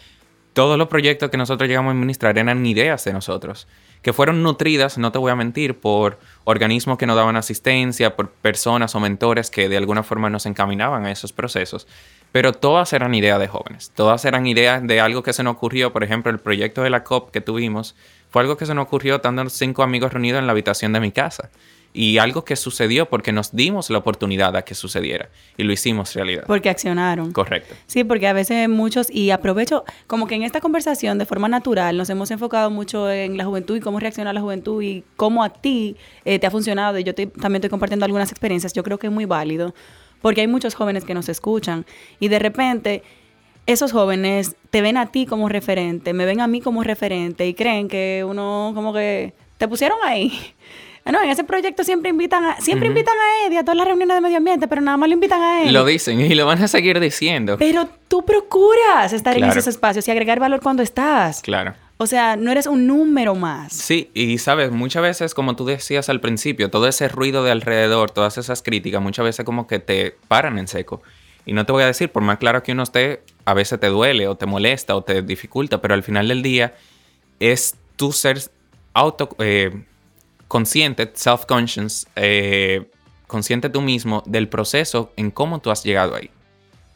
todos 0.54 0.78
los 0.78 0.88
proyectos 0.88 1.30
que 1.30 1.38
nosotros 1.38 1.68
llegamos 1.68 1.92
a 1.92 1.94
administrar 1.94 2.38
eran 2.38 2.66
ideas 2.66 3.04
de 3.06 3.14
nosotros, 3.14 3.68
que 4.02 4.14
fueron 4.14 4.44
nutridas, 4.44 4.98
no 4.98 5.12
te 5.12 5.18
voy 5.18 5.32
a 5.32 5.36
mentir, 5.36 5.80
por 5.80 6.20
organismos 6.44 6.98
que 6.98 7.08
nos 7.08 7.16
daban 7.16 7.38
asistencia, 7.38 8.16
por 8.16 8.30
personas 8.30 8.94
o 8.96 9.00
mentores 9.00 9.50
que 9.50 9.70
de 9.70 9.78
alguna 9.78 10.04
forma 10.04 10.30
nos 10.30 10.46
encaminaban 10.46 11.06
a 11.06 11.12
esos 11.12 11.32
procesos. 11.32 11.88
Pero 12.36 12.52
todas 12.52 12.91
eran 12.91 13.15
ideas 13.15 13.39
de 13.39 13.48
jóvenes, 13.48 13.93
todas 13.95 14.26
eran 14.26 14.45
ideas 14.45 14.86
de 14.86 15.00
algo 15.00 15.24
que 15.24 15.32
se 15.32 15.41
nos 15.41 15.54
ocurrió, 15.54 15.93
por 15.93 16.04
ejemplo, 16.04 16.30
el 16.34 16.39
proyecto 16.39 16.82
de 16.84 16.89
la 16.89 17.06
COP 17.06 17.32
que 17.32 17.39
tuvimos, 17.39 17.95
fue 18.30 18.41
algo 18.41 18.58
que 18.58 18.65
se 18.65 18.76
nos 18.76 18.88
ocurrió 18.88 19.15
estando 19.15 19.50
cinco 19.50 19.84
amigos 19.84 20.12
reunidos 20.12 20.39
en 20.39 20.45
la 20.45 20.52
habitación 20.52 20.91
de 20.91 21.00
mi 21.00 21.13
casa. 21.13 21.50
Y 21.93 22.17
algo 22.17 22.43
que 22.43 22.58
sucedió 22.58 23.06
porque 23.06 23.32
nos 23.32 23.56
dimos 23.56 23.89
la 23.89 24.00
oportunidad 24.00 24.54
a 24.58 24.63
que 24.63 24.76
sucediera 24.76 25.30
y 25.56 25.63
lo 25.63 25.71
hicimos 25.71 26.13
realidad. 26.13 26.43
Porque 26.45 26.67
accionaron. 26.67 27.32
Correcto. 27.32 27.74
Sí, 27.88 28.04
porque 28.04 28.28
a 28.28 28.34
veces 28.34 28.67
muchos, 28.67 29.10
y 29.10 29.32
aprovecho, 29.32 29.86
como 30.06 30.28
que 30.28 30.36
en 30.36 30.43
esta 30.43 30.60
conversación 30.60 31.17
de 31.17 31.26
forma 31.26 31.48
natural 31.48 31.95
nos 31.95 32.10
hemos 32.10 32.32
enfocado 32.32 32.69
mucho 32.69 33.10
en 33.10 33.38
la 33.38 33.45
juventud 33.45 33.78
y 33.78 33.80
cómo 33.80 34.02
reacciona 34.02 34.34
la 34.34 34.41
juventud 34.41 34.84
y 34.84 35.06
cómo 35.15 35.41
a 35.41 35.54
ti 35.54 35.95
eh, 36.26 36.38
te 36.38 36.48
ha 36.48 36.52
funcionado. 36.52 37.00
Y 37.00 37.06
yo 37.06 37.15
también 37.15 37.56
estoy 37.56 37.69
compartiendo 37.69 38.04
algunas 38.04 38.30
experiencias. 38.30 38.74
Yo 38.74 38.84
creo 38.84 39.00
que 39.00 39.08
es 39.08 39.13
muy 39.13 39.24
válido 39.24 39.74
porque 40.26 40.42
hay 40.42 40.48
muchos 40.48 40.74
jóvenes 40.74 41.06
que 41.06 41.14
nos 41.14 41.30
escuchan 41.30 41.86
y 42.20 42.30
de 42.30 42.40
repente 42.40 43.04
esos 43.68 43.92
jóvenes 43.92 44.56
te 44.72 44.82
ven 44.82 44.98
a 44.98 45.12
ti 45.12 45.28
como 45.28 45.50
referente, 45.50 46.14
me 46.14 46.26
ven 46.26 46.42
a 46.42 46.48
mí 46.48 46.62
como 46.62 46.82
referente 46.82 47.46
y 47.46 47.54
creen 47.54 47.88
que 47.88 48.26
uno 48.28 48.72
como 48.74 48.92
que 48.92 49.36
te 49.60 49.68
pusieron 49.68 50.00
ahí. 50.04 50.34
No, 51.08 51.22
en 51.22 51.30
ese 51.30 51.44
proyecto 51.44 51.84
siempre 51.84 52.10
invitan 52.10 52.44
a, 52.44 52.60
siempre 52.60 52.88
invitan 52.88 53.14
a 53.16 53.46
Eddie 53.46 53.60
a 53.60 53.64
todas 53.64 53.78
las 53.78 53.86
reuniones 53.86 54.18
de 54.18 54.22
medio 54.22 54.38
ambiente, 54.38 54.68
pero 54.68 54.82
nada 54.82 54.98
más 54.98 55.08
lo 55.08 55.14
invitan 55.14 55.40
a 55.40 55.62
él. 55.62 55.72
Lo 55.72 55.86
dicen 55.86 56.20
y 56.20 56.34
lo 56.34 56.48
van 56.48 56.64
a 56.64 56.68
seguir 56.68 57.00
diciendo. 57.00 57.58
Pero 57.60 57.88
tú 58.08 58.26
procuras 58.26 59.14
estar 59.14 59.38
en 59.38 59.44
esos 59.44 59.68
espacios 59.68 60.08
y 60.08 60.10
agregar 60.10 60.40
valor 60.40 60.62
cuando 60.62 60.82
estás. 60.82 61.44
Claro. 61.44 61.76
O 61.97 62.08
sea, 62.08 62.36
no 62.36 62.51
eres 62.51 62.67
un 62.67 62.88
número 62.88 63.36
más. 63.36 63.71
Sí, 63.71 64.10
y 64.13 64.38
sabes, 64.38 64.71
muchas 64.71 65.01
veces, 65.01 65.34
como 65.34 65.55
tú 65.55 65.65
decías 65.65 66.10
al 66.10 66.19
principio, 66.19 66.69
todo 66.69 66.88
ese 66.88 67.08
ruido 67.08 67.43
de 67.43 67.51
alrededor, 67.51 68.12
todas 68.12 68.38
esas 68.38 68.62
críticas, 68.62 69.01
muchas 69.01 69.23
veces 69.23 69.45
como 69.45 69.65
que 69.65 69.79
te 69.79 70.17
paran 70.27 70.60
en 70.60 70.67
seco. 70.67 71.01
Y 71.45 71.53
no 71.53 71.65
te 71.65 71.71
voy 71.71 71.84
a 71.84 71.88
decir, 71.88 72.12
por 72.12 72.23
más 72.23 72.38
claro 72.38 72.63
que 72.63 72.73
uno 72.73 72.84
esté, 72.84 73.23
a 73.45 73.53
veces 73.53 73.79
te 73.79 73.88
duele 73.88 74.27
o 74.27 74.36
te 74.36 74.45
molesta 74.45 74.95
o 74.95 75.03
te 75.03 75.21
dificulta, 75.21 75.79
pero 75.79 75.93
al 75.93 76.03
final 76.03 76.27
del 76.27 76.41
día 76.41 76.75
es 77.39 77.75
tu 77.95 78.12
ser 78.12 78.39
eh, 79.39 79.84
consciente, 80.49 81.12
self-conscious, 81.13 82.08
eh, 82.17 82.89
consciente 83.27 83.69
tú 83.69 83.81
mismo 83.81 84.21
del 84.25 84.49
proceso 84.49 85.13
en 85.15 85.31
cómo 85.31 85.60
tú 85.60 85.71
has 85.71 85.84
llegado 85.84 86.15
ahí. 86.15 86.29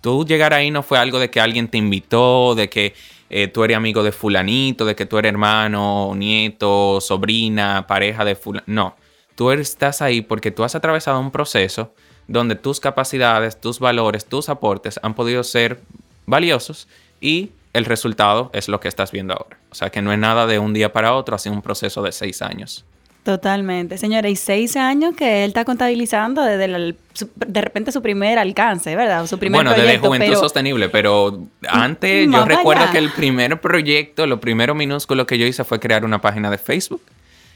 Tú 0.01 0.25
llegar 0.25 0.53
ahí 0.53 0.71
no 0.71 0.83
fue 0.83 0.97
algo 0.97 1.19
de 1.19 1.29
que 1.29 1.39
alguien 1.39 1.67
te 1.67 1.77
invitó, 1.77 2.55
de 2.55 2.69
que 2.69 2.93
eh, 3.29 3.47
tú 3.47 3.63
eres 3.63 3.77
amigo 3.77 4.03
de 4.03 4.11
fulanito, 4.11 4.85
de 4.85 4.95
que 4.95 5.05
tú 5.05 5.17
eres 5.17 5.29
hermano, 5.29 6.13
nieto, 6.15 6.99
sobrina, 7.01 7.85
pareja 7.87 8.25
de 8.25 8.35
fulanito. 8.35 8.71
No, 8.71 8.95
tú 9.35 9.51
estás 9.51 10.01
ahí 10.01 10.21
porque 10.21 10.51
tú 10.51 10.63
has 10.63 10.75
atravesado 10.75 11.19
un 11.19 11.31
proceso 11.31 11.93
donde 12.27 12.55
tus 12.55 12.79
capacidades, 12.79 13.59
tus 13.59 13.79
valores, 13.79 14.25
tus 14.25 14.49
aportes 14.49 14.99
han 15.01 15.15
podido 15.15 15.43
ser 15.43 15.79
valiosos 16.25 16.87
y 17.19 17.51
el 17.73 17.85
resultado 17.85 18.49
es 18.53 18.67
lo 18.67 18.79
que 18.79 18.87
estás 18.87 19.11
viendo 19.11 19.33
ahora. 19.33 19.57
O 19.71 19.75
sea 19.75 19.89
que 19.89 20.01
no 20.01 20.11
es 20.11 20.19
nada 20.19 20.47
de 20.47 20.59
un 20.59 20.73
día 20.73 20.93
para 20.93 21.13
otro, 21.13 21.35
ha 21.35 21.39
sido 21.39 21.55
un 21.55 21.61
proceso 21.61 22.01
de 22.01 22.11
seis 22.11 22.41
años. 22.41 22.85
Totalmente, 23.23 23.97
señora, 23.97 24.29
y 24.29 24.35
seis 24.35 24.75
años 24.77 25.13
que 25.15 25.43
él 25.43 25.49
está 25.49 25.65
contabilizando 25.65 26.41
desde 26.41 26.95
de 27.35 27.61
repente 27.61 27.91
su 27.91 28.01
primer 28.01 28.39
alcance, 28.39 28.95
¿verdad? 28.95 29.27
Su 29.27 29.37
primer 29.37 29.63
bueno, 29.63 29.79
desde 29.79 29.99
Juventud 29.99 30.35
Sostenible, 30.35 30.89
pero 30.89 31.45
antes 31.67 32.29
yo 32.31 32.45
recuerdo 32.45 32.89
que 32.91 32.97
el 32.97 33.11
primer 33.11 33.59
proyecto, 33.59 34.25
lo 34.25 34.39
primero 34.39 34.73
minúsculo 34.73 35.27
que 35.27 35.37
yo 35.37 35.45
hice 35.45 35.63
fue 35.63 35.79
crear 35.79 36.05
una 36.05 36.21
página 36.21 36.49
de 36.49 36.57
Facebook 36.57 37.01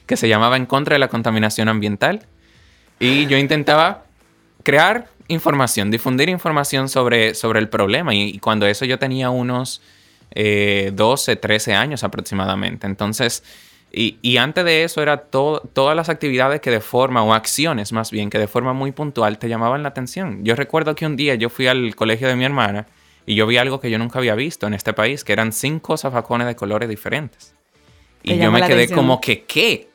que 0.06 0.17
se 0.17 0.28
llamaba 0.28 0.58
En 0.58 0.65
contra 0.65 0.95
de 0.95 0.99
la 0.99 1.08
contaminación 1.08 1.69
ambiental. 1.69 2.23
Y 2.99 3.26
yo 3.28 3.38
intentaba 3.38 4.04
crear 4.63 5.08
información, 5.28 5.91
difundir 5.91 6.30
información 6.30 6.89
sobre, 6.89 7.36
sobre 7.36 7.60
el 7.60 7.69
problema. 7.69 8.13
Y, 8.13 8.39
cuando 8.39 8.65
eso 8.65 8.86
yo 8.86 8.99
tenía 8.99 9.30
unos 9.30 9.82
12, 10.32 11.32
eh, 11.32 11.36
13 11.36 11.73
años 11.73 12.04
aproximadamente, 12.04 12.88
entonces 12.88 13.43
Y, 13.95 14.38
antes 14.38 14.65
de 14.65 14.84
eso 14.84 15.03
era 15.03 15.17
todas 15.17 15.95
las 15.95 16.10
actividades 16.10 16.62
que 16.62 16.71
de 16.71 16.79
forma, 16.79 17.23
o 17.23 17.32
acciones 17.32 17.93
más 17.93 18.10
bien, 18.10 18.32
que 18.32 18.39
de 18.39 18.47
forma 18.47 18.73
muy 18.73 18.91
puntual 18.91 19.38
te 19.38 19.47
llamaban 19.47 19.84
la 19.84 19.89
atención. 19.89 20.43
Yo 20.43 20.56
recuerdo 20.56 20.95
que 20.95 21.06
un 21.06 21.15
día 21.15 21.36
yo 21.36 21.49
fui 21.49 21.67
al 21.67 21.95
colegio 21.95 22.27
de 22.27 22.36
mi 22.36 22.43
hermana 22.43 22.88
y 23.27 23.36
yo 23.36 23.45
vi 23.45 23.58
algo 23.58 23.79
que 23.79 23.91
yo 23.91 23.99
nunca 23.99 24.17
había 24.17 24.34
visto 24.34 24.65
en 24.65 24.73
este 24.73 24.93
país, 24.93 25.23
que 25.23 25.32
eran 25.32 25.53
cinco 25.53 25.95
zafacones 25.95 26.47
de 26.47 26.56
colores 26.56 26.89
diferentes. 26.89 27.53
Y 28.23 28.39
yo 28.39 28.51
me 28.51 28.65
quedé 28.65 28.89
como 28.89 29.21
que, 29.21 29.43
¿qué? 29.43 29.89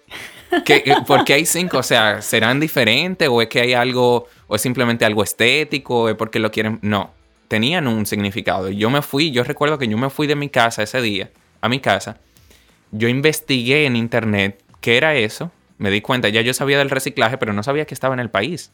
¿Qué? 0.64 0.94
¿Por 1.04 1.24
qué 1.24 1.34
hay 1.34 1.44
cinco? 1.44 1.78
O 1.78 1.82
sea, 1.82 2.22
¿serán 2.22 2.60
diferentes? 2.60 3.28
¿O 3.28 3.42
es 3.42 3.48
que 3.48 3.60
hay 3.60 3.74
algo, 3.74 4.28
o 4.46 4.54
es 4.54 4.62
simplemente 4.62 5.04
algo 5.04 5.24
estético? 5.24 6.02
¿O 6.02 6.08
es 6.08 6.14
porque 6.14 6.38
lo 6.38 6.52
quieren? 6.52 6.78
No, 6.82 7.12
tenían 7.48 7.88
un 7.88 8.06
significado. 8.06 8.70
Yo 8.70 8.90
me 8.90 9.02
fui, 9.02 9.32
yo 9.32 9.42
recuerdo 9.42 9.76
que 9.76 9.88
yo 9.88 9.98
me 9.98 10.08
fui 10.08 10.28
de 10.28 10.36
mi 10.36 10.48
casa 10.48 10.84
ese 10.84 11.02
día, 11.02 11.30
a 11.60 11.68
mi 11.68 11.80
casa, 11.80 12.20
yo 12.92 13.08
investigué 13.08 13.86
en 13.86 13.96
internet 13.96 14.62
qué 14.80 14.96
era 14.96 15.14
eso, 15.14 15.50
me 15.78 15.90
di 15.90 16.00
cuenta, 16.00 16.28
ya 16.28 16.40
yo 16.40 16.54
sabía 16.54 16.78
del 16.78 16.90
reciclaje, 16.90 17.38
pero 17.38 17.52
no 17.52 17.62
sabía 17.62 17.84
que 17.84 17.94
estaba 17.94 18.14
en 18.14 18.20
el 18.20 18.30
país. 18.30 18.72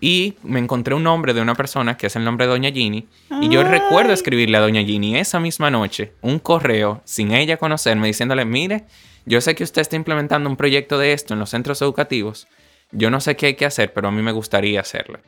Y 0.00 0.34
me 0.42 0.60
encontré 0.60 0.94
un 0.94 1.02
nombre 1.02 1.32
de 1.32 1.40
una 1.40 1.54
persona 1.54 1.96
que 1.96 2.08
es 2.08 2.16
el 2.16 2.24
nombre 2.24 2.46
de 2.46 2.52
Doña 2.52 2.70
Ginny. 2.70 3.08
Y 3.40 3.48
yo 3.48 3.64
recuerdo 3.64 4.12
escribirle 4.12 4.58
a 4.58 4.60
Doña 4.60 4.84
Ginny 4.84 5.16
esa 5.16 5.40
misma 5.40 5.70
noche 5.70 6.12
un 6.20 6.38
correo 6.38 7.00
sin 7.04 7.32
ella 7.32 7.56
conocerme 7.56 8.06
diciéndole, 8.06 8.44
mire, 8.44 8.84
yo 9.24 9.40
sé 9.40 9.54
que 9.54 9.64
usted 9.64 9.82
está 9.82 9.96
implementando 9.96 10.50
un 10.50 10.56
proyecto 10.56 10.98
de 10.98 11.12
esto 11.12 11.32
en 11.34 11.40
los 11.40 11.50
centros 11.50 11.80
educativos. 11.80 12.46
Yo 12.92 13.10
no 13.10 13.20
sé 13.20 13.36
qué 13.36 13.46
hay 13.46 13.54
que 13.54 13.66
hacer, 13.66 13.92
pero 13.92 14.08
a 14.08 14.12
mí 14.12 14.22
me 14.22 14.32
gustaría 14.32 14.80
hacerlo. 14.80 15.18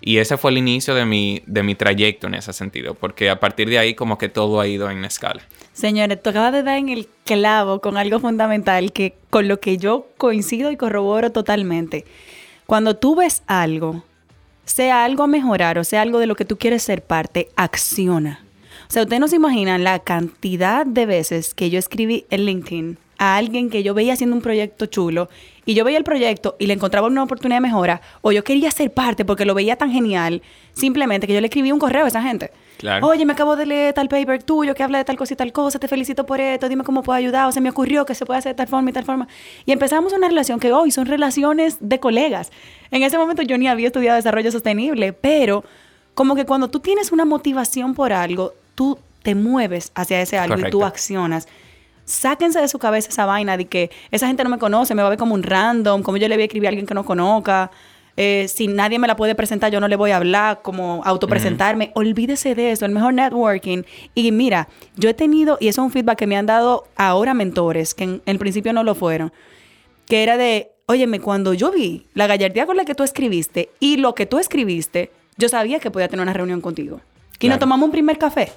Y 0.00 0.18
ese 0.18 0.36
fue 0.36 0.50
el 0.50 0.58
inicio 0.58 0.94
de 0.94 1.04
mi, 1.04 1.42
de 1.46 1.62
mi 1.62 1.74
trayecto 1.74 2.26
en 2.26 2.34
ese 2.34 2.52
sentido, 2.52 2.94
porque 2.94 3.28
a 3.28 3.38
partir 3.38 3.68
de 3.68 3.78
ahí 3.78 3.94
como 3.94 4.18
que 4.18 4.28
todo 4.28 4.60
ha 4.60 4.66
ido 4.66 4.90
en 4.90 5.04
escala. 5.04 5.42
Señores, 5.72 6.22
tú 6.22 6.30
acabas 6.30 6.52
de 6.52 6.62
dar 6.62 6.76
en 6.76 6.90
el 6.90 7.08
clavo 7.24 7.80
con 7.80 7.96
algo 7.96 8.20
fundamental 8.20 8.92
que 8.92 9.14
con 9.30 9.48
lo 9.48 9.58
que 9.58 9.78
yo 9.78 10.06
coincido 10.18 10.70
y 10.70 10.76
corroboro 10.76 11.32
totalmente. 11.32 12.04
Cuando 12.66 12.96
tú 12.96 13.16
ves 13.16 13.42
algo, 13.46 14.04
sea 14.64 15.04
algo 15.04 15.22
a 15.22 15.26
mejorar 15.26 15.78
o 15.78 15.84
sea 15.84 16.02
algo 16.02 16.18
de 16.18 16.26
lo 16.26 16.36
que 16.36 16.44
tú 16.44 16.58
quieres 16.58 16.82
ser 16.82 17.02
parte, 17.02 17.48
acciona. 17.56 18.44
O 18.88 18.92
sea, 18.92 19.02
ustedes 19.02 19.20
no 19.20 19.28
se 19.28 19.36
imaginan 19.36 19.84
la 19.84 20.00
cantidad 20.00 20.84
de 20.84 21.06
veces 21.06 21.54
que 21.54 21.70
yo 21.70 21.78
escribí 21.78 22.26
en 22.28 22.44
LinkedIn 22.44 22.98
a 23.18 23.36
alguien 23.36 23.70
que 23.70 23.82
yo 23.82 23.94
veía 23.94 24.12
haciendo 24.12 24.36
un 24.36 24.42
proyecto 24.42 24.86
chulo 24.86 25.28
y 25.64 25.74
yo 25.74 25.84
veía 25.84 25.98
el 25.98 26.04
proyecto 26.04 26.56
y 26.58 26.66
le 26.66 26.74
encontraba 26.74 27.06
una 27.06 27.22
oportunidad 27.22 27.58
de 27.58 27.62
mejora 27.62 28.00
o 28.20 28.32
yo 28.32 28.42
quería 28.44 28.70
ser 28.70 28.92
parte 28.92 29.24
porque 29.24 29.44
lo 29.44 29.54
veía 29.54 29.76
tan 29.76 29.90
genial, 29.90 30.42
simplemente 30.72 31.26
que 31.26 31.34
yo 31.34 31.40
le 31.40 31.46
escribí 31.46 31.72
un 31.72 31.78
correo 31.78 32.04
a 32.04 32.08
esa 32.08 32.22
gente. 32.22 32.50
Oye, 33.02 33.24
me 33.24 33.32
acabo 33.32 33.54
de 33.54 33.64
leer 33.64 33.94
tal 33.94 34.08
paper 34.08 34.42
tuyo 34.42 34.74
que 34.74 34.82
habla 34.82 34.98
de 34.98 35.04
tal 35.04 35.16
cosa 35.16 35.34
y 35.34 35.36
tal 35.36 35.52
cosa, 35.52 35.78
te 35.78 35.86
felicito 35.86 36.26
por 36.26 36.40
esto, 36.40 36.68
dime 36.68 36.82
cómo 36.82 37.02
puedo 37.04 37.16
ayudar, 37.16 37.46
o 37.46 37.52
se 37.52 37.60
me 37.60 37.70
ocurrió 37.70 38.04
que 38.04 38.14
se 38.16 38.26
puede 38.26 38.38
hacer 38.38 38.52
de 38.52 38.56
tal 38.56 38.66
forma 38.66 38.90
y 38.90 38.92
tal 38.92 39.04
forma. 39.04 39.28
Y 39.64 39.72
empezamos 39.72 40.12
una 40.12 40.28
relación 40.28 40.58
que 40.58 40.72
hoy 40.72 40.90
son 40.90 41.06
relaciones 41.06 41.76
de 41.80 42.00
colegas. 42.00 42.50
En 42.90 43.04
ese 43.04 43.18
momento 43.18 43.42
yo 43.42 43.56
ni 43.56 43.68
había 43.68 43.86
estudiado 43.86 44.16
desarrollo 44.16 44.50
sostenible, 44.50 45.12
pero 45.12 45.64
como 46.14 46.34
que 46.34 46.44
cuando 46.44 46.68
tú 46.68 46.80
tienes 46.80 47.12
una 47.12 47.24
motivación 47.24 47.94
por 47.94 48.12
algo, 48.12 48.52
tú 48.74 48.98
te 49.22 49.36
mueves 49.36 49.92
hacia 49.94 50.20
ese 50.20 50.36
algo 50.36 50.58
y 50.58 50.70
tú 50.70 50.84
accionas 50.84 51.46
sáquense 52.04 52.60
de 52.60 52.68
su 52.68 52.78
cabeza 52.78 53.08
esa 53.08 53.26
vaina 53.26 53.56
de 53.56 53.66
que 53.66 53.90
esa 54.10 54.26
gente 54.26 54.44
no 54.44 54.50
me 54.50 54.58
conoce, 54.58 54.94
me 54.94 55.02
va 55.02 55.08
a 55.08 55.10
ver 55.10 55.18
como 55.18 55.34
un 55.34 55.42
random, 55.42 56.02
como 56.02 56.16
yo 56.16 56.28
le 56.28 56.36
voy 56.36 56.42
a 56.42 56.44
escribir 56.46 56.66
a 56.66 56.70
alguien 56.70 56.86
que 56.86 56.94
no 56.94 57.04
conozca. 57.04 57.70
Eh, 58.16 58.46
si 58.48 58.66
nadie 58.66 58.98
me 58.98 59.06
la 59.06 59.16
puede 59.16 59.34
presentar, 59.34 59.72
yo 59.72 59.80
no 59.80 59.88
le 59.88 59.96
voy 59.96 60.10
a 60.10 60.18
hablar, 60.18 60.60
como 60.62 61.02
autopresentarme. 61.04 61.92
Olvídese 61.94 62.54
de 62.54 62.72
eso, 62.72 62.84
el 62.84 62.92
mejor 62.92 63.14
networking. 63.14 63.84
Y 64.14 64.32
mira, 64.32 64.68
yo 64.96 65.08
he 65.08 65.14
tenido, 65.14 65.56
y 65.60 65.68
eso 65.68 65.80
es 65.80 65.86
un 65.86 65.92
feedback 65.92 66.18
que 66.18 66.26
me 66.26 66.36
han 66.36 66.46
dado 66.46 66.84
ahora 66.96 67.34
mentores, 67.34 67.94
que 67.94 68.04
en, 68.04 68.22
el 68.26 68.38
principio 68.38 68.72
no 68.72 68.84
lo 68.84 68.94
fueron, 68.94 69.32
que 70.06 70.22
era 70.22 70.36
de, 70.36 70.72
óyeme, 70.86 71.20
cuando 71.20 71.54
yo 71.54 71.70
vi 71.70 72.06
la 72.14 72.26
gallardía 72.26 72.66
con 72.66 72.76
la 72.76 72.84
que 72.84 72.94
tú 72.94 73.02
escribiste 73.02 73.70
y 73.80 73.96
lo 73.96 74.14
que 74.14 74.26
tú 74.26 74.38
escribiste, 74.38 75.10
yo 75.38 75.48
sabía 75.48 75.78
que 75.78 75.90
podía 75.90 76.08
tener 76.08 76.22
una 76.22 76.34
reunión 76.34 76.60
contigo. 76.60 77.00
Y 77.40 77.48
nos 77.48 77.58
tomamos 77.58 77.86
un 77.86 77.92
primer 77.92 78.18
café 78.18 78.52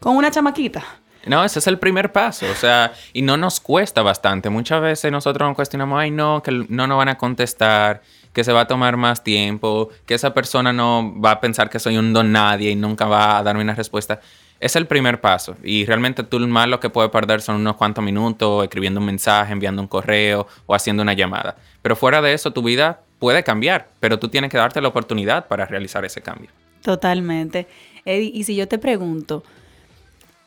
con 0.00 0.16
una 0.16 0.30
chamaquita. 0.30 0.82
No, 1.26 1.44
ese 1.44 1.58
es 1.58 1.66
el 1.66 1.78
primer 1.78 2.12
paso, 2.12 2.46
o 2.50 2.54
sea, 2.54 2.92
y 3.12 3.22
no 3.22 3.36
nos 3.36 3.58
cuesta 3.60 4.02
bastante. 4.02 4.48
Muchas 4.48 4.80
veces 4.80 5.10
nosotros 5.10 5.48
nos 5.48 5.56
cuestionamos, 5.56 5.98
ay, 6.00 6.10
no, 6.12 6.42
que 6.42 6.64
no 6.68 6.86
nos 6.86 6.96
van 6.96 7.08
a 7.08 7.18
contestar, 7.18 8.00
que 8.32 8.44
se 8.44 8.52
va 8.52 8.60
a 8.60 8.66
tomar 8.66 8.96
más 8.96 9.24
tiempo, 9.24 9.88
que 10.06 10.14
esa 10.14 10.34
persona 10.34 10.72
no 10.72 11.18
va 11.20 11.32
a 11.32 11.40
pensar 11.40 11.68
que 11.68 11.78
soy 11.78 11.96
un 11.96 12.12
don 12.12 12.32
nadie 12.32 12.70
y 12.70 12.76
nunca 12.76 13.06
va 13.06 13.38
a 13.38 13.42
darme 13.42 13.62
una 13.62 13.74
respuesta. 13.74 14.20
Es 14.60 14.76
el 14.76 14.86
primer 14.86 15.20
paso 15.20 15.56
y 15.62 15.84
realmente 15.84 16.22
tú 16.22 16.38
más 16.40 16.68
lo 16.68 16.78
que 16.78 16.90
puedes 16.90 17.10
perder 17.10 17.42
son 17.42 17.56
unos 17.56 17.76
cuantos 17.76 18.04
minutos 18.04 18.64
escribiendo 18.64 19.00
un 19.00 19.06
mensaje, 19.06 19.52
enviando 19.52 19.82
un 19.82 19.88
correo 19.88 20.46
o 20.66 20.74
haciendo 20.74 21.02
una 21.02 21.12
llamada. 21.12 21.56
Pero 21.82 21.96
fuera 21.96 22.22
de 22.22 22.34
eso, 22.34 22.52
tu 22.52 22.62
vida 22.62 23.00
puede 23.18 23.42
cambiar, 23.42 23.88
pero 24.00 24.18
tú 24.18 24.28
tienes 24.28 24.50
que 24.50 24.58
darte 24.58 24.80
la 24.80 24.88
oportunidad 24.88 25.46
para 25.48 25.66
realizar 25.66 26.04
ese 26.04 26.22
cambio. 26.22 26.50
Totalmente. 26.82 27.66
Eddie, 28.04 28.30
y 28.32 28.44
si 28.44 28.54
yo 28.54 28.68
te 28.68 28.78
pregunto, 28.78 29.42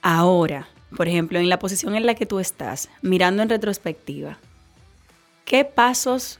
Ahora, 0.01 0.67
por 0.95 1.07
ejemplo, 1.07 1.39
en 1.39 1.49
la 1.49 1.59
posición 1.59 1.95
en 1.95 2.05
la 2.05 2.15
que 2.15 2.25
tú 2.25 2.39
estás, 2.39 2.89
mirando 3.01 3.43
en 3.43 3.49
retrospectiva, 3.49 4.37
¿qué 5.45 5.65
pasos 5.65 6.39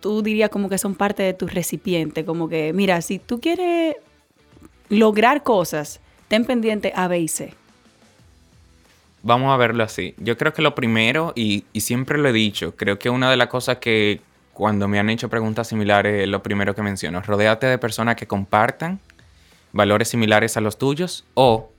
tú 0.00 0.22
dirías 0.22 0.50
como 0.50 0.68
que 0.68 0.78
son 0.78 0.94
parte 0.94 1.22
de 1.22 1.34
tu 1.34 1.46
recipiente? 1.46 2.24
Como 2.24 2.48
que, 2.48 2.72
mira, 2.72 3.00
si 3.02 3.18
tú 3.18 3.40
quieres 3.40 3.96
lograr 4.88 5.42
cosas, 5.42 6.00
ten 6.28 6.44
pendiente 6.44 6.92
A, 6.94 7.08
B 7.08 7.18
y 7.20 7.28
C. 7.28 7.54
Vamos 9.22 9.52
a 9.52 9.56
verlo 9.56 9.82
así. 9.82 10.14
Yo 10.18 10.38
creo 10.38 10.52
que 10.52 10.62
lo 10.62 10.74
primero, 10.74 11.32
y, 11.34 11.64
siempre 11.74 12.18
lo 12.18 12.28
he 12.28 12.32
dicho, 12.32 12.76
creo 12.76 12.98
que 12.98 13.10
una 13.10 13.30
de 13.30 13.36
las 13.36 13.48
cosas 13.48 13.78
que 13.78 14.20
cuando 14.52 14.88
me 14.88 14.98
han 14.98 15.10
hecho 15.10 15.28
preguntas 15.28 15.68
similares, 15.68 16.22
es 16.22 16.28
lo 16.28 16.42
primero 16.42 16.74
que 16.74 16.82
menciono, 16.82 17.20
rodéate 17.20 17.66
de 17.66 17.78
personas 17.78 18.16
que 18.16 18.26
compartan 18.26 19.00
valores 19.72 20.08
similares 20.08 20.56
a 20.56 20.60
los 20.60 20.78
tuyos 20.78 21.24
o 21.34 21.70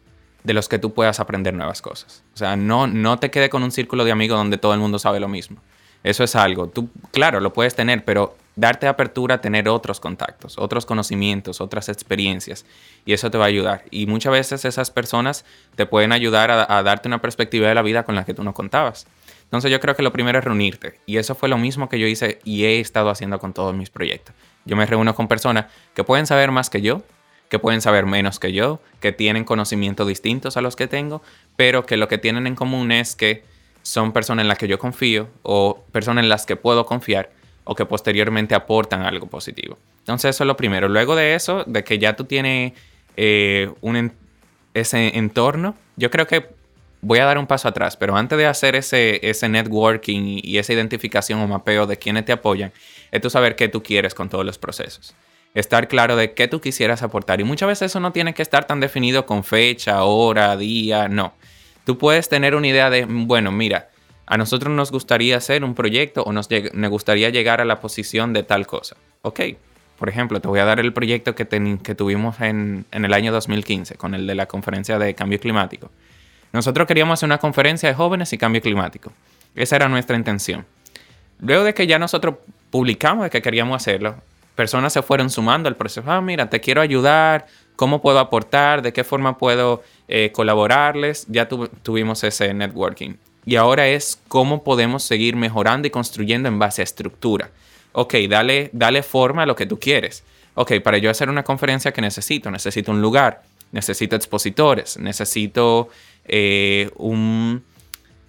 de 0.43 0.53
los 0.53 0.69
que 0.69 0.79
tú 0.79 0.93
puedas 0.93 1.19
aprender 1.19 1.53
nuevas 1.53 1.81
cosas. 1.81 2.23
O 2.33 2.37
sea, 2.37 2.55
no, 2.55 2.87
no 2.87 3.19
te 3.19 3.31
quede 3.31 3.49
con 3.49 3.63
un 3.63 3.71
círculo 3.71 4.05
de 4.05 4.11
amigos 4.11 4.37
donde 4.37 4.57
todo 4.57 4.73
el 4.73 4.79
mundo 4.79 4.99
sabe 4.99 5.19
lo 5.19 5.27
mismo. 5.27 5.57
Eso 6.03 6.23
es 6.23 6.35
algo. 6.35 6.67
Tú, 6.67 6.89
claro, 7.11 7.41
lo 7.41 7.51
puedes 7.51 7.75
tener, 7.75 8.05
pero 8.05 8.37
darte 8.55 8.87
apertura 8.87 9.35
a 9.35 9.41
tener 9.41 9.67
otros 9.67 9.99
contactos, 9.99 10.57
otros 10.57 10.85
conocimientos, 10.85 11.59
otras 11.59 11.89
experiencias. 11.89 12.65
Y 13.05 13.13
eso 13.13 13.29
te 13.29 13.37
va 13.37 13.45
a 13.45 13.47
ayudar. 13.47 13.83
Y 13.91 14.05
muchas 14.05 14.31
veces 14.31 14.65
esas 14.65 14.91
personas 14.91 15.45
te 15.75 15.85
pueden 15.85 16.13
ayudar 16.13 16.51
a, 16.51 16.77
a 16.77 16.83
darte 16.83 17.09
una 17.09 17.21
perspectiva 17.21 17.67
de 17.67 17.75
la 17.75 17.81
vida 17.81 18.03
con 18.03 18.15
la 18.15 18.23
que 18.23 18.33
tú 18.33 18.43
no 18.43 18.53
contabas. 18.53 19.07
Entonces 19.43 19.71
yo 19.71 19.79
creo 19.79 19.95
que 19.95 20.03
lo 20.03 20.13
primero 20.13 20.39
es 20.39 20.45
reunirte. 20.45 20.99
Y 21.05 21.17
eso 21.17 21.35
fue 21.35 21.49
lo 21.49 21.57
mismo 21.57 21.89
que 21.89 21.99
yo 21.99 22.07
hice 22.07 22.39
y 22.45 22.63
he 22.63 22.79
estado 22.79 23.09
haciendo 23.09 23.39
con 23.39 23.53
todos 23.53 23.75
mis 23.75 23.89
proyectos. 23.89 24.35
Yo 24.65 24.75
me 24.75 24.85
reúno 24.85 25.15
con 25.15 25.27
personas 25.27 25.65
que 25.95 26.03
pueden 26.03 26.27
saber 26.27 26.51
más 26.51 26.69
que 26.69 26.81
yo, 26.81 27.01
que 27.49 27.59
pueden 27.59 27.81
saber 27.81 28.05
menos 28.05 28.39
que 28.39 28.53
yo, 28.53 28.79
que 29.01 29.11
tienen 29.11 29.43
conocimientos 29.43 30.07
distintos 30.07 30.55
a 30.55 30.61
los 30.61 30.75
que 30.75 30.87
tengo, 30.87 31.21
pero 31.55 31.85
que 31.85 31.97
lo 31.97 32.07
que 32.07 32.17
tienen 32.17 32.47
en 32.47 32.55
común 32.55 32.91
es 32.91 33.15
que 33.15 33.43
son 33.81 34.13
personas 34.13 34.43
en 34.43 34.47
las 34.47 34.57
que 34.57 34.67
yo 34.67 34.77
confío 34.77 35.27
o 35.41 35.83
personas 35.91 36.23
en 36.23 36.29
las 36.29 36.45
que 36.45 36.55
puedo 36.55 36.85
confiar 36.85 37.31
o 37.63 37.75
que 37.75 37.85
posteriormente 37.85 38.53
aportan 38.53 39.01
algo 39.01 39.27
positivo. 39.27 39.77
Entonces 39.99 40.35
eso 40.35 40.43
es 40.43 40.47
lo 40.47 40.55
primero. 40.55 40.87
Luego 40.87 41.15
de 41.15 41.35
eso, 41.35 41.63
de 41.65 41.83
que 41.83 41.97
ya 41.97 42.15
tú 42.15 42.23
tienes 42.23 42.73
eh, 43.17 43.71
un 43.81 44.11
ese 44.75 45.17
entorno, 45.17 45.75
yo 45.95 46.11
creo 46.11 46.27
que 46.27 46.47
voy 47.01 47.19
a 47.19 47.25
dar 47.25 47.39
un 47.39 47.47
paso 47.47 47.67
atrás, 47.67 47.97
pero 47.97 48.15
antes 48.15 48.37
de 48.37 48.45
hacer 48.45 48.75
ese, 48.75 49.19
ese 49.27 49.49
networking 49.49 50.39
y 50.43 50.57
esa 50.59 50.73
identificación 50.73 51.39
o 51.39 51.47
mapeo 51.47 51.87
de 51.87 51.97
quienes 51.97 52.25
te 52.25 52.31
apoyan, 52.31 52.71
es 53.11 53.21
tú 53.21 53.29
saber 53.31 53.55
qué 53.55 53.69
tú 53.69 53.81
quieres 53.81 54.13
con 54.13 54.29
todos 54.29 54.45
los 54.45 54.59
procesos 54.59 55.15
estar 55.53 55.87
claro 55.87 56.15
de 56.15 56.33
qué 56.33 56.47
tú 56.47 56.61
quisieras 56.61 57.03
aportar. 57.03 57.41
Y 57.41 57.43
muchas 57.43 57.67
veces 57.67 57.91
eso 57.91 57.99
no 57.99 58.11
tiene 58.11 58.33
que 58.33 58.41
estar 58.41 58.65
tan 58.65 58.79
definido 58.79 59.25
con 59.25 59.43
fecha, 59.43 60.03
hora, 60.03 60.55
día, 60.57 61.07
no. 61.07 61.33
Tú 61.85 61.97
puedes 61.97 62.29
tener 62.29 62.55
una 62.55 62.67
idea 62.67 62.89
de, 62.89 63.05
bueno, 63.05 63.51
mira, 63.51 63.89
a 64.25 64.37
nosotros 64.37 64.73
nos 64.73 64.91
gustaría 64.91 65.37
hacer 65.37 65.63
un 65.63 65.73
proyecto 65.73 66.23
o 66.23 66.31
nos, 66.31 66.47
gustaría 66.89 67.29
llegar 67.29 67.61
a 67.61 67.65
la 67.65 67.79
posición 67.79 68.31
de 68.31 68.43
tal 68.43 68.67
cosa. 68.67 68.95
Ok, 69.23 69.39
por 69.97 70.07
ejemplo, 70.07 70.39
te 70.39 70.47
voy 70.47 70.59
a 70.59 70.65
dar 70.65 70.79
el 70.79 70.93
proyecto 70.93 71.33
que, 71.33 71.47
que 71.83 71.95
tuvimos 71.95 72.39
en, 72.41 72.85
en 72.91 73.05
el 73.05 73.13
año 73.13 73.31
2015 73.31 73.95
con 73.95 74.13
el 74.13 74.27
de 74.27 74.35
la 74.35 74.45
conferencia 74.45 74.99
de 74.99 75.15
cambio 75.15 75.39
climático. 75.39 75.89
Nosotros 76.53 76.87
queríamos 76.87 77.19
hacer 77.19 77.27
una 77.27 77.39
conferencia 77.39 77.89
de 77.89 77.95
jóvenes 77.95 78.31
y 78.33 78.37
cambio 78.37 78.61
climático. 78.61 79.11
Esa 79.55 79.75
era 79.75 79.89
nuestra 79.89 80.15
intención. 80.15 80.65
Luego 81.41 81.63
de 81.63 81.73
que 81.73 81.87
ya 81.87 81.99
nosotros 81.99 82.35
publicamos 82.69 83.23
de 83.23 83.29
que 83.29 83.41
queríamos 83.41 83.75
hacerlo, 83.75 84.15
personas 84.59 84.91
se 84.91 85.01
fueron 85.01 85.29
sumando 85.29 85.69
al 85.69 85.77
proceso. 85.77 86.03
Ah, 86.11 86.19
mira, 86.19 86.49
te 86.49 86.59
quiero 86.59 86.81
ayudar, 86.81 87.47
cómo 87.77 88.01
puedo 88.01 88.19
aportar, 88.19 88.81
de 88.81 88.91
qué 88.91 89.05
forma 89.05 89.37
puedo 89.37 89.83
eh, 90.09 90.33
colaborarles. 90.33 91.25
Ya 91.29 91.47
tuvimos 91.47 92.25
ese 92.25 92.53
networking. 92.53 93.11
Y 93.45 93.55
ahora 93.55 93.87
es 93.87 94.19
cómo 94.27 94.65
podemos 94.65 95.03
seguir 95.03 95.37
mejorando 95.37 95.87
y 95.87 95.91
construyendo 95.91 96.49
en 96.49 96.59
base 96.59 96.81
a 96.81 96.83
estructura. 96.83 97.51
Ok, 97.93 98.15
dale, 98.29 98.69
dale 98.73 99.01
forma 99.01 99.43
a 99.43 99.45
lo 99.45 99.55
que 99.55 99.65
tú 99.65 99.79
quieres. 99.79 100.25
Ok, 100.55 100.73
para 100.83 100.97
yo 100.97 101.09
hacer 101.09 101.29
una 101.29 101.43
conferencia 101.43 101.93
que 101.93 102.01
necesito, 102.01 102.51
necesito 102.51 102.91
un 102.91 103.01
lugar, 103.01 103.43
necesito 103.71 104.17
expositores, 104.17 104.99
necesito 104.99 105.87
eh, 106.25 106.89
un 106.97 107.63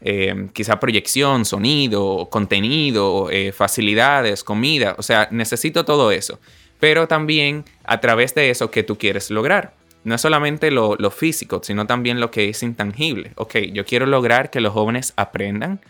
eh, 0.03 0.49
quizá 0.53 0.81
proyección, 0.81 1.45
sonido, 1.45 2.29
contenido, 2.31 3.29
eh, 3.31 3.53
facilidades, 3.53 4.45
comida. 4.45 4.95
O 4.99 5.03
sea, 5.03 5.29
necesito 5.31 5.85
todo 5.85 6.11
eso. 6.11 6.39
Pero 6.79 7.09
también 7.09 7.65
a 7.85 8.01
través 8.01 8.35
de 8.35 8.51
eso 8.51 8.71
que 8.71 8.83
tú 8.83 8.97
quieres 8.97 9.31
lograr. 9.31 9.75
No 10.03 10.15
es 10.15 10.21
solamente 10.23 10.71
lo, 10.71 10.97
lo 10.97 11.11
físico, 11.11 11.61
sino 11.63 11.87
también 11.87 12.21
lo 12.21 12.31
que 12.31 12.49
es 12.49 12.63
intangible. 12.63 13.33
Ok, 13.35 13.57
yo 13.73 13.85
quiero 13.85 14.07
lograr 14.07 14.51
que 14.51 14.61
los 14.61 14.73
jóvenes 14.73 15.13
aprendan, 15.17 15.81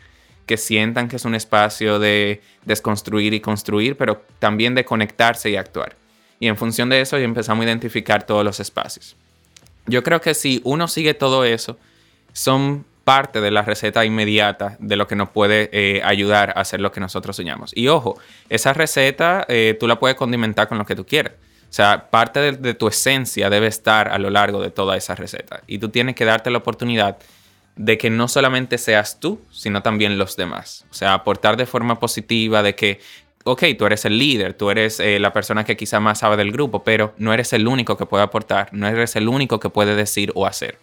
que 0.46 0.56
sientan 0.56 1.08
que 1.08 1.16
es 1.16 1.24
un 1.24 1.36
espacio 1.36 2.00
de 2.00 2.40
desconstruir 2.64 3.34
y 3.34 3.40
construir, 3.40 3.96
pero 3.96 4.24
también 4.40 4.74
de 4.74 4.84
conectarse 4.84 5.48
y 5.50 5.54
actuar. 5.56 5.94
Y 6.40 6.48
en 6.48 6.56
función 6.56 6.88
de 6.88 7.00
eso, 7.00 7.18
ya 7.18 7.24
empezamos 7.24 7.62
a 7.62 7.68
identificar 7.68 8.26
todos 8.26 8.44
los 8.44 8.58
espacios. 8.58 9.14
Yo 9.86 10.02
creo 10.02 10.20
que 10.20 10.34
si 10.34 10.60
uno 10.64 10.88
sigue 10.88 11.14
todo 11.14 11.44
eso, 11.44 11.78
son 12.32 12.84
parte 13.04 13.40
de 13.40 13.50
la 13.50 13.62
receta 13.62 14.04
inmediata 14.04 14.76
de 14.78 14.96
lo 14.96 15.06
que 15.06 15.16
nos 15.16 15.30
puede 15.30 15.70
eh, 15.72 16.02
ayudar 16.04 16.50
a 16.50 16.60
hacer 16.60 16.80
lo 16.80 16.92
que 16.92 17.00
nosotros 17.00 17.36
soñamos. 17.36 17.72
Y 17.74 17.88
ojo, 17.88 18.18
esa 18.48 18.72
receta 18.72 19.44
eh, 19.48 19.76
tú 19.78 19.86
la 19.86 19.98
puedes 19.98 20.16
condimentar 20.16 20.68
con 20.68 20.78
lo 20.78 20.84
que 20.84 20.94
tú 20.94 21.06
quieras. 21.06 21.34
O 21.34 21.72
sea, 21.72 22.10
parte 22.10 22.52
de, 22.52 22.74
tu 22.74 22.88
esencia 22.88 23.48
debe 23.48 23.68
estar 23.68 24.08
a 24.08 24.18
lo 24.18 24.28
largo 24.28 24.60
de 24.60 24.70
toda 24.70 24.96
esa 24.96 25.14
receta. 25.14 25.62
Y 25.68 25.78
tú 25.78 25.88
tienes 25.88 26.16
que 26.16 26.24
darte 26.24 26.50
la 26.50 26.58
oportunidad 26.58 27.18
de 27.76 27.96
que 27.96 28.10
no 28.10 28.26
solamente 28.26 28.76
seas 28.76 29.20
tú, 29.20 29.40
sino 29.50 29.80
también 29.80 30.18
los 30.18 30.36
demás. 30.36 30.84
O 30.90 30.94
sea, 30.94 31.14
aportar 31.14 31.56
de 31.56 31.66
forma 31.66 32.00
positiva, 32.00 32.64
de 32.64 32.74
que, 32.74 33.00
ok, 33.44 33.62
tú 33.78 33.86
eres 33.86 34.04
el 34.04 34.18
líder, 34.18 34.54
tú 34.54 34.70
eres 34.70 34.98
eh, 34.98 35.20
la 35.20 35.32
persona 35.32 35.64
que 35.64 35.76
quizá 35.76 36.00
más 36.00 36.18
sabe 36.18 36.36
del 36.36 36.50
grupo, 36.50 36.82
pero 36.82 37.14
no 37.18 37.32
eres 37.32 37.52
el 37.52 37.68
único 37.68 37.96
que 37.96 38.04
puede 38.04 38.24
aportar, 38.24 38.68
no 38.72 38.88
eres 38.88 39.14
el 39.14 39.28
único 39.28 39.60
que 39.60 39.70
puede 39.70 39.94
decir 39.94 40.32
o 40.34 40.46
hacer 40.46 40.76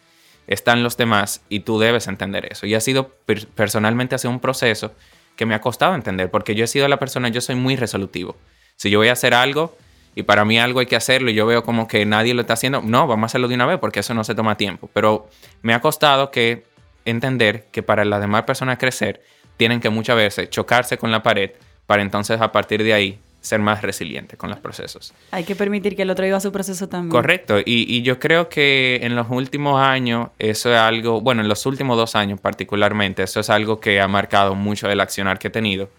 están 0.47 0.83
los 0.83 0.97
demás 0.97 1.41
y 1.49 1.61
tú 1.61 1.79
debes 1.79 2.07
entender 2.07 2.47
eso. 2.51 2.65
Y 2.65 2.73
ha 2.73 2.81
sido 2.81 3.11
personalmente 3.55 4.15
ha 4.15 4.17
sido 4.17 4.31
un 4.31 4.39
proceso 4.39 4.93
que 5.35 5.45
me 5.45 5.53
ha 5.53 5.61
costado 5.61 5.93
entender 5.93 6.31
porque 6.31 6.55
yo 6.55 6.63
he 6.63 6.67
sido 6.67 6.87
la 6.87 6.97
persona, 6.97 7.29
yo 7.29 7.41
soy 7.41 7.55
muy 7.55 7.75
resolutivo. 7.75 8.35
Si 8.75 8.89
yo 8.89 8.99
voy 8.99 9.09
a 9.09 9.13
hacer 9.13 9.33
algo 9.33 9.77
y 10.15 10.23
para 10.23 10.45
mí 10.45 10.57
algo 10.57 10.79
hay 10.79 10.85
que 10.87 10.95
hacerlo 10.95 11.29
y 11.29 11.33
yo 11.33 11.45
veo 11.45 11.63
como 11.63 11.87
que 11.87 12.05
nadie 12.05 12.33
lo 12.33 12.41
está 12.41 12.53
haciendo, 12.53 12.81
no, 12.81 13.05
vamos 13.05 13.23
a 13.23 13.27
hacerlo 13.27 13.47
de 13.47 13.55
una 13.55 13.65
vez 13.65 13.77
porque 13.79 13.99
eso 13.99 14.13
no 14.13 14.23
se 14.23 14.33
toma 14.33 14.57
tiempo. 14.57 14.89
Pero 14.93 15.29
me 15.61 15.73
ha 15.73 15.81
costado 15.81 16.31
que 16.31 16.63
entender 17.05 17.67
que 17.71 17.83
para 17.83 18.05
las 18.05 18.19
demás 18.19 18.43
personas 18.43 18.77
crecer 18.77 19.21
tienen 19.57 19.79
que 19.79 19.89
muchas 19.89 20.15
veces 20.15 20.49
chocarse 20.49 20.97
con 20.97 21.11
la 21.11 21.23
pared 21.23 21.51
para 21.85 22.01
entonces 22.01 22.39
a 22.41 22.51
partir 22.51 22.83
de 22.83 22.93
ahí 22.93 23.19
ser 23.41 23.59
más 23.59 23.81
resiliente 23.81 24.37
con 24.37 24.49
los 24.49 24.59
procesos. 24.59 25.13
Hay 25.31 25.43
que 25.43 25.55
permitir 25.55 25.95
que 25.95 26.01
el 26.01 26.09
otro 26.09 26.25
viva 26.25 26.39
su 26.39 26.51
proceso 26.51 26.89
también. 26.89 27.11
Correcto, 27.11 27.59
y, 27.59 27.63
y, 27.65 28.01
yo 28.01 28.19
creo 28.19 28.49
que 28.49 28.99
en 29.03 29.15
los 29.15 29.27
últimos 29.29 29.79
años 29.79 30.29
eso 30.39 30.71
es 30.71 30.77
algo, 30.77 31.21
bueno, 31.21 31.41
en 31.41 31.47
los 31.47 31.65
últimos 31.65 31.97
dos 31.97 32.15
años 32.15 32.39
particularmente, 32.39 33.23
eso 33.23 33.39
es 33.39 33.49
algo 33.49 33.79
que 33.79 34.01
ha 34.01 34.07
marcado 34.07 34.55
mucho 34.55 34.89
el 34.89 34.99
accionar 34.99 35.39
que 35.39 35.47
he 35.47 35.51
tenido, 35.51 35.89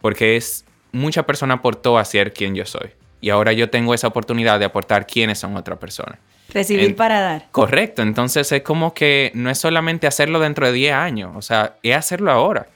porque 0.00 0.36
es 0.36 0.64
mucha 0.92 1.24
persona 1.24 1.54
aportó 1.54 1.98
a 1.98 2.04
ser 2.04 2.32
quien 2.32 2.54
yo 2.54 2.64
soy, 2.64 2.90
y 3.20 3.30
ahora 3.30 3.52
yo 3.52 3.70
tengo 3.70 3.94
esa 3.94 4.08
oportunidad 4.08 4.58
de 4.58 4.64
aportar 4.64 5.06
quiénes 5.06 5.38
son 5.38 5.56
otra 5.56 5.76
persona. 5.76 6.18
Recibir 6.52 6.90
en, 6.90 6.94
para 6.94 7.20
dar. 7.20 7.48
Correcto, 7.50 8.02
entonces 8.02 8.50
es 8.52 8.62
como 8.62 8.94
que 8.94 9.32
no 9.34 9.50
es 9.50 9.58
solamente 9.58 10.06
hacerlo 10.06 10.40
dentro 10.40 10.66
de 10.66 10.72
10 10.72 10.94
años, 10.94 11.32
o 11.34 11.42
sea, 11.42 11.76
es 11.82 11.96
hacerlo 11.96 12.30
ahora 12.30 12.68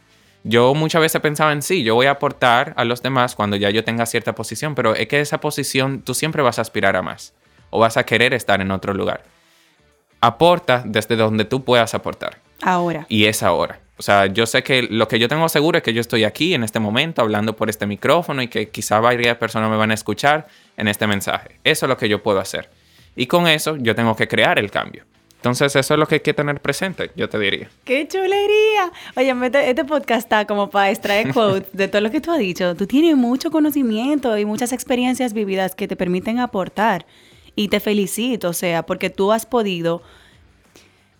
yo 0.48 0.74
muchas 0.74 1.02
veces 1.02 1.20
pensaba 1.20 1.52
en 1.52 1.60
sí, 1.60 1.82
yo 1.82 1.94
voy 1.94 2.06
a 2.06 2.12
aportar 2.12 2.72
a 2.76 2.84
los 2.84 3.02
demás 3.02 3.34
cuando 3.34 3.56
ya 3.56 3.68
yo 3.68 3.84
tenga 3.84 4.06
cierta 4.06 4.34
posición, 4.34 4.74
pero 4.74 4.94
es 4.94 5.06
que 5.06 5.20
esa 5.20 5.40
posición 5.40 6.00
tú 6.00 6.14
siempre 6.14 6.42
vas 6.42 6.58
a 6.58 6.62
aspirar 6.62 6.96
a 6.96 7.02
más 7.02 7.34
o 7.68 7.78
vas 7.78 7.98
a 7.98 8.04
querer 8.04 8.32
estar 8.32 8.62
en 8.62 8.70
otro 8.70 8.94
lugar. 8.94 9.24
Aporta 10.22 10.82
desde 10.86 11.16
donde 11.16 11.44
tú 11.44 11.64
puedas 11.64 11.92
aportar. 11.94 12.38
Ahora. 12.62 13.04
Y 13.10 13.26
es 13.26 13.42
ahora. 13.42 13.80
O 13.98 14.02
sea, 14.02 14.26
yo 14.26 14.46
sé 14.46 14.62
que 14.62 14.84
lo 14.84 15.06
que 15.06 15.18
yo 15.18 15.28
tengo 15.28 15.48
seguro 15.50 15.76
es 15.76 15.84
que 15.84 15.92
yo 15.92 16.00
estoy 16.00 16.24
aquí 16.24 16.54
en 16.54 16.64
este 16.64 16.80
momento 16.80 17.20
hablando 17.20 17.54
por 17.54 17.68
este 17.68 17.86
micrófono 17.86 18.40
y 18.40 18.48
que 18.48 18.70
quizá 18.70 19.00
varias 19.00 19.36
personas 19.36 19.70
me 19.70 19.76
van 19.76 19.90
a 19.90 19.94
escuchar 19.94 20.48
en 20.78 20.88
este 20.88 21.06
mensaje. 21.06 21.60
Eso 21.62 21.84
es 21.84 21.90
lo 21.90 21.98
que 21.98 22.08
yo 22.08 22.22
puedo 22.22 22.40
hacer. 22.40 22.70
Y 23.16 23.26
con 23.26 23.46
eso 23.48 23.76
yo 23.76 23.94
tengo 23.94 24.16
que 24.16 24.28
crear 24.28 24.58
el 24.58 24.70
cambio. 24.70 25.04
Entonces, 25.38 25.76
eso 25.76 25.94
es 25.94 26.00
lo 26.00 26.06
que 26.06 26.16
hay 26.16 26.20
que 26.20 26.34
tener 26.34 26.60
presente, 26.60 27.12
yo 27.14 27.28
te 27.28 27.38
diría. 27.38 27.70
¡Qué 27.84 28.08
chulería! 28.08 28.90
Oye, 29.16 29.30
este, 29.46 29.70
este 29.70 29.84
podcast 29.84 30.24
está 30.24 30.46
como 30.46 30.68
para 30.68 30.90
extraer 30.90 31.32
quotes 31.32 31.72
de 31.72 31.86
todo 31.86 32.00
lo 32.00 32.10
que 32.10 32.20
tú 32.20 32.32
has 32.32 32.40
dicho. 32.40 32.74
Tú 32.74 32.88
tienes 32.88 33.16
mucho 33.16 33.52
conocimiento 33.52 34.36
y 34.36 34.44
muchas 34.44 34.72
experiencias 34.72 35.32
vividas 35.32 35.76
que 35.76 35.86
te 35.86 35.94
permiten 35.94 36.40
aportar. 36.40 37.06
Y 37.54 37.68
te 37.68 37.78
felicito, 37.78 38.48
o 38.48 38.52
sea, 38.52 38.84
porque 38.84 39.10
tú 39.10 39.30
has 39.30 39.46
podido 39.46 40.02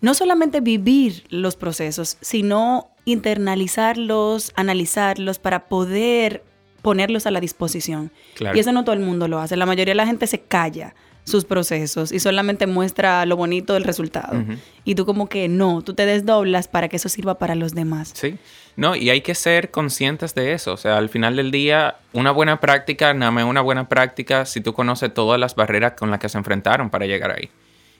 no 0.01 0.15
solamente 0.15 0.61
vivir 0.61 1.25
los 1.31 1.55
procesos, 1.55 2.17
sino 2.21 2.91
internalizarlos, 3.05 4.53
analizarlos 4.57 5.39
para 5.39 5.69
poder 5.69 6.43
ponerlos 6.83 7.27
a 7.27 7.31
la 7.31 7.41
disposición. 7.41 8.11
Claro. 8.35 8.57
Y 8.57 8.61
eso 8.61 8.73
no 8.73 8.83
todo 8.83 8.95
el 8.95 9.01
mundo 9.01 9.29
lo 9.29 9.39
hace. 9.39 9.57
La 9.57 9.67
mayoría 9.67 9.93
de 9.93 9.97
la 9.97 10.07
gente 10.07 10.27
se 10.27 10.41
calla 10.41 10.95
sus 11.29 11.45
procesos 11.45 12.11
y 12.11 12.19
solamente 12.19 12.67
muestra 12.67 13.25
lo 13.27 13.37
bonito 13.37 13.75
del 13.75 13.85
resultado. 13.85 14.45
Y 14.85 14.95
tú 14.95 15.07
como 15.07 15.29
que 15.29 15.49
no, 15.49 15.83
tú 15.83 15.95
te 15.95 16.07
desdoblas 16.07 16.67
para 16.69 16.89
que 16.89 16.97
eso 16.97 17.09
sirva 17.09 17.39
para 17.39 17.55
los 17.55 17.75
demás. 17.75 18.13
Sí, 18.15 18.37
no, 18.77 18.97
y 18.97 19.11
hay 19.11 19.21
que 19.21 19.35
ser 19.35 19.71
conscientes 19.71 20.35
de 20.35 20.53
eso. 20.53 20.73
O 20.73 20.77
sea, 20.77 20.97
al 20.97 21.09
final 21.09 21.37
del 21.37 21.51
día, 21.51 21.97
una 22.13 22.31
buena 22.31 22.61
práctica, 22.61 23.13
nada 23.15 23.31
más 23.31 23.45
una 23.45 23.61
buena 23.61 23.89
práctica 23.89 24.47
si 24.47 24.61
tú 24.61 24.73
conoces 24.73 25.13
todas 25.13 25.39
las 25.39 25.55
barreras 25.55 25.93
con 25.93 26.11
las 26.11 26.21
que 26.21 26.29
se 26.29 26.39
enfrentaron 26.39 26.91
para 26.91 27.07
llegar 27.07 27.33
ahí. 27.33 27.51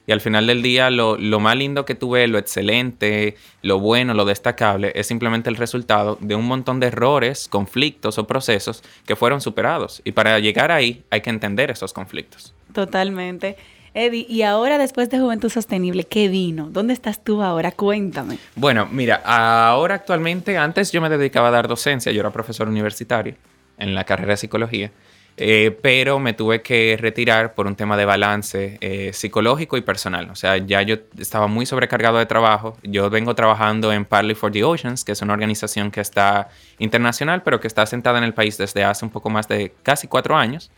Y 0.07 0.13
al 0.13 0.23
final 0.23 0.47
del 0.47 0.63
día, 0.63 0.89
lo, 0.89 1.19
lo, 1.19 1.39
más 1.39 1.55
lindo 1.55 1.85
que 1.85 1.95
tú 1.95 2.13
ves, 2.13 2.31
lo 2.31 2.39
excelente, 2.39 3.37
lo 3.61 3.79
bueno, 3.79 4.15
lo 4.15 4.25
destacable, 4.25 4.91
es 4.95 5.07
simplemente 5.07 5.51
el 5.51 5.57
resultado 5.57 6.17
de 6.23 6.35
un 6.35 6.47
montón 6.47 6.81
de 6.81 6.87
errores, 6.87 7.47
conflictos 7.47 8.17
o 8.17 8.27
procesos 8.27 8.83
que 9.05 9.17
fueron 9.17 9.43
superados. 9.43 10.01
Y 10.05 10.13
para 10.13 10.39
llegar 10.39 10.71
ahí 10.73 11.05
hay 11.11 11.21
que 11.21 11.29
entender 11.29 11.71
esos 11.71 11.93
conflictos. 11.93 12.55
Totalmente. 12.73 13.57
Eddie, 13.95 14.27
y 14.29 14.43
ahora 14.43 14.79
después 14.79 15.11
de 15.11 15.19
Juventud 15.19 15.49
Sostenible, 15.49 16.05
¿qué 16.05 16.29
vino? 16.29 16.69
¿Dónde 16.71 16.93
estás 16.93 17.25
tú 17.25 17.43
ahora? 17.43 17.73
Cuéntame. 17.73 18.39
Bueno, 18.55 18.87
mira, 18.91 19.23
ahora 19.25 19.97
actualmente, 19.97 20.57
antes 20.57 20.93
yo 20.93 21.01
me 21.01 21.09
dedicaba 21.09 21.49
a 21.49 21.51
dar 21.51 21.69
docencia, 21.69 22.13
yo 22.13 22.21
era 22.21 22.31
profesor 22.31 22.69
universitario 22.69 23.35
en 23.79 23.95
la 23.95 24.05
carrera 24.05 24.33
de 24.33 24.37
psicología, 24.37 24.93
eh, 25.41 25.77
pero 25.83 26.19
me 26.19 26.33
tuve 26.33 26.63
que 26.63 26.97
retirar 27.01 27.55
por 27.55 27.67
un 27.69 27.77
tema 27.77 27.97
de 27.97 28.05
balance 28.05 28.77
eh, 28.81 29.13
psicológico 29.13 29.77
y 29.77 29.83
personal. 29.83 30.31
O 30.31 30.35
sea, 30.35 30.57
ya 30.59 30.83
yo 30.83 30.97
estaba 31.17 31.47
muy 31.47 31.65
sobrecargado 31.65 32.19
de 32.19 32.27
trabajo. 32.27 32.77
Yo 32.83 33.09
vengo 33.09 33.35
trabajando 33.37 33.93
en 33.93 34.05
Partly 34.05 34.35
for 34.35 34.51
the 34.51 34.65
Oceans, 34.65 35.05
que 35.05 35.13
es 35.13 35.23
una 35.23 35.33
organización 35.33 35.93
que 35.93 36.01
está 36.01 36.49
internacional, 36.79 37.43
pero 37.45 37.61
que 37.61 37.69
está 37.69 37.87
sentada 37.87 38.19
en 38.19 38.25
el 38.25 38.35
país 38.35 38.59
desde 38.59 38.83
hace 38.83 39.05
un 39.05 39.13
poco 39.13 39.31
más 39.31 39.47
de 39.47 39.73
casi 39.85 40.09
cuatro 40.09 40.37
años. 40.37 40.73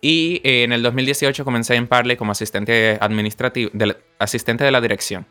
Y 0.00 0.40
eh, 0.44 0.64
en 0.64 0.72
el 0.72 0.82
2018 0.82 1.44
comencé 1.44 1.74
en 1.74 1.86
Parley 1.86 2.16
como 2.16 2.32
asistente 2.32 2.98
administrativo, 3.00 3.70
de 3.72 3.96
asistente 4.18 4.64
de 4.64 4.70
la 4.70 4.80
dirección. 4.80 5.26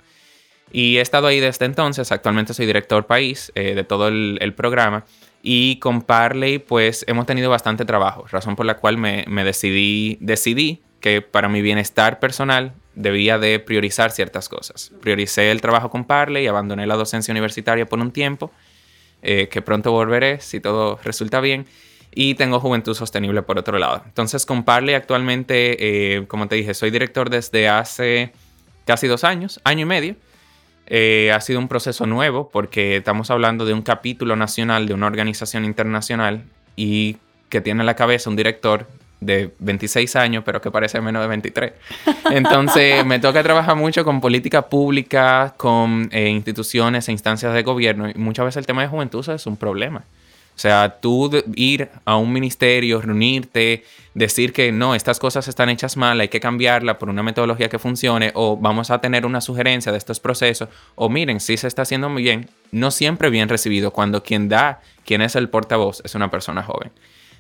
Y 0.72 0.98
he 0.98 1.02
estado 1.02 1.28
ahí 1.28 1.40
desde 1.40 1.66
entonces. 1.66 2.12
Actualmente 2.12 2.54
soy 2.54 2.66
director 2.66 3.06
país 3.06 3.52
eh, 3.56 3.76
de 3.76 3.84
todo 3.84 4.08
el, 4.08 4.38
el, 4.42 4.54
programa. 4.54 5.06
Y 5.42 5.78
con 5.78 6.02
Parley, 6.02 6.60
pues 6.60 7.06
hemos 7.08 7.26
tenido 7.26 7.50
bastante 7.50 7.86
trabajo, 7.86 8.26
razón 8.32 8.56
por 8.56 8.66
la 8.66 8.78
cual 8.78 8.98
me, 8.98 9.26
me, 9.28 9.44
decidí, 9.44 10.18
decidí 10.20 10.82
que 11.00 11.22
para 11.22 11.50
mi 11.50 11.62
bienestar 11.62 12.20
personal 12.20 12.74
debía 12.96 13.38
de 13.38 13.60
priorizar 13.60 14.12
ciertas 14.12 14.50
cosas. 14.50 14.92
Prioricé 15.02 15.52
el 15.52 15.62
trabajo 15.62 15.92
con 15.92 16.06
Parley, 16.06 16.48
abandoné 16.48 16.88
la 16.88 16.96
docencia 16.96 17.32
universitaria 17.32 17.86
por 17.86 18.00
un 18.00 18.12
tiempo, 18.12 18.52
eh, 19.22 19.48
que 19.50 19.62
pronto 19.62 19.92
volveré 19.92 20.40
si 20.40 20.60
todo 20.60 21.00
resulta 21.04 21.42
bien 21.42 21.66
y 22.16 22.36
tengo 22.36 22.62
Juventud 22.62 22.96
Sostenible 22.96 23.44
por 23.44 23.60
otro 23.60 23.78
lado. 23.78 24.02
Entonces, 24.06 24.46
con 24.46 24.64
Parley 24.64 24.96
actualmente, 24.96 26.16
eh, 26.16 26.26
como 26.28 26.48
te 26.48 26.56
dije, 26.56 26.74
soy 26.74 26.90
director 26.90 27.30
desde 27.30 27.68
hace 27.68 28.32
casi 28.86 29.08
dos 29.08 29.26
años, 29.26 29.60
año 29.66 29.82
y 29.82 29.86
medio. 29.86 30.16
Eh, 30.88 31.32
ha 31.34 31.42
sido 31.42 31.60
un 31.60 31.68
proceso 31.68 32.06
nuevo 32.06 32.50
porque 32.50 32.98
estamos 32.98 33.32
hablando 33.32 33.66
de 33.66 33.74
un 33.74 33.82
capítulo 33.82 34.36
nacional 34.36 34.88
de 34.88 34.94
una 34.94 35.08
organización 35.08 35.66
internacional 35.66 36.44
y 36.76 37.18
que 37.50 37.60
tiene 37.60 37.82
a 37.82 37.86
la 37.86 37.96
cabeza 37.96 38.30
un 38.30 38.36
director 38.36 38.88
de 39.20 39.54
26 39.60 40.16
años, 40.16 40.44
pero 40.46 40.62
que 40.62 40.72
parece 40.72 41.02
menos 41.02 41.22
de 41.22 41.28
23. 41.28 41.74
Entonces, 42.32 43.06
me 43.06 43.20
toca 43.20 43.44
trabajar 43.44 43.76
mucho 43.76 44.06
con 44.06 44.22
política 44.22 44.70
pública, 44.70 45.54
con 45.58 46.08
eh, 46.12 46.30
instituciones 46.30 47.10
e 47.10 47.12
instancias 47.12 47.54
de 47.54 47.64
gobierno 47.64 48.10
y 48.10 48.14
muchas 48.14 48.46
veces 48.46 48.58
el 48.58 48.66
tema 48.66 48.84
de 48.84 48.88
juventud 48.88 49.28
es 49.28 49.48
un 49.48 49.58
problema. 49.58 50.04
O 50.56 50.58
sea, 50.58 51.00
tú 51.02 51.30
ir 51.56 51.90
a 52.06 52.16
un 52.16 52.32
ministerio, 52.32 53.02
reunirte, 53.02 53.84
decir 54.14 54.54
que 54.54 54.72
no, 54.72 54.96
estas 54.96 55.20
cosas 55.20 55.50
están 55.50 55.70
hechas 55.70 55.98
mal, 55.98 56.20
hay 56.22 56.30
que 56.30 56.40
cambiarla 56.40 56.98
por 56.98 57.10
una 57.10 57.24
metodología 57.24 57.68
que 57.68 57.78
funcione, 57.78 58.32
o 58.36 58.56
vamos 58.56 58.90
a 58.90 59.02
tener 59.02 59.26
una 59.26 59.42
sugerencia 59.42 59.92
de 59.92 59.98
estos 59.98 60.22
procesos, 60.22 60.70
o 60.96 61.10
miren, 61.10 61.42
si 61.42 61.58
se 61.58 61.68
está 61.68 61.82
haciendo 61.82 62.10
muy 62.10 62.24
bien, 62.24 62.50
no 62.72 62.90
siempre 62.92 63.30
bien 63.30 63.50
recibido 63.50 63.92
cuando 63.92 64.24
quien 64.24 64.48
da, 64.48 64.82
quien 65.04 65.22
es 65.22 65.36
el 65.36 65.50
portavoz, 65.50 66.02
es 66.06 66.16
una 66.16 66.32
persona 66.32 66.64
joven. 66.64 66.92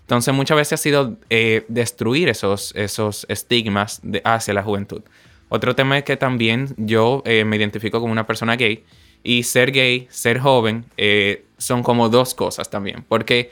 Entonces 0.01 0.33
muchas 0.33 0.57
veces 0.57 0.73
ha 0.73 0.83
sido 0.83 1.17
eh, 1.29 1.65
destruir 1.67 2.29
esos, 2.29 2.75
esos 2.75 3.25
estigmas 3.29 4.01
de, 4.03 4.21
hacia 4.23 4.53
la 4.53 4.61
juventud. 4.61 5.01
Otro 5.49 5.73
tema 5.75 5.97
es 5.97 6.03
que 6.03 6.17
también 6.17 6.75
yo 6.77 7.23
eh, 7.25 7.45
me 7.45 7.55
identifico 7.55 7.99
como 7.99 8.11
una 8.11 8.27
persona 8.27 8.55
gay 8.55 8.83
Y 9.23 9.43
ser 9.43 9.71
gay, 9.71 10.07
ser 10.09 10.39
joven, 10.39 10.85
eh, 10.97 11.45
son 11.57 11.83
como 11.83 12.09
dos 12.09 12.33
cosas 12.33 12.69
también. 12.69 13.05
Porque 13.07 13.51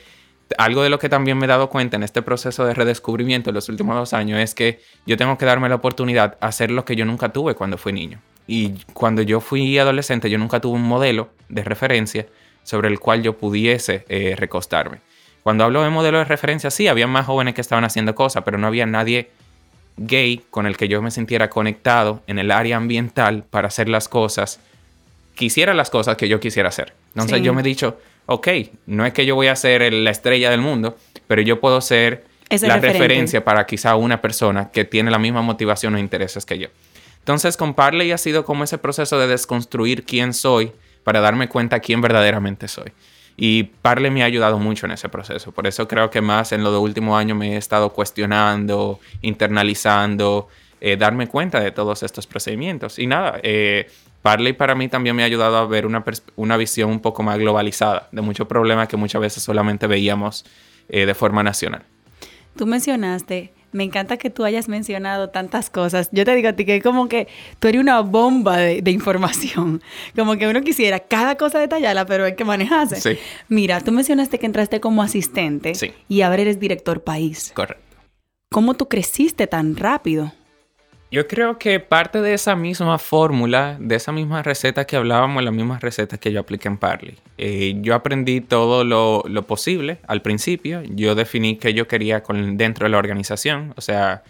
algo 0.58 0.84
de 0.84 0.90
lo 0.90 1.00
que 1.00 1.10
también 1.10 1.38
me 1.38 1.46
he 1.46 1.48
dado 1.48 1.70
cuenta 1.70 1.96
en 1.96 2.04
este 2.04 2.22
proceso 2.22 2.66
de 2.66 2.74
redescubrimiento 2.74 3.50
en 3.50 3.56
los 3.56 3.70
últimos 3.70 3.96
dos 3.96 4.14
años 4.14 4.40
es 4.40 4.54
que 4.54 4.82
yo 5.06 5.18
tengo 5.18 5.38
que 5.38 5.46
darme 5.46 5.70
la 5.70 5.76
oportunidad 5.76 6.32
de 6.32 6.38
hacer 6.42 6.72
lo 6.72 6.86
que 6.86 6.96
yo 6.96 7.06
nunca 7.06 7.30
tuve 7.30 7.56
cuando 7.56 7.78
fui 7.78 7.94
niño. 7.94 8.20
Y 8.46 8.74
cuando 8.94 9.22
yo 9.22 9.40
fui 9.40 9.78
adolescente, 9.78 10.30
yo 10.30 10.38
nunca 10.38 10.60
tuve 10.60 10.76
un 10.76 10.84
modelo 10.84 11.30
de 11.50 11.64
referencia 11.64 12.28
sobre 12.64 12.90
el 12.90 13.00
cual 13.00 13.24
yo 13.24 13.38
pudiese 13.38 14.06
eh, 14.10 14.36
recostarme. 14.38 15.00
Cuando 15.44 15.64
hablo 15.64 15.84
de 15.84 15.90
modelo 15.90 16.20
de 16.20 16.26
referencia, 16.26 16.72
sí, 16.72 16.88
había 16.88 17.08
más 17.08 17.26
jóvenes 17.26 17.54
que 17.54 17.62
estaban 17.62 17.84
haciendo 17.84 18.16
cosas, 18.16 18.44
pero 18.44 18.58
no 18.58 18.68
había 18.68 18.86
nadie 18.86 19.30
gay 19.98 20.42
con 20.50 20.66
el 20.66 20.78
que 20.78 20.88
yo 20.88 21.02
me 21.02 21.12
sintiera 21.12 21.50
conectado 21.50 22.24
en 22.28 22.40
el 22.40 22.52
área 22.52 22.78
ambiental 22.78 23.44
para 23.50 23.68
hacer 23.68 23.90
las 23.90 24.08
cosas, 24.08 24.60
quisiera 25.36 25.74
las 25.74 25.90
cosas 25.90 26.18
que 26.18 26.30
yo 26.30 26.40
quisiera 26.40 26.70
hacer. 26.70 26.94
Entonces 27.16 27.42
yo 27.42 27.54
me 27.54 27.62
he 27.62 27.64
dicho, 27.64 27.98
ok, 28.26 28.48
no 28.88 29.06
es 29.06 29.14
que 29.14 29.26
yo 29.26 29.36
voy 29.36 29.48
a 29.48 29.56
ser 29.56 29.92
la 29.94 30.12
estrella 30.12 30.50
del 30.50 30.62
mundo, 30.62 30.98
pero 31.28 31.42
yo 31.42 31.60
puedo 31.60 31.82
ser 31.82 32.26
la 32.62 32.78
referencia 32.78 33.44
para 33.44 33.66
quizá 33.66 33.96
una 33.96 34.22
persona 34.22 34.72
que 34.72 34.86
tiene 34.86 35.12
la 35.12 35.20
misma 35.20 35.42
motivación 35.42 35.96
o 35.96 36.00
intereses 36.00 36.46
que 36.46 36.60
yo. 36.60 36.68
Entonces 37.20 37.56
con 37.58 37.74
Parley 37.74 38.12
ha 38.12 38.18
sido 38.18 38.46
como 38.46 38.64
ese 38.64 38.78
proceso 38.78 39.18
de 39.20 39.28
desconstruir 39.28 40.04
quién 40.04 40.34
soy 40.34 40.72
para 41.04 41.22
darme 41.22 41.48
cuenta 41.48 41.80
quién 41.80 42.02
verdaderamente 42.02 42.68
soy. 42.68 42.92
Y 43.36 43.64
Parley 43.64 44.12
me 44.12 44.22
ha 44.22 44.26
ayudado 44.26 44.60
mucho 44.60 44.86
en 44.86 44.92
ese 44.92 45.10
proceso. 45.10 45.52
Por 45.52 45.66
eso 45.66 45.88
creo 45.88 46.10
que 46.10 46.22
más 46.22 46.52
en 46.52 46.64
los 46.64 46.78
últimos 46.80 47.18
años 47.18 47.38
me 47.38 47.54
he 47.54 47.58
estado 47.58 47.92
cuestionando, 47.92 49.00
internalizando, 49.22 50.50
eh, 50.82 50.98
darme 50.98 51.28
cuenta 51.28 51.60
de 51.60 51.72
todos 51.72 52.04
estos 52.04 52.28
procedimientos. 52.28 53.00
Y 53.00 53.08
nada, 53.08 53.40
eh, 53.42 53.90
Parley 54.24 54.54
para 54.54 54.74
mí 54.74 54.88
también 54.88 55.16
me 55.16 55.22
ha 55.22 55.28
ayudado 55.28 55.58
a 55.58 55.68
ver 55.68 55.86
una, 55.86 56.04
una 56.36 56.58
visión 56.58 56.90
un 56.90 57.00
poco 57.00 57.22
más 57.22 57.38
globalizada 57.38 58.10
de 58.12 58.22
muchos 58.22 58.48
problemas 58.48 58.88
que 58.88 58.98
muchas 58.98 59.22
veces 59.22 59.44
solamente 59.44 59.86
veíamos 59.86 60.46
eh, 60.90 61.06
de 61.06 61.14
forma 61.14 61.44
nacional. 61.44 61.84
Tú 62.56 62.66
mencionaste 62.66 63.54
me 63.74 63.84
encanta 63.84 64.18
que 64.18 64.30
tú 64.30 64.46
hayas 64.46 64.70
mencionado 64.70 65.30
tantas 65.30 65.70
cosas. 65.70 66.10
Yo 66.12 66.24
te 66.26 66.36
digo 66.36 66.50
a 66.50 66.54
ti 66.54 66.64
que 66.64 66.82
como 66.82 67.10
que 67.10 67.28
tú 67.60 67.68
eres 67.68 67.82
una 67.82 68.00
bomba 68.02 68.58
de, 68.58 68.92
información. 68.92 69.82
Como 70.16 70.38
que 70.38 70.48
uno 70.48 70.62
quisiera 70.62 71.00
cada 71.00 71.36
cosa 71.36 71.60
detallarla, 71.60 72.06
pero 72.06 72.26
hay 72.26 72.36
que 72.36 72.46
manejarse. 72.46 73.02
Sí. 73.02 73.20
Mira, 73.50 73.82
tú 73.82 73.92
mencionaste 73.92 74.38
que 74.38 74.46
entraste 74.46 74.80
como 74.80 75.02
asistente 75.02 75.74
y 76.08 76.22
ahora 76.22 76.44
eres 76.44 76.60
director 76.60 77.04
país. 77.04 77.52
Correcto. 77.56 77.84
¿Cómo 78.52 78.76
tú 78.76 78.88
creciste 78.88 79.48
tan 79.48 79.76
rápido? 79.76 80.32
Yo 81.14 81.28
creo 81.28 81.60
que 81.60 81.80
parte 81.80 82.22
de 82.24 82.34
esa 82.34 82.56
misma 82.56 82.98
fórmula, 82.98 83.78
de 83.80 83.94
esa 83.94 84.12
misma 84.12 84.42
receta 84.42 84.86
que 84.86 84.96
hablábamos, 84.96 85.44
las 85.44 85.54
mismas 85.54 85.80
recetas 85.80 86.18
que 86.18 86.32
yo 86.32 86.40
apliqué 86.40 86.68
en 86.68 86.78
Parley. 86.78 87.20
Eh, 87.38 87.76
yo 87.82 87.94
aprendí 87.94 88.42
todo 88.42 88.84
lo, 88.84 89.44
posible 89.44 90.00
al 90.08 90.24
principio. 90.24 90.82
Yo 90.90 91.14
definí 91.14 91.58
qué 91.58 91.76
yo 91.76 91.88
quería 91.88 92.24
con, 92.24 92.58
dentro 92.58 92.86
de 92.86 92.90
la 92.90 92.98
organización. 92.98 93.76
O 93.78 93.82
sea, 93.82 94.24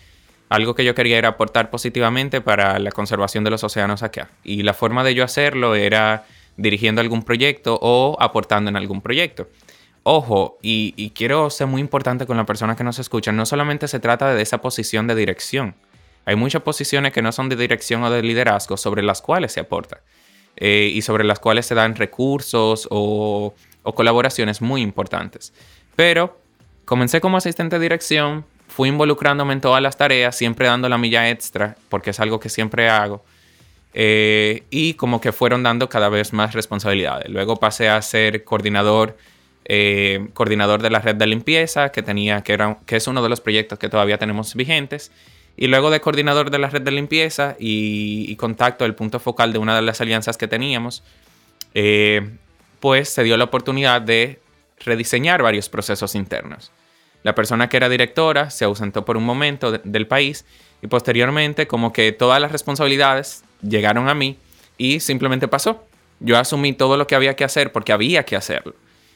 algo 0.49 0.75
que 0.75 0.83
yo 0.83 0.93
quería 0.93 1.17
era 1.17 1.29
aportar 1.29 1.69
positivamente 1.69 2.41
para 2.41 2.77
la 2.79 2.91
conservación 2.91 3.45
de 3.45 3.51
los 3.51 3.63
océanos 3.63 4.03
acá. 4.03 4.29
Y 4.43 4.63
la 4.63 4.73
forma 4.73 5.05
de 5.05 5.15
yo 5.15 5.23
hacerlo 5.23 5.75
era 5.75 6.25
dirigiendo 6.57 6.99
algún 6.99 7.23
proyecto 7.23 7.79
o 7.81 8.17
aportando 8.19 8.69
en 8.69 8.75
algún 8.75 8.99
proyecto. 8.99 9.47
Ojo, 10.03 10.57
y, 10.61 10.93
y 10.97 11.11
quiero 11.11 11.49
ser 11.49 11.67
muy 11.67 11.79
importante 11.79 12.25
con 12.25 12.35
la 12.35 12.45
persona 12.45 12.75
que 12.75 12.83
nos 12.83 12.99
escucha, 12.99 13.31
no 13.31 13.45
solamente 13.45 13.87
se 13.87 14.01
trata 14.01 14.33
de 14.33 14.41
esa 14.41 14.59
posición 14.59 15.07
de 15.07 15.15
dirección 15.15 15.75
hay 16.25 16.35
muchas 16.35 16.61
posiciones 16.61 17.11
que 17.11 17.21
no 17.21 17.31
son 17.31 17.49
de 17.49 17.55
dirección 17.55 18.03
o 18.03 18.09
de 18.09 18.21
liderazgo 18.21 18.77
sobre 18.77 19.03
las 19.03 19.21
cuales 19.21 19.51
se 19.51 19.59
aporta 19.59 20.01
eh, 20.55 20.91
y 20.93 21.01
sobre 21.01 21.23
las 21.23 21.39
cuales 21.39 21.65
se 21.65 21.75
dan 21.75 21.95
recursos 21.95 22.87
o, 22.89 23.53
colaboraciones 23.95 24.61
muy 24.61 24.81
importantes. 24.81 25.53
Pero 25.95 26.39
comencé 26.85 27.19
como 27.19 27.37
asistente 27.37 27.77
de 27.77 27.81
dirección, 27.81 28.45
fui 28.69 28.87
involucrándome 28.87 29.53
en 29.53 29.61
todas 29.61 29.81
las 29.81 29.97
tareas, 29.97 30.37
siempre 30.37 30.67
dando 30.67 30.87
la 30.87 30.97
milla 30.97 31.29
extra, 31.29 31.75
porque 31.89 32.11
es 32.11 32.19
algo 32.19 32.39
que 32.39 32.49
siempre 32.49 32.89
hago. 32.89 33.23
Eh, 33.93 34.63
y 34.69 34.93
como 34.93 35.19
que 35.19 35.31
fueron 35.31 35.63
dando 35.63 35.89
cada 35.89 36.09
vez 36.09 36.33
más 36.33 36.53
responsabilidades. 36.53 37.29
Luego 37.29 37.57
pasé 37.57 37.89
a 37.89 38.01
ser 38.01 38.43
coordinador, 38.43 39.17
eh, 39.65 40.29
coordinador 40.33 40.81
de 40.81 40.89
la 40.89 40.99
red 40.99 41.15
de 41.15 41.27
limpieza, 41.27 41.91
que, 41.91 42.01
tenía, 42.01 42.41
que, 42.41 42.53
era, 42.53 42.79
que 42.85 42.95
es 42.95 43.07
uno 43.07 43.21
de 43.21 43.29
los 43.29 43.41
proyectos 43.41 43.77
que 43.77 43.89
todavía 43.89 44.17
tenemos 44.17 44.55
vigentes. 44.55 45.11
Y 45.55 45.67
luego 45.67 45.91
de 45.91 46.01
coordinador 46.01 46.49
de 46.49 46.59
la 46.59 46.69
red 46.69 46.81
de 46.81 46.91
limpieza 46.91 47.55
y, 47.59 48.35
contacto, 48.37 48.85
el 48.85 48.95
punto 48.95 49.19
focal 49.19 49.53
de 49.53 49.59
una 49.59 49.75
de 49.75 49.81
las 49.83 50.01
alianzas 50.01 50.37
que 50.37 50.47
teníamos, 50.47 51.03
eh, 51.75 52.27
pues 52.79 53.09
se 53.09 53.23
dio 53.23 53.37
la 53.37 53.45
oportunidad 53.45 54.01
de 54.01 54.39
rediseñar 54.79 55.43
varios 55.43 55.69
procesos 55.69 56.15
internos. 56.15 56.71
La 57.21 57.35
persona 57.35 57.69
que 57.69 57.77
era 57.77 57.87
directora 57.87 58.49
se 58.49 58.65
ausentó 58.65 59.05
por 59.05 59.15
un 59.15 59.23
momento 59.23 59.71
del 59.71 60.07
país 60.07 60.45
y 60.81 60.87
posteriormente 60.87 61.67
como 61.67 61.93
que 61.93 62.11
todas 62.11 62.41
las 62.41 62.51
responsabilidades 62.51 63.43
llegaron 63.61 64.09
a 64.09 64.13
mí 64.13 64.37
y 64.77 64.99
simplemente 64.99 65.47
pasó. 65.47 65.85
Yo 66.19 66.37
asumí 66.37 66.73
todo 66.73 66.97
lo 66.97 67.07
que 67.07 67.15
había 67.15 67.35
que 67.35 67.43
hacer 67.43 67.71
porque 67.71 67.93
había 67.93 68.23
que 68.25 68.35
hacerlo 68.35 68.75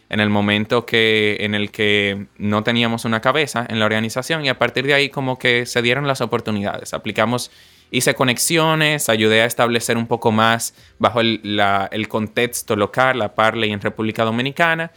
en 0.10 0.20
el 0.20 0.30
momento 0.30 0.86
que, 0.86 1.38
en 1.41 1.53
el 1.53 1.72
que 1.72 2.28
no 2.38 2.64
teníamos 2.64 3.05
una 3.05 3.22
cabeza 3.22 3.66
en 3.70 3.80
la 3.80 3.86
organización 3.86 4.45
y 4.45 4.49
a 4.49 4.58
partir 4.58 4.86
de 4.86 4.93
ahí 4.93 5.10
como 5.10 5.38
que 5.38 5.66
se 5.66 5.82
dieron 5.82 6.08
las 6.08 6.22
oportunidades. 6.22 6.93
Aplicamos, 6.93 7.51
hice 7.91 8.16
conexiones, 8.16 9.10
ayudé 9.10 9.41
a 9.41 9.45
establecer 9.45 9.97
un 9.97 10.08
poco 10.08 10.32
más 10.32 10.74
bajo 10.97 11.20
el, 11.20 12.08
contexto 12.08 12.76
local, 12.76 13.20
la 13.20 13.36
Parley 13.36 13.72
en 13.72 13.82
República 13.82 14.24
Dominicana. 14.24 14.91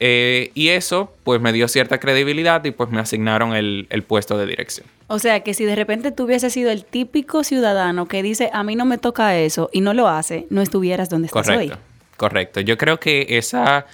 Eh, 0.00 0.50
y 0.54 0.68
eso 0.70 1.14
pues 1.22 1.40
me 1.40 1.52
dio 1.52 1.68
cierta 1.68 2.00
credibilidad 2.00 2.64
y 2.64 2.72
pues 2.72 2.90
me 2.90 3.00
asignaron 3.00 3.54
el, 3.54 4.04
puesto 4.06 4.36
de 4.36 4.46
dirección. 4.46 4.86
O 5.06 5.18
sea 5.18 5.40
que 5.40 5.54
si 5.54 5.64
de 5.64 5.76
repente 5.76 6.10
tú 6.10 6.24
hubieses 6.24 6.52
sido 6.52 6.70
el 6.70 6.84
típico 6.84 7.44
ciudadano 7.44 8.06
que 8.08 8.22
dice 8.22 8.50
a 8.52 8.64
mí 8.64 8.74
no 8.74 8.86
me 8.86 8.98
toca 8.98 9.38
eso 9.38 9.70
y 9.72 9.82
no 9.82 9.94
lo 9.94 10.08
hace, 10.08 10.46
no 10.50 10.62
estuvieras 10.62 11.10
donde 11.10 11.26
estás 11.26 11.46
correcto, 11.46 11.78
Correcto. 12.16 12.60
Yo 12.60 12.76
creo 12.76 12.98
que 12.98 13.26
esa 13.30 13.86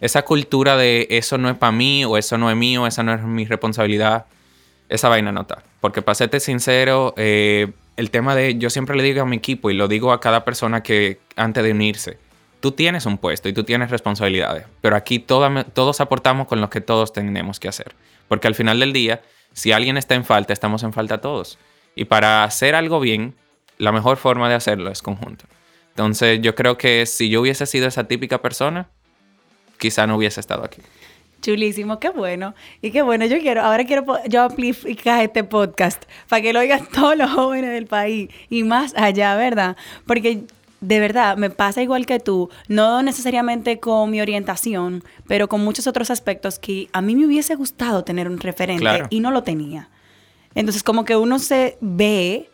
esa 0.00 0.22
cultura 0.24 0.76
de 0.76 1.06
eso 1.10 1.38
no 1.38 1.50
es 1.50 1.56
para 1.56 1.72
mí 1.72 2.04
o 2.04 2.16
eso 2.16 2.38
no 2.38 2.50
es 2.50 2.56
mío, 2.56 2.86
esa 2.86 3.02
no 3.02 3.14
es 3.14 3.22
mi 3.22 3.44
responsabilidad, 3.44 4.26
esa 4.88 5.08
vaina 5.08 5.32
no 5.32 5.42
está. 5.42 5.62
Porque 5.80 6.02
para 6.02 6.14
serte 6.14 6.40
sincero, 6.40 7.14
eh, 7.16 7.72
el 7.96 8.10
tema 8.10 8.34
de, 8.34 8.56
yo 8.58 8.70
siempre 8.70 8.96
le 8.96 9.02
digo 9.02 9.22
a 9.22 9.26
mi 9.26 9.36
equipo 9.36 9.70
y 9.70 9.74
lo 9.74 9.88
digo 9.88 10.12
a 10.12 10.20
cada 10.20 10.44
persona 10.44 10.82
que 10.82 11.20
antes 11.36 11.64
de 11.64 11.72
unirse, 11.72 12.18
tú 12.60 12.72
tienes 12.72 13.06
un 13.06 13.18
puesto 13.18 13.48
y 13.48 13.52
tú 13.52 13.64
tienes 13.64 13.90
responsabilidades, 13.90 14.66
pero 14.80 14.96
aquí 14.96 15.18
todos 15.18 16.00
aportamos 16.00 16.46
con 16.46 16.60
lo 16.60 16.70
que 16.70 16.80
todos 16.80 17.12
tenemos 17.12 17.60
que 17.60 17.68
hacer. 17.68 17.94
Porque 18.28 18.46
al 18.46 18.54
final 18.54 18.80
del 18.80 18.92
día, 18.92 19.22
si 19.52 19.72
alguien 19.72 19.96
está 19.96 20.14
en 20.14 20.24
falta, 20.24 20.52
estamos 20.52 20.82
en 20.82 20.92
falta 20.92 21.20
todos. 21.20 21.58
Y 21.94 22.04
para 22.04 22.44
hacer 22.44 22.74
algo 22.74 23.00
bien, 23.00 23.34
la 23.78 23.90
mejor 23.90 24.16
forma 24.16 24.48
de 24.48 24.54
hacerlo 24.54 24.90
es 24.90 25.02
conjunto. 25.02 25.46
Entonces 25.90 26.40
yo 26.40 26.54
creo 26.54 26.78
que 26.78 27.06
si 27.06 27.28
yo 27.28 27.40
hubiese 27.40 27.66
sido 27.66 27.88
esa 27.88 28.04
típica 28.04 28.40
persona, 28.40 28.88
quizá 29.78 30.06
no 30.06 30.16
hubiese 30.16 30.40
estado 30.40 30.64
aquí. 30.64 30.82
Chulísimo, 31.40 32.00
qué 32.00 32.10
bueno. 32.10 32.54
Y 32.82 32.90
qué 32.90 33.02
bueno, 33.02 33.24
yo 33.26 33.38
quiero, 33.38 33.62
ahora 33.62 33.84
quiero 33.84 34.04
yo 34.28 34.42
amplificar 34.42 35.22
este 35.22 35.44
podcast 35.44 36.02
para 36.28 36.42
que 36.42 36.52
lo 36.52 36.60
oigan 36.60 36.86
todos 36.94 37.16
los 37.16 37.30
jóvenes 37.30 37.70
del 37.70 37.86
país 37.86 38.28
y 38.50 38.64
más 38.64 38.92
allá, 38.96 39.36
¿verdad? 39.36 39.76
Porque 40.06 40.42
de 40.80 41.00
verdad 41.00 41.36
me 41.36 41.50
pasa 41.50 41.82
igual 41.82 42.06
que 42.06 42.20
tú, 42.20 42.50
no 42.68 43.02
necesariamente 43.02 43.80
con 43.80 44.10
mi 44.10 44.20
orientación, 44.20 45.02
pero 45.26 45.48
con 45.48 45.60
muchos 45.62 45.86
otros 45.86 46.10
aspectos 46.10 46.58
que 46.58 46.88
a 46.92 47.00
mí 47.00 47.16
me 47.16 47.26
hubiese 47.26 47.54
gustado 47.54 48.04
tener 48.04 48.28
un 48.28 48.38
referente 48.38 49.04
y 49.10 49.20
no 49.20 49.30
lo 49.30 49.42
tenía. 49.42 49.88
Entonces 50.54 50.82
como 50.82 51.04
que 51.04 51.16
uno 51.16 51.38
se 51.38 51.78
ve 51.80 52.48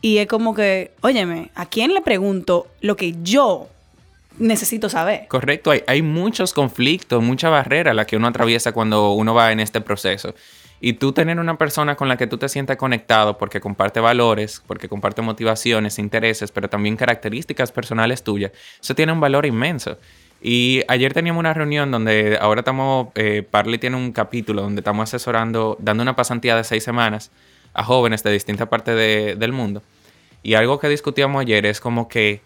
y 0.00 0.18
es 0.18 0.26
como 0.28 0.54
que, 0.54 0.92
óyeme, 1.02 1.50
¿a 1.54 1.66
quién 1.66 1.94
le 1.94 2.00
pregunto 2.00 2.68
lo 2.80 2.96
que 2.96 3.14
yo 3.22 3.68
necesito 4.38 4.88
saber. 4.88 5.26
Correcto, 5.28 5.70
hay, 5.70 5.82
hay 5.86 6.02
muchos 6.02 6.52
conflictos, 6.52 7.22
mucha 7.22 7.48
barrera 7.48 7.94
la 7.94 8.06
que 8.06 8.16
uno 8.16 8.28
atraviesa 8.28 8.72
cuando 8.72 9.12
uno 9.12 9.34
va 9.34 9.52
en 9.52 9.60
este 9.60 9.80
proceso. 9.80 10.34
Y 10.80 10.94
tú 10.94 11.12
tener 11.12 11.40
una 11.40 11.58
persona 11.58 11.96
con 11.96 12.08
la 12.08 12.16
que 12.16 12.26
tú 12.26 12.38
te 12.38 12.48
sientas 12.48 12.76
conectado 12.76 13.36
porque 13.36 13.60
comparte 13.60 13.98
valores, 13.98 14.62
porque 14.66 14.88
comparte 14.88 15.22
motivaciones, 15.22 15.98
intereses, 15.98 16.52
pero 16.52 16.68
también 16.68 16.96
características 16.96 17.72
personales 17.72 18.22
tuyas, 18.22 18.52
eso 18.80 18.94
tiene 18.94 19.12
un 19.12 19.20
valor 19.20 19.44
inmenso. 19.44 19.98
Y 20.40 20.82
ayer 20.86 21.12
teníamos 21.14 21.40
una 21.40 21.52
reunión 21.52 21.90
donde 21.90 22.38
ahora 22.40 22.60
estamos, 22.60 23.08
eh, 23.16 23.42
Parley 23.48 23.78
tiene 23.78 23.96
un 23.96 24.12
capítulo 24.12 24.62
donde 24.62 24.80
estamos 24.80 25.08
asesorando, 25.08 25.76
dando 25.80 26.02
una 26.02 26.14
pasantía 26.14 26.54
de 26.54 26.62
seis 26.62 26.84
semanas 26.84 27.32
a 27.74 27.82
jóvenes 27.82 28.22
de 28.22 28.30
distintas 28.30 28.68
partes 28.68 28.96
del 29.36 29.52
mundo. 29.52 29.82
Y 30.44 30.54
algo 30.54 30.78
que 30.78 30.88
discutíamos 30.88 31.40
ayer 31.40 31.66
es 31.66 31.80
como 31.80 32.08
que 32.08 32.40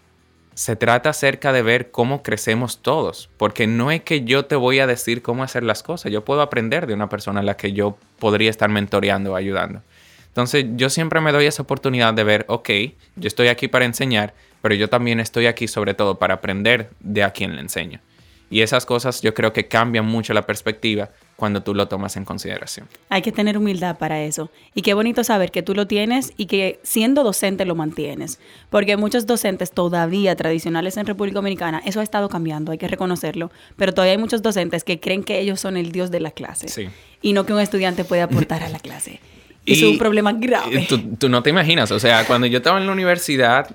se 0.55 0.76
trata 0.76 1.11
acerca 1.11 1.53
de 1.53 1.62
ver 1.62 1.90
cómo 1.90 2.22
crecemos 2.22 2.82
todos, 2.82 3.30
porque 3.36 3.66
no 3.66 3.90
es 3.90 4.03
que 4.03 4.24
yo 4.24 4.44
te 4.44 4.57
voy 4.57 4.80
a 4.80 4.86
decir 4.86 5.22
cómo 5.22 5.42
hacer 5.42 5.62
las 5.62 5.82
cosas, 5.82 6.12
yo 6.12 6.24
puedo 6.24 6.42
aprender 6.42 6.86
de 6.86 6.94
una 6.94 7.09
persona 7.09 7.40
a 7.40 7.42
la 7.42 7.57
que 7.57 7.72
yo 7.72 7.96
podría 8.18 8.50
estar 8.50 8.68
mentoreando 8.68 9.32
o 9.32 9.36
ayudando. 9.36 9.82
Entonces 10.28 10.64
yo 10.76 10.88
siempre 10.90 11.20
me 11.20 11.32
doy 11.32 11.46
esa 11.46 11.62
oportunidad 11.62 12.14
de 12.14 12.24
ver, 12.24 12.44
ok, 12.48 12.70
yo 13.16 13.28
estoy 13.28 13.48
aquí 13.48 13.68
para 13.68 13.84
enseñar, 13.84 14.34
pero 14.62 14.74
yo 14.74 14.88
también 14.88 15.20
estoy 15.20 15.46
aquí 15.46 15.68
sobre 15.68 15.94
todo 15.94 16.18
para 16.18 16.34
aprender 16.34 16.90
de 17.00 17.22
a 17.22 17.32
quien 17.32 17.55
le 17.55 17.61
enseño. 17.61 18.00
Y 18.48 18.61
esas 18.61 18.84
cosas 18.84 19.22
yo 19.22 19.34
creo 19.34 19.53
que 19.53 19.68
cambian 19.68 20.05
mucho 20.05 20.34
la 20.34 20.42
perspectiva 20.42 21.11
cuando 21.43 21.64
tú 21.64 21.74
lo 21.74 21.88
tomas 21.88 22.16
en 22.16 22.24
consideración. 22.24 22.86
Hay 23.09 23.20
que 23.20 23.32
tener 23.32 23.59
humildad 23.59 23.99
para 23.99 24.22
eso. 24.22 24.49
Y 24.76 24.82
qué 24.82 24.95
bonito 24.95 25.24
saber 25.24 25.51
que 25.51 25.61
tú 25.61 25.74
lo 25.74 25.88
tienes 25.88 26.32
y 26.36 26.47
que 26.47 26.78
siendo 26.84 27.24
docente 27.24 27.64
lo 27.64 27.74
mantienes. 27.74 28.38
Porque 28.70 28.97
muchos 28.97 29.26
docentes 29.26 29.72
todavía 29.72 30.36
tradicionales 30.36 30.97
en 30.99 31.05
República 31.05 31.34
Dominicana, 31.34 31.82
eso 31.84 31.99
ha 31.99 32.05
estado 32.05 32.28
cambiando, 32.28 32.70
hay 32.70 32.78
que 32.78 32.86
reconocerlo. 32.86 33.51
Pero 33.74 33.93
todavía 33.93 34.12
hay 34.12 34.18
muchos 34.18 34.40
docentes 34.40 34.84
que 34.84 35.01
creen 35.01 35.24
que 35.24 35.40
ellos 35.40 35.59
son 35.59 35.76
el 35.76 35.90
dios 35.90 36.12
de 36.12 36.20
la 36.20 36.30
clase. 36.30 36.68
Sí. 36.68 36.88
Y 37.22 37.32
no 37.32 37.45
que 37.45 37.53
un 37.53 37.59
estudiante 37.59 38.05
puede 38.05 38.22
aportar 38.22 38.62
a 38.62 38.68
la 38.68 38.78
clase. 38.78 39.18
Y 39.64 39.72
es 39.72 39.82
un 39.82 39.99
problema 39.99 40.32
grave. 40.32 40.86
Tú, 40.88 41.01
tú, 41.18 41.28
no 41.28 41.43
te 41.43 41.51
imaginas, 41.51 41.90
o 41.90 41.99
sea, 41.99 42.24
cuando 42.24 42.47
yo 42.47 42.59
estaba 42.59 42.78
en 42.78 42.86
la 42.86 42.93
universidad, 42.93 43.74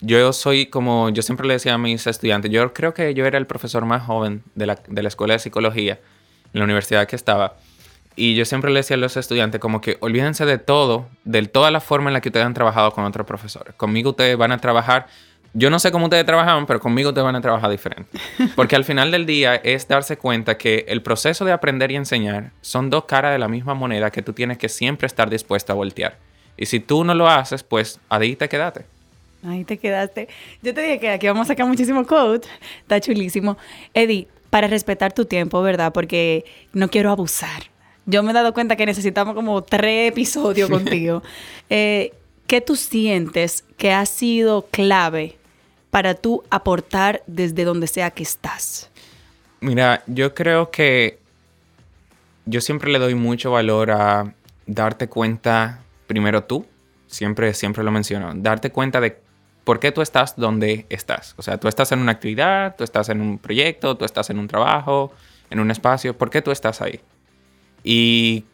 yo 0.00 0.32
soy 0.32 0.64
como, 0.64 1.10
yo 1.10 1.20
siempre 1.20 1.46
le 1.46 1.52
decía 1.52 1.74
a 1.74 1.78
mis 1.78 2.06
estudiantes, 2.06 2.50
yo 2.50 2.72
creo 2.72 2.94
que 2.94 3.12
yo 3.12 3.26
era 3.26 3.36
el 3.36 3.46
profesor 3.46 3.84
más 3.84 4.02
joven 4.02 4.42
de 4.54 4.64
la, 4.64 4.78
de 4.88 5.02
la 5.02 5.08
escuela 5.08 5.34
de 5.34 5.40
psicología 5.40 6.00
en 6.52 6.58
la 6.58 6.64
universidad 6.64 7.06
que 7.06 7.16
estaba. 7.16 7.56
Y 8.14 8.34
yo 8.34 8.44
siempre 8.44 8.70
le 8.70 8.80
decía 8.80 8.96
a 8.96 8.98
los 8.98 9.16
estudiantes 9.16 9.60
como 9.60 9.80
que 9.80 9.96
olvídense 10.00 10.44
de 10.44 10.58
todo, 10.58 11.08
de 11.24 11.42
toda 11.46 11.70
la 11.70 11.80
forma 11.80 12.10
en 12.10 12.14
la 12.14 12.20
que 12.20 12.28
ustedes 12.28 12.44
han 12.44 12.54
trabajado 12.54 12.92
con 12.92 13.04
otros 13.04 13.26
profesores. 13.26 13.74
Conmigo 13.74 14.10
ustedes 14.10 14.36
van 14.36 14.52
a 14.52 14.58
trabajar, 14.58 15.06
yo 15.54 15.70
no 15.70 15.78
sé 15.78 15.90
cómo 15.92 16.06
ustedes 16.06 16.26
trabajaban, 16.26 16.66
pero 16.66 16.78
conmigo 16.78 17.08
ustedes 17.08 17.24
van 17.24 17.36
a 17.36 17.40
trabajar 17.40 17.70
diferente. 17.70 18.18
Porque 18.54 18.76
al 18.76 18.84
final 18.84 19.10
del 19.10 19.24
día 19.24 19.54
es 19.54 19.88
darse 19.88 20.18
cuenta 20.18 20.58
que 20.58 20.84
el 20.88 21.02
proceso 21.02 21.44
de 21.44 21.52
aprender 21.52 21.90
y 21.90 21.96
enseñar 21.96 22.52
son 22.60 22.90
dos 22.90 23.04
caras 23.04 23.32
de 23.32 23.38
la 23.38 23.48
misma 23.48 23.74
moneda 23.74 24.10
que 24.10 24.22
tú 24.22 24.34
tienes 24.34 24.58
que 24.58 24.68
siempre 24.68 25.06
estar 25.06 25.30
dispuesto 25.30 25.72
a 25.72 25.76
voltear. 25.76 26.18
Y 26.58 26.66
si 26.66 26.80
tú 26.80 27.04
no 27.04 27.14
lo 27.14 27.28
haces, 27.28 27.62
pues 27.62 27.98
ahí 28.10 28.36
te 28.36 28.48
quedaste. 28.48 28.84
Ahí 29.44 29.64
te 29.64 29.78
quedaste. 29.78 30.28
Yo 30.62 30.72
te 30.72 30.82
dije 30.82 31.00
que 31.00 31.10
aquí 31.10 31.26
vamos 31.26 31.46
a 31.46 31.48
sacar 31.48 31.66
muchísimo 31.66 32.06
code. 32.06 32.42
Está 32.82 33.00
chulísimo. 33.00 33.56
Eddie, 33.92 34.28
para 34.52 34.66
respetar 34.66 35.14
tu 35.14 35.24
tiempo, 35.24 35.62
¿verdad? 35.62 35.94
Porque 35.94 36.44
no 36.74 36.90
quiero 36.90 37.10
abusar. 37.10 37.70
Yo 38.04 38.22
me 38.22 38.32
he 38.32 38.34
dado 38.34 38.52
cuenta 38.52 38.76
que 38.76 38.84
necesitamos 38.84 39.34
como 39.34 39.62
tres 39.62 40.10
episodios 40.12 40.68
contigo. 40.68 41.22
Eh, 41.70 42.12
¿Qué 42.46 42.60
tú 42.60 42.76
sientes 42.76 43.64
que 43.78 43.94
ha 43.94 44.04
sido 44.04 44.66
clave 44.70 45.38
para 45.88 46.12
tú 46.12 46.44
aportar 46.50 47.22
desde 47.26 47.64
donde 47.64 47.86
sea 47.86 48.10
que 48.10 48.24
estás? 48.24 48.90
Mira, 49.60 50.02
yo 50.06 50.34
creo 50.34 50.70
que 50.70 51.18
yo 52.44 52.60
siempre 52.60 52.92
le 52.92 52.98
doy 52.98 53.14
mucho 53.14 53.52
valor 53.52 53.90
a 53.90 54.34
darte 54.66 55.08
cuenta 55.08 55.80
primero 56.06 56.44
tú, 56.44 56.66
siempre, 57.06 57.54
siempre 57.54 57.82
lo 57.84 57.90
menciono, 57.90 58.34
darte 58.34 58.68
cuenta 58.68 59.00
de 59.00 59.16
por 59.64 59.80
qué 59.80 59.92
tú 59.92 60.02
estás 60.02 60.36
donde 60.36 60.86
estás. 60.88 61.34
O 61.38 61.42
sea, 61.42 61.58
tú 61.58 61.68
estás 61.68 61.92
en 61.92 62.00
una 62.00 62.12
actividad, 62.12 62.76
tú 62.76 62.84
estás 62.84 63.08
en 63.08 63.20
un 63.20 63.38
proyecto, 63.38 63.96
tú 63.96 64.04
estás 64.04 64.30
en 64.30 64.38
un 64.38 64.48
trabajo, 64.48 65.12
en 65.50 65.60
un 65.60 65.70
espacio, 65.70 66.16
¿por 66.16 66.30
qué 66.30 66.42
tú 66.42 66.50
estás 66.50 66.80
ahí? 66.80 67.00
Y 67.84 68.44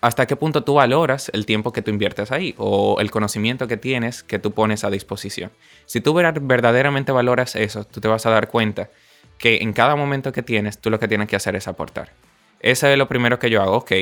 hasta 0.00 0.26
qué 0.26 0.34
punto 0.34 0.64
tú 0.64 0.74
valoras 0.74 1.30
el 1.32 1.46
tiempo 1.46 1.72
que 1.72 1.82
tú 1.82 1.90
inviertes 1.90 2.32
ahí 2.32 2.54
o 2.58 3.00
el 3.00 3.10
conocimiento 3.10 3.68
que 3.68 3.76
tienes 3.76 4.22
que 4.24 4.40
tú 4.40 4.52
pones 4.52 4.82
a 4.82 4.90
disposición. 4.90 5.52
Si 5.86 6.00
tú 6.00 6.12
verdaderamente 6.12 7.12
valoras 7.12 7.54
eso, 7.54 7.84
tú 7.84 8.00
te 8.00 8.08
vas 8.08 8.26
a 8.26 8.30
dar 8.30 8.48
cuenta 8.48 8.90
que 9.38 9.58
en 9.58 9.72
cada 9.72 9.94
momento 9.94 10.32
que 10.32 10.42
tienes, 10.42 10.78
tú 10.78 10.90
lo 10.90 10.98
que 10.98 11.08
tienes 11.08 11.28
que 11.28 11.36
hacer 11.36 11.54
es 11.54 11.68
aportar. 11.68 12.10
Ese 12.58 12.92
es 12.92 12.98
lo 12.98 13.08
primero 13.08 13.38
que 13.38 13.50
yo 13.50 13.62
hago, 13.62 13.76
ok. 13.76 13.92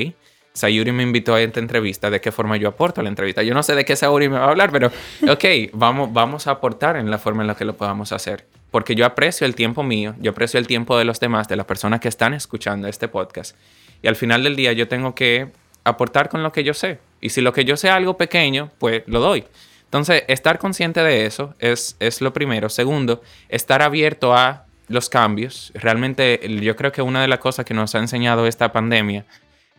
Sayuri 0.53 0.93
me 0.93 1.03
invitó 1.03 1.35
a 1.35 1.41
esta 1.41 1.61
entrevista, 1.61 2.11
¿de 2.11 2.21
qué 2.21 2.33
forma 2.33 2.57
yo 2.57 2.69
aporto 2.69 3.01
a 3.01 3.05
la 3.05 3.09
entrevista? 3.09 3.43
Yo 3.43 3.55
no 3.55 3.63
sé 3.63 3.75
de 3.75 3.85
qué 3.85 3.97
Sayuri 3.97 4.29
me 4.29 4.39
va 4.39 4.47
a 4.47 4.51
hablar, 4.51 4.71
pero 4.73 4.89
ok, 5.29 5.45
vamos, 5.73 6.13
vamos 6.13 6.47
a 6.47 6.53
aportar 6.53 6.97
en 6.97 7.11
la 7.11 7.19
forma 7.19 7.43
en 7.43 7.49
la 7.49 7.55
que 7.55 7.65
lo 7.65 7.77
podamos 7.77 8.13
hacer. 8.13 8.47
Porque 8.71 8.95
yo 8.95 9.05
aprecio 9.05 9.47
el 9.47 9.55
tiempo 9.55 9.83
mío, 9.83 10.15
yo 10.21 10.31
aprecio 10.31 10.59
el 10.59 10.67
tiempo 10.67 10.97
de 10.97 11.05
los 11.05 11.19
demás, 11.19 11.49
de 11.49 11.57
las 11.57 11.67
personas 11.67 12.01
que 12.01 12.09
están 12.09 12.35
escuchando 12.35 12.89
este 12.89 13.09
podcast. 13.09 13.57
Y 14.03 14.09
al 14.09 14.17
final 14.17 14.45
del 14.45 14.57
día 14.57 14.73
yo 14.73 14.89
tengo 14.89 15.15
que 15.15 15.49
aportar 15.85 16.29
con 16.29 16.43
lo 16.43 16.53
que 16.53 16.65
yo 16.65 16.75
sé. 16.75 16.99
Y 17.21 17.31
si 17.31 17.41
lo 17.41 17.53
que 17.53 17.65
yo 17.65 17.77
sé 17.77 17.89
es 17.89 17.95
algo 17.95 18.17
pequeño, 18.17 18.71
pues 18.79 19.03
lo 19.07 19.21
doy. 19.21 19.45
Entonces, 19.85 20.23
estar 20.29 20.59
consciente 20.59 21.03
de 21.03 21.27
eso 21.27 21.55
es, 21.59 21.97
es 21.99 22.21
lo 22.21 22.33
primero. 22.33 22.69
Segundo, 22.69 23.23
estar 23.49 23.83
abierto 23.83 24.35
a 24.35 24.67
los 24.87 25.09
cambios. 25.09 25.73
Realmente 25.75 26.41
yo 26.61 26.77
creo 26.77 26.93
que 26.93 27.03
una 27.03 27.23
de 27.23 27.29
las 27.29 27.41
cosas 27.41 27.65
que 27.65 27.75
nos 27.75 27.95
ha 27.95 27.99
enseñado 27.99 28.47
esta 28.47 28.73
pandemia 28.73 29.25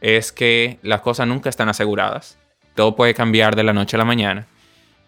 es 0.01 0.31
que 0.31 0.79
las 0.81 1.01
cosas 1.01 1.27
nunca 1.27 1.49
están 1.49 1.69
aseguradas. 1.69 2.37
Todo 2.75 2.95
puede 2.95 3.13
cambiar 3.13 3.55
de 3.55 3.63
la 3.63 3.73
noche 3.73 3.95
a 3.95 3.99
la 3.99 4.05
mañana. 4.05 4.47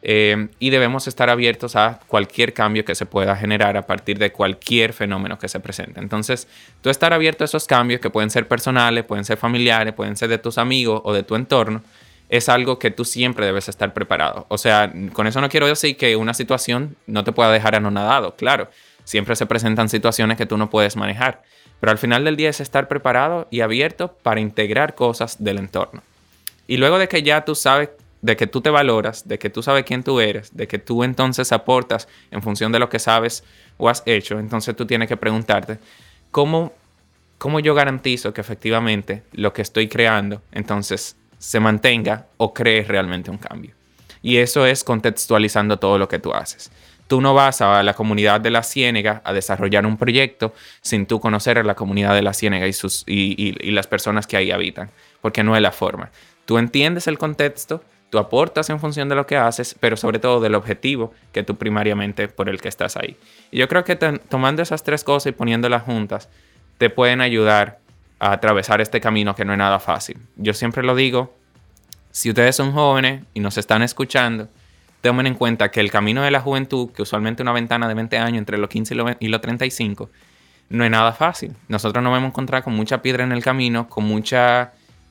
Eh, 0.06 0.50
y 0.60 0.70
debemos 0.70 1.08
estar 1.08 1.30
abiertos 1.30 1.78
a 1.78 2.02
cualquier 2.08 2.54
cambio 2.54 2.84
que 2.84 2.94
se 2.94 3.06
pueda 3.06 3.38
generar 3.38 3.78
a 3.78 3.88
partir 3.88 4.20
de 4.20 4.34
cualquier 4.34 4.92
fenómeno 4.92 5.40
que 5.40 5.48
se 5.48 5.62
presente. 5.62 6.02
Entonces, 6.02 6.48
tú 6.82 6.90
estar 6.90 7.14
abierto 7.14 7.44
a 7.44 7.46
esos 7.46 7.66
cambios 7.66 8.02
que 8.02 8.10
pueden 8.10 8.30
ser 8.30 8.48
personales, 8.50 9.06
pueden 9.06 9.24
ser 9.24 9.38
familiares, 9.38 9.94
pueden 9.94 10.18
ser 10.18 10.28
de 10.28 10.40
tus 10.40 10.58
amigos 10.58 11.02
o 11.06 11.14
de 11.14 11.24
tu 11.24 11.36
entorno, 11.36 11.82
es 12.28 12.50
algo 12.50 12.80
que 12.80 12.92
tú 12.92 13.06
siempre 13.06 13.46
debes 13.46 13.70
estar 13.70 13.94
preparado. 13.94 14.46
O 14.50 14.58
sea, 14.58 14.92
con 15.14 15.26
eso 15.26 15.40
no 15.40 15.48
quiero 15.48 15.68
decir 15.68 15.96
que 15.96 16.18
una 16.18 16.34
situación 16.34 16.98
no 17.08 17.24
te 17.24 17.32
pueda 17.32 17.52
dejar 17.52 17.76
anonadado, 17.76 18.36
claro. 18.36 18.70
Siempre 19.04 19.36
se 19.36 19.46
presentan 19.46 19.90
situaciones 19.90 20.38
que 20.38 20.46
tú 20.46 20.58
no 20.58 20.70
puedes 20.70 20.96
manejar. 20.96 21.44
Pero 21.80 21.92
al 21.92 21.98
final 21.98 22.24
del 22.24 22.38
día 22.38 22.50
es 22.50 22.62
estar 22.62 22.88
preparado 22.88 23.48
y 23.52 23.62
abierto 23.62 24.14
para 24.24 24.40
integrar 24.40 24.96
cosas 24.96 25.44
del 25.44 25.58
entorno. 25.58 26.02
Y 26.68 26.78
luego 26.78 26.98
de 26.98 27.08
que 27.08 27.24
ya 27.24 27.44
tú 27.44 27.56
sabes, 27.56 27.90
de 28.22 28.38
que 28.38 28.48
tú 28.48 28.62
te 28.62 28.70
valoras, 28.70 29.28
de 29.28 29.38
que 29.38 29.50
tú 29.50 29.62
sabes 29.62 29.84
quién 29.84 30.02
tú 30.02 30.22
eres, 30.22 30.56
de 30.56 30.68
que 30.68 30.80
tú 30.80 31.04
entonces 31.04 31.52
aportas 31.52 32.08
en 32.32 32.42
función 32.42 32.72
de 32.72 32.80
lo 32.80 32.88
que 32.88 33.00
sabes 33.00 33.44
o 33.78 33.90
has 33.90 34.02
hecho, 34.06 34.40
entonces 34.40 34.76
tú 34.76 34.86
tienes 34.86 35.10
que 35.10 35.18
preguntarte, 35.18 35.78
¿cómo, 36.32 36.72
cómo 37.38 37.60
yo 37.60 37.76
garantizo 37.76 38.34
que 38.34 38.40
efectivamente 38.40 39.24
lo 39.34 39.52
que 39.52 39.62
estoy 39.62 39.90
creando 39.90 40.42
entonces 40.54 41.18
se 41.38 41.60
mantenga 41.60 42.28
o 42.38 42.54
cree 42.54 42.84
realmente 42.84 43.30
un 43.30 43.38
cambio? 43.38 43.76
Y 44.22 44.38
eso 44.38 44.66
es 44.66 44.86
contextualizando 44.86 45.78
todo 45.78 45.98
lo 45.98 46.08
que 46.08 46.18
tú 46.18 46.34
haces. 46.34 46.72
Tú 47.08 47.22
no 47.22 47.34
vas 47.34 47.62
a 47.62 47.84
la 47.84 47.94
comunidad 47.94 48.42
de 48.42 48.50
la 48.50 48.64
Ciénega 48.64 49.22
a 49.24 49.34
desarrollar 49.34 49.86
un 49.86 49.98
proyecto 49.98 50.54
sin 50.82 51.06
tú 51.06 51.20
conocer 51.20 51.58
a 51.58 51.64
la 51.64 51.76
comunidad 51.76 52.16
de 52.16 52.22
la 52.22 52.34
Ciénega 52.34 52.68
y, 52.68 52.74
sus, 52.74 53.04
y, 53.08 53.54
las 53.72 53.88
personas 53.88 54.26
que 54.26 54.38
ahí 54.38 54.52
habitan, 54.52 54.90
porque 55.22 55.44
no 55.44 55.56
es 55.56 55.62
la 55.62 55.72
forma. 55.72 56.12
Tú 56.46 56.58
entiendes 56.58 57.08
el 57.08 57.18
contexto, 57.18 57.84
tú 58.10 58.20
aportas 58.20 58.70
en 58.70 58.80
función 58.80 59.10
de 59.10 59.16
lo 59.16 59.26
que 59.26 59.38
haces, 59.38 59.76
pero 59.80 59.98
sobre 59.98 60.20
todo 60.20 60.40
del 60.40 60.56
objetivo 60.56 61.14
que 61.32 61.44
tú 61.44 61.56
primariamente 61.56 62.28
por 62.28 62.50
el 62.50 62.62
que 62.62 62.70
estás 62.70 62.98
ahí. 62.98 63.18
Y 63.52 63.60
yo 63.60 63.68
creo 63.68 63.84
que 63.84 63.96
tomando 63.96 64.62
esas 64.62 64.84
tres 64.84 65.04
cosas 65.04 65.32
y 65.32 65.32
poniéndolas 65.34 65.84
juntas, 65.84 66.30
te 66.78 66.90
pueden 66.90 67.22
ayudar 67.22 67.80
a 68.20 68.32
atravesar 68.32 68.82
este 68.82 69.02
camino 69.02 69.36
que 69.36 69.46
no 69.46 69.54
es 69.54 69.60
nada 69.60 69.80
fácil. 69.80 70.18
Yo 70.36 70.54
siempre 70.54 70.84
lo 70.84 70.96
digo, 70.96 71.36
si 72.12 72.30
ustedes 72.30 72.56
son 72.56 72.72
jóvenes 72.72 73.24
y 73.34 73.40
nos 73.40 73.58
están 73.58 73.82
escuchando, 73.82 74.48
tomen 75.04 75.28
en 75.28 75.36
cuenta 75.36 75.70
que 75.70 75.82
el 75.82 75.92
camino 75.92 76.24
de 76.24 76.32
la 76.32 76.40
juventud, 76.40 76.92
que 76.92 77.02
usualmente 77.02 77.44
una 77.44 77.52
ventana 77.52 77.90
de 77.90 77.94
20 77.94 78.18
años 78.20 78.38
entre 78.40 78.58
los 78.58 78.70
15 78.70 78.96
y 79.20 79.28
los 79.28 79.42
35, 79.42 80.10
no 80.70 80.86
es 80.86 80.90
nada 80.90 81.12
fácil. 81.12 81.54
Nosotros 81.68 82.02
nos 82.02 82.12
vamos 82.12 82.28
a 82.28 82.30
encontrar 82.30 82.64
con 82.64 82.74
mucha 82.74 83.02
piedra 83.02 83.26
en 83.26 83.34
el 83.34 83.44
camino, 83.44 83.90
con 83.90 84.06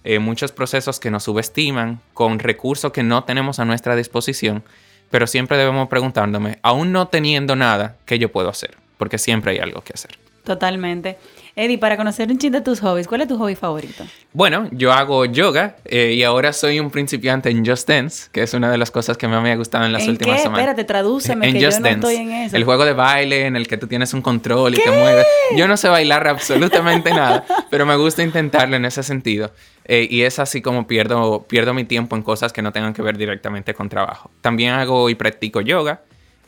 eh, 0.05 0.19
muchos 0.19 0.51
procesos 0.53 0.99
que 0.99 1.11
nos 1.11 1.25
subestiman, 1.25 2.01
con 2.15 2.39
recursos 2.39 2.91
que 2.91 3.03
no 3.03 3.25
tenemos 3.25 3.59
a 3.59 3.67
nuestra 3.67 3.95
disposición, 3.95 4.65
pero 5.11 5.27
siempre 5.27 5.59
debemos 5.59 5.89
preguntándome, 5.89 6.59
aún 6.63 6.91
no 6.91 7.09
teniendo 7.09 7.55
nada, 7.55 7.97
¿qué 8.07 8.19
yo 8.19 8.33
puedo 8.33 8.49
hacer? 8.49 8.79
Porque 8.97 9.19
siempre 9.19 9.53
hay 9.53 9.59
algo 9.59 9.83
que 9.83 9.93
hacer. 9.93 10.13
Totalmente. 10.45 11.19
Eddie, 11.55 11.79
para 11.79 11.97
conocer 11.97 12.31
un 12.31 12.39
chiste 12.39 12.59
de 12.59 12.65
tus 12.65 12.81
hobbies, 12.81 13.07
¿cuál 13.07 13.21
es 13.21 13.29
tu 13.29 13.37
hobby 13.39 13.55
favorito? 13.55 14.05
Bueno, 14.33 14.69
yo 14.73 14.93
hago 14.93 15.25
yoga 15.27 15.77
eh, 15.85 16.15
y 16.15 16.23
ahora 16.25 16.53
soy 16.53 16.81
un 16.81 16.91
principiante 16.91 17.51
en 17.51 17.65
Just 17.65 17.87
Dance, 17.89 18.29
que 18.33 18.43
es 18.43 18.55
una 18.55 18.71
de 18.71 18.79
las 18.79 18.91
cosas 18.91 19.17
que 19.19 19.29
más 19.29 19.43
me 19.43 19.53
ha 19.53 19.57
gustado 19.57 19.85
en 19.85 19.93
las 19.93 20.09
últimas 20.09 20.37
qué? 20.39 20.43
semanas. 20.45 20.61
Espérate, 20.61 20.85
tradúceme, 20.85 21.47
en 21.47 21.53
que 21.59 21.65
Just 21.65 21.77
yo 21.79 21.81
no 21.83 21.89
Dance, 21.91 22.09
estoy 22.09 22.27
en 22.27 22.33
eso. 22.33 22.57
el 22.57 22.65
juego 22.65 22.85
de 22.85 22.95
baile 22.95 23.47
en 23.47 23.57
el 23.57 23.69
que 23.69 23.77
tú 23.77 23.87
tienes 23.87 24.15
un 24.15 24.23
control 24.23 24.75
y 24.75 24.79
te 24.79 24.91
mueves. 24.91 25.27
Yo 25.57 25.69
no 25.69 25.77
sé 25.77 25.89
bailar 25.89 26.27
absolutamente 26.27 27.11
nada, 27.15 27.45
pero 27.71 27.85
me 27.87 27.97
gusta 27.97 28.23
intentarlo 28.23 28.75
en 28.77 28.85
ese 28.87 29.03
sentido. 29.03 29.53
Eh, 29.85 30.07
y 30.11 30.23
es 30.23 30.39
así 30.39 30.63
como 30.63 30.87
pierdo, 30.87 31.45
pierdo 31.47 31.75
mi 31.75 31.85
tiempo 31.85 32.17
en 32.17 32.23
cosas 32.23 32.53
que 32.53 32.63
no 32.63 32.73
tengan 32.73 32.95
que 32.95 33.03
ver 33.03 33.19
directamente 33.19 33.75
con 33.75 33.89
trabajo. 33.89 34.31
También 34.41 34.73
hago 34.73 35.11
y 35.11 35.15
practico 35.15 35.61
yoga. 35.61 36.01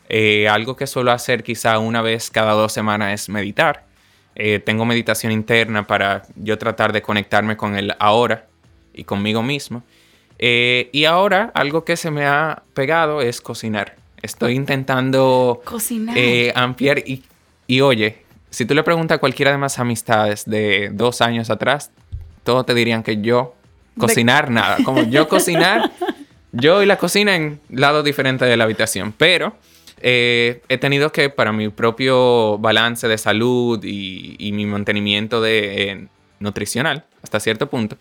Eh, 0.09 0.47
algo 0.47 0.75
que 0.75 0.87
suelo 0.87 1.11
hacer 1.11 1.43
quizá 1.43 1.79
una 1.79 2.01
vez 2.01 2.29
cada 2.29 2.53
dos 2.53 2.71
semanas 2.73 3.13
es 3.13 3.29
meditar. 3.29 3.83
Eh, 4.35 4.59
tengo 4.59 4.85
meditación 4.85 5.31
interna 5.31 5.87
para 5.87 6.23
yo 6.35 6.57
tratar 6.57 6.91
de 6.93 7.01
conectarme 7.01 7.55
con 7.57 7.75
el 7.75 7.95
ahora 7.99 8.45
y 8.93 9.03
conmigo 9.03 9.41
mismo. 9.41 9.83
Eh, 10.37 10.89
y 10.91 11.05
ahora 11.05 11.51
algo 11.53 11.85
que 11.85 11.95
se 11.95 12.11
me 12.11 12.25
ha 12.25 12.61
pegado 12.73 13.21
es 13.21 13.39
cocinar. 13.41 13.95
Estoy 14.21 14.53
intentando 14.55 15.61
Cocinar. 15.63 16.17
eh, 16.17 16.51
ampliar 16.55 16.99
y, 16.99 17.23
y 17.67 17.81
oye, 17.81 18.23
si 18.49 18.65
tú 18.65 18.73
le 18.73 18.83
preguntas 18.83 19.15
a 19.15 19.19
cualquiera 19.19 19.51
de 19.51 19.57
mis 19.57 19.77
amistades 19.79 20.45
de 20.45 20.89
dos 20.91 21.21
años 21.21 21.49
atrás, 21.49 21.91
todos 22.43 22.65
te 22.65 22.73
dirían 22.73 23.03
que 23.03 23.21
yo 23.21 23.55
cocinar 23.97 24.49
nada. 24.49 24.77
Como 24.83 25.03
yo 25.03 25.27
cocinar, 25.27 25.91
Yo 26.57 26.81
y 26.81 26.85
la 26.85 26.97
cocina 26.97 27.35
en 27.35 27.59
lados 27.69 28.05
diferentes 28.05 28.47
de 28.47 28.55
la 28.55 28.63
habitación, 28.63 29.11
pero 29.17 29.57
eh, 30.01 30.61
he 30.69 30.77
tenido 30.77 31.11
que, 31.11 31.29
para 31.29 31.51
mi 31.51 31.69
propio 31.69 32.57
balance 32.57 33.07
de 33.07 33.17
salud 33.17 33.83
y, 33.83 34.51
mi 34.53 34.65
mantenimiento 34.65 35.41
de, 35.41 35.91
eh, 35.91 36.07
nutricional, 36.39 37.05
hasta 37.23 37.39
cierto 37.39 37.69
punto, 37.69 37.97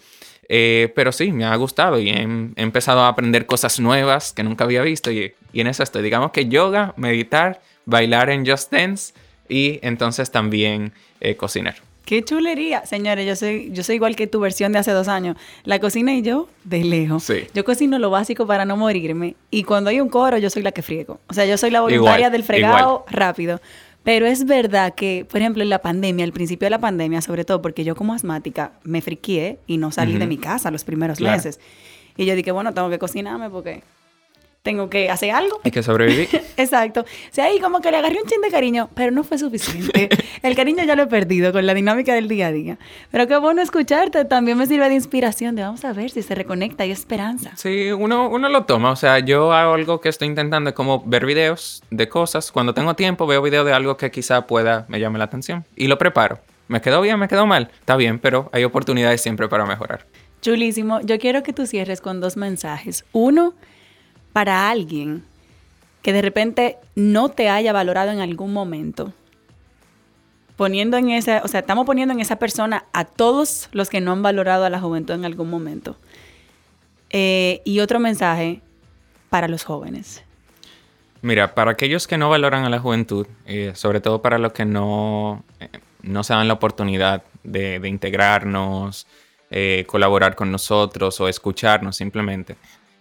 eh, 0.48 0.92
pero 0.94 1.12
sí, 1.12 1.32
me 1.32 1.44
ha 1.44 1.56
gustado 1.56 1.98
y 1.98 2.10
he, 2.10 2.22
empezado 2.56 3.00
a 3.00 3.08
aprender 3.08 3.46
cosas 3.46 3.80
nuevas 3.80 4.32
que 4.32 4.42
nunca 4.42 4.64
había 4.64 4.82
visto 4.82 5.10
y, 5.10 5.34
en 5.52 5.66
eso 5.66 5.82
estoy. 5.82 6.02
Digamos 6.02 6.32
que 6.32 6.46
yoga, 6.46 6.94
meditar, 6.96 7.62
bailar 7.86 8.30
en 8.30 8.46
Just 8.46 8.72
Dance 8.72 9.14
y 9.48 9.78
entonces 9.82 10.30
también 10.30 10.92
cocinar. 11.38 11.76
Qué 12.04 12.22
chulería. 12.22 12.84
Señores, 12.84 13.26
yo 13.26 13.34
soy, 13.34 13.70
yo 13.72 13.82
soy 13.82 13.96
igual 13.96 14.14
que 14.14 14.26
tu 14.26 14.40
versión 14.40 14.72
de 14.72 14.78
hace 14.78 14.92
dos 14.92 15.08
años. 15.08 15.36
La 15.64 15.78
cocina 15.78 16.14
y 16.14 16.22
yo, 16.22 16.48
de 16.64 16.84
lejos. 16.84 17.30
Yo 17.54 17.64
cocino 17.64 17.98
lo 17.98 18.10
básico 18.10 18.46
para 18.46 18.64
no 18.64 18.76
morirme. 18.76 19.36
Y 19.50 19.64
cuando 19.64 19.90
hay 19.90 20.00
un 20.00 20.08
coro, 20.08 20.36
yo 20.38 20.50
soy 20.50 20.62
la 20.62 20.72
que 20.72 20.82
friego. 20.82 21.20
O 21.28 21.34
sea, 21.34 21.46
yo 21.46 21.56
soy 21.56 21.70
la 21.70 21.80
voluntaria 21.80 22.30
del 22.30 22.44
fregado 22.44 23.04
rápido. 23.08 23.60
Pero 24.02 24.26
es 24.26 24.44
verdad 24.44 24.94
que, 24.94 25.26
por 25.30 25.40
ejemplo, 25.40 25.62
en 25.62 25.70
la 25.70 25.78
pandemia, 25.78 26.26
al 26.26 26.32
principio 26.32 26.66
de 26.66 26.70
la 26.70 26.78
pandemia, 26.78 27.22
sobre 27.22 27.46
todo 27.46 27.62
porque 27.62 27.84
yo 27.84 27.96
como 27.96 28.12
asmática 28.12 28.72
me 28.82 29.00
friqué 29.00 29.58
y 29.66 29.78
no 29.78 29.90
salí 29.90 30.18
de 30.18 30.26
mi 30.26 30.36
casa 30.36 30.70
los 30.70 30.84
primeros 30.84 31.22
meses. 31.22 31.58
Y 32.16 32.26
yo 32.26 32.36
dije, 32.36 32.52
bueno, 32.52 32.74
tengo 32.74 32.90
que 32.90 32.98
cocinarme 32.98 33.48
porque 33.48 33.82
tengo 34.64 34.88
que 34.88 35.10
hacer 35.10 35.30
algo. 35.30 35.60
Hay 35.62 35.70
que 35.70 35.82
sobrevivir. 35.82 36.28
Exacto. 36.56 37.02
O 37.02 37.04
sea, 37.30 37.44
ahí 37.44 37.60
como 37.60 37.82
que 37.82 37.90
le 37.90 37.98
agarré 37.98 38.16
un 38.20 38.26
chin 38.26 38.40
de 38.40 38.50
cariño, 38.50 38.88
pero 38.94 39.10
no 39.10 39.22
fue 39.22 39.36
suficiente. 39.36 40.08
El 40.42 40.56
cariño 40.56 40.82
ya 40.84 40.96
lo 40.96 41.02
he 41.02 41.06
perdido 41.06 41.52
con 41.52 41.66
la 41.66 41.74
dinámica 41.74 42.14
del 42.14 42.28
día 42.28 42.46
a 42.46 42.52
día. 42.52 42.78
Pero 43.10 43.26
qué 43.28 43.36
bueno 43.36 43.60
escucharte, 43.60 44.24
también 44.24 44.56
me 44.56 44.66
sirve 44.66 44.88
de 44.88 44.94
inspiración, 44.94 45.54
de 45.54 45.62
vamos 45.62 45.84
a 45.84 45.92
ver 45.92 46.10
si 46.10 46.22
se 46.22 46.34
reconecta, 46.34 46.82
hay 46.82 46.92
esperanza. 46.92 47.52
Sí, 47.56 47.92
uno, 47.92 48.30
uno 48.30 48.48
lo 48.48 48.64
toma, 48.64 48.90
o 48.90 48.96
sea, 48.96 49.18
yo 49.18 49.52
hago 49.52 49.74
algo 49.74 50.00
que 50.00 50.08
estoy 50.08 50.28
intentando, 50.28 50.70
es 50.70 50.74
como 50.74 51.04
ver 51.04 51.26
videos 51.26 51.82
de 51.90 52.08
cosas. 52.08 52.50
Cuando 52.50 52.72
tengo 52.72 52.94
tiempo 52.94 53.26
veo 53.26 53.42
videos 53.42 53.66
de 53.66 53.74
algo 53.74 53.98
que 53.98 54.10
quizá 54.10 54.46
pueda, 54.46 54.86
me 54.88 54.98
llame 54.98 55.18
la 55.18 55.24
atención 55.24 55.66
y 55.76 55.88
lo 55.88 55.98
preparo. 55.98 56.38
¿Me 56.68 56.80
quedó 56.80 57.02
bien? 57.02 57.18
¿Me 57.18 57.28
quedó 57.28 57.46
mal? 57.46 57.70
Está 57.80 57.96
bien, 57.96 58.18
pero 58.18 58.48
hay 58.50 58.64
oportunidades 58.64 59.20
siempre 59.20 59.46
para 59.46 59.66
mejorar. 59.66 60.06
Chulísimo. 60.40 61.02
Yo 61.02 61.18
quiero 61.18 61.42
que 61.42 61.52
tú 61.52 61.66
cierres 61.66 62.00
con 62.00 62.22
dos 62.22 62.38
mensajes. 62.38 63.04
Uno, 63.12 63.52
para 64.34 64.68
alguien 64.68 65.22
que 66.02 66.12
de 66.12 66.20
repente 66.20 66.76
no 66.96 67.30
te 67.30 67.48
haya 67.48 67.72
valorado 67.72 68.10
en 68.10 68.20
algún 68.20 68.52
momento. 68.52 69.12
Poniendo 70.56 70.96
en 70.96 71.10
esa, 71.10 71.40
o 71.44 71.48
sea, 71.48 71.60
estamos 71.60 71.86
poniendo 71.86 72.12
en 72.12 72.20
esa 72.20 72.36
persona 72.36 72.84
a 72.92 73.04
todos 73.04 73.68
los 73.72 73.88
que 73.88 74.00
no 74.00 74.10
han 74.10 74.22
valorado 74.22 74.64
a 74.64 74.70
la 74.70 74.80
juventud 74.80 75.14
en 75.14 75.24
algún 75.24 75.48
momento. 75.48 75.96
Eh, 77.10 77.62
y 77.64 77.78
otro 77.78 78.00
mensaje 78.00 78.60
para 79.30 79.46
los 79.46 79.62
jóvenes. 79.62 80.24
Mira, 81.22 81.54
para 81.54 81.70
aquellos 81.70 82.08
que 82.08 82.18
no 82.18 82.28
valoran 82.28 82.64
a 82.64 82.70
la 82.70 82.80
juventud, 82.80 83.28
eh, 83.46 83.70
sobre 83.76 84.00
todo 84.00 84.20
para 84.20 84.38
los 84.38 84.52
que 84.52 84.64
no, 84.64 85.44
eh, 85.60 85.68
no 86.02 86.24
se 86.24 86.34
dan 86.34 86.48
la 86.48 86.54
oportunidad 86.54 87.22
de, 87.44 87.78
de 87.78 87.88
integrarnos, 87.88 89.06
colaborar 89.86 90.34
con 90.34 90.50
nosotros 90.50 91.20
o 91.20 91.28
escucharnos 91.28 91.96
simplemente, 91.96 92.56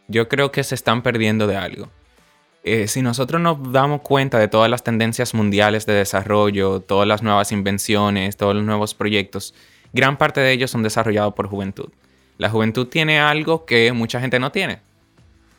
yo 0.07 0.27
creo 0.27 0.51
que 0.51 0.63
se 0.63 0.75
están 0.75 1.01
perdiendo 1.01 1.47
de 1.47 1.57
algo. 1.57 1.89
Eh, 2.63 2.87
si 2.87 3.01
nosotros 3.01 3.41
nos 3.41 3.71
damos 3.73 4.01
cuenta 4.01 4.39
de 4.39 4.47
todas 4.47 4.69
las 4.69 4.83
tendencias 4.83 5.33
mundiales 5.33 5.85
de 5.85 5.93
desarrollo, 5.93 6.79
todas 6.79 7.07
las 7.07 7.21
nuevas 7.21 7.51
invenciones, 7.51 8.37
todos 8.37 8.55
los 8.55 8.63
nuevos 8.63 8.93
proyectos, 8.93 9.53
gran 9.91 10.17
parte 10.17 10.39
de 10.39 10.51
ellos 10.53 10.71
son 10.71 10.81
desarrollados 10.81 11.33
por 11.33 11.47
juventud. 11.47 11.89
La 12.37 12.49
juventud 12.49 12.87
tiene 12.87 13.19
algo 13.19 13.65
que 13.65 13.91
mucha 13.91 14.21
gente 14.21 14.39
no 14.39 14.51
tiene, 14.51 14.79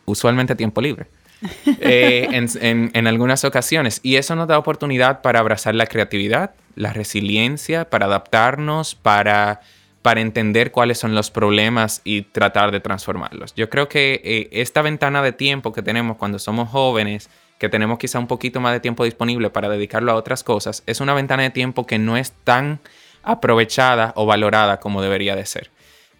usualmente 0.06 0.54
tiempo 0.56 0.80
libre. 0.80 1.06
Eh, 1.80 2.28
en, 2.32 3.06
algunas 3.06 3.44
ocasiones. 3.44 4.00
Y 4.02 4.16
eso 4.16 4.34
nos 4.34 4.48
da 4.48 4.56
oportunidad 4.58 5.20
para 5.20 5.40
abrazar 5.40 5.74
la 5.74 5.86
creatividad, 5.86 6.54
la 6.74 6.94
resiliencia, 6.94 7.90
para 7.90 8.06
adaptarnos, 8.06 8.94
para 8.94 9.60
para 10.04 10.20
entender 10.20 10.70
cuáles 10.70 10.98
son 10.98 11.14
los 11.14 11.30
problemas 11.30 12.02
y 12.04 12.20
tratar 12.20 12.72
de 12.72 12.80
transformarlos. 12.80 13.54
Yo 13.54 13.70
creo 13.70 13.88
que 13.88 14.20
eh, 14.22 14.48
esta 14.52 14.82
ventana 14.82 15.22
de 15.22 15.32
tiempo 15.32 15.72
que 15.72 15.80
tenemos 15.80 16.18
cuando 16.18 16.38
somos 16.38 16.68
jóvenes, 16.68 17.30
que 17.58 17.70
tenemos 17.70 17.98
quizá 17.98 18.18
un 18.18 18.26
poquito 18.26 18.60
más 18.60 18.74
de 18.74 18.80
tiempo 18.80 19.04
disponible 19.04 19.48
para 19.48 19.70
dedicarlo 19.70 20.12
a 20.12 20.16
otras 20.16 20.44
cosas, 20.44 20.82
es 20.84 21.00
una 21.00 21.14
ventana 21.14 21.44
de 21.44 21.48
tiempo 21.48 21.86
que 21.86 21.98
no 21.98 22.18
es 22.18 22.32
tan 22.44 22.80
aprovechada 23.22 24.12
o 24.14 24.26
valorada 24.26 24.78
como 24.78 25.00
debería 25.00 25.36
de 25.36 25.46
ser. 25.46 25.70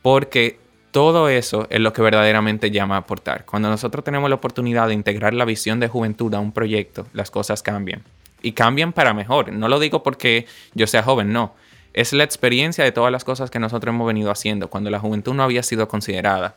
Porque 0.01 0.59
todo 0.91 1.29
eso 1.29 1.67
es 1.69 1.81
lo 1.81 1.93
que 1.93 2.01
verdaderamente 2.01 2.71
llama 2.71 2.95
a 2.95 3.01
aportar. 3.01 3.45
Cuando 3.45 3.69
nosotros 3.69 4.03
tenemos 4.03 4.31
la 4.31 4.37
oportunidad 4.37 4.89
de 4.89 4.95
integrar 4.95 5.35
la 5.35 5.45
visión 5.45 5.79
de 5.79 5.89
juventud 5.89 6.33
a 6.33 6.41
un 6.41 6.53
proyecto, 6.53 7.07
las 7.13 7.31
cosas 7.31 7.63
cambian. 7.63 8.03
Y 8.41 8.53
cambian 8.53 8.95
para 8.95 9.13
mejor. 9.13 9.53
No 9.53 9.69
lo 9.69 9.79
digo 9.79 10.03
porque 10.03 10.47
yo 10.73 10.87
sea 10.87 11.03
joven, 11.03 11.35
no 11.35 11.53
es 11.95 12.13
la 12.13 12.25
experiencia 12.25 12.85
de 12.85 12.93
todas 12.93 13.11
las 13.11 13.25
cosas 13.25 13.51
que 13.51 13.61
nosotros 13.61 13.95
hemos 13.95 14.07
venido 14.07 14.31
haciendo 14.31 14.69
cuando 14.69 14.91
la 14.91 14.99
juventud 14.99 15.33
no 15.33 15.45
había 15.45 15.63
sido 15.63 15.89
considerada. 15.89 16.57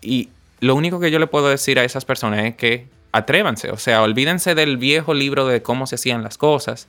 Y 0.00 0.30
lo 0.60 0.74
único 0.74 0.98
que 0.98 1.10
yo 1.10 1.18
le 1.18 1.26
puedo 1.26 1.48
decir 1.48 1.78
a 1.78 1.84
esas 1.84 2.04
personas 2.04 2.44
es 2.44 2.54
que 2.56 2.86
atrévanse, 3.12 3.70
o 3.70 3.76
sea, 3.76 4.02
olvídense 4.02 4.54
del 4.54 4.78
viejo 4.78 5.14
libro 5.14 5.46
de 5.46 5.62
cómo 5.62 5.86
se 5.86 5.96
hacían 5.96 6.22
las 6.22 6.38
cosas, 6.38 6.88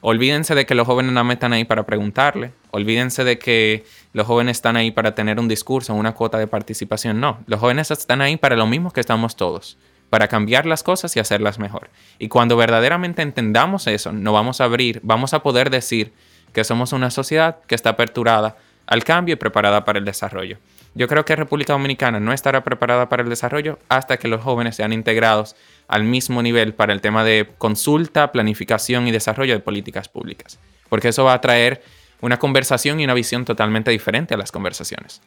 olvídense 0.00 0.54
de 0.54 0.64
que 0.64 0.74
los 0.74 0.86
jóvenes 0.86 1.12
no 1.12 1.32
están 1.32 1.52
ahí 1.52 1.64
para 1.64 1.84
preguntarle, 1.84 2.52
olvídense 2.70 3.24
de 3.24 3.38
que 3.38 3.84
los 4.12 4.26
jóvenes 4.26 4.58
están 4.58 4.76
ahí 4.76 4.90
para 4.90 5.14
tener 5.14 5.38
un 5.38 5.48
discurso, 5.48 5.92
una 5.94 6.14
cuota 6.14 6.38
de 6.38 6.46
participación, 6.46 7.20
no, 7.20 7.38
los 7.46 7.60
jóvenes 7.60 7.90
están 7.90 8.22
ahí 8.22 8.36
para 8.36 8.56
lo 8.56 8.66
mismo 8.66 8.92
que 8.92 9.00
estamos 9.00 9.36
todos, 9.36 9.76
para 10.08 10.28
cambiar 10.28 10.64
las 10.64 10.82
cosas 10.82 11.16
y 11.16 11.20
hacerlas 11.20 11.58
mejor. 11.58 11.90
Y 12.18 12.28
cuando 12.28 12.56
verdaderamente 12.56 13.22
entendamos 13.22 13.88
eso, 13.88 14.12
no 14.12 14.32
vamos 14.32 14.60
a 14.60 14.64
abrir, 14.64 15.00
vamos 15.02 15.34
a 15.34 15.42
poder 15.42 15.70
decir, 15.70 16.12
que 16.56 16.64
somos 16.64 16.94
una 16.94 17.10
sociedad 17.10 17.58
que 17.66 17.74
está 17.74 17.90
aperturada 17.90 18.56
al 18.86 19.04
cambio 19.04 19.34
y 19.34 19.36
preparada 19.36 19.84
para 19.84 19.98
el 19.98 20.06
desarrollo. 20.06 20.56
Yo 20.94 21.06
creo 21.06 21.26
que 21.26 21.36
República 21.36 21.74
Dominicana 21.74 22.18
no 22.18 22.32
estará 22.32 22.64
preparada 22.64 23.10
para 23.10 23.22
el 23.22 23.28
desarrollo 23.28 23.78
hasta 23.90 24.16
que 24.16 24.26
los 24.26 24.40
jóvenes 24.40 24.74
sean 24.74 24.94
integrados 24.94 25.54
al 25.86 26.04
mismo 26.04 26.42
nivel 26.42 26.72
para 26.72 26.94
el 26.94 27.02
tema 27.02 27.24
de 27.24 27.46
consulta, 27.58 28.32
planificación 28.32 29.06
y 29.06 29.10
desarrollo 29.10 29.52
de 29.52 29.60
políticas 29.60 30.08
públicas, 30.08 30.58
porque 30.88 31.08
eso 31.08 31.24
va 31.24 31.34
a 31.34 31.42
traer 31.42 31.82
una 32.22 32.38
conversación 32.38 33.00
y 33.00 33.04
una 33.04 33.12
visión 33.12 33.44
totalmente 33.44 33.90
diferente 33.90 34.32
a 34.32 34.38
las 34.38 34.50
conversaciones. 34.50 35.20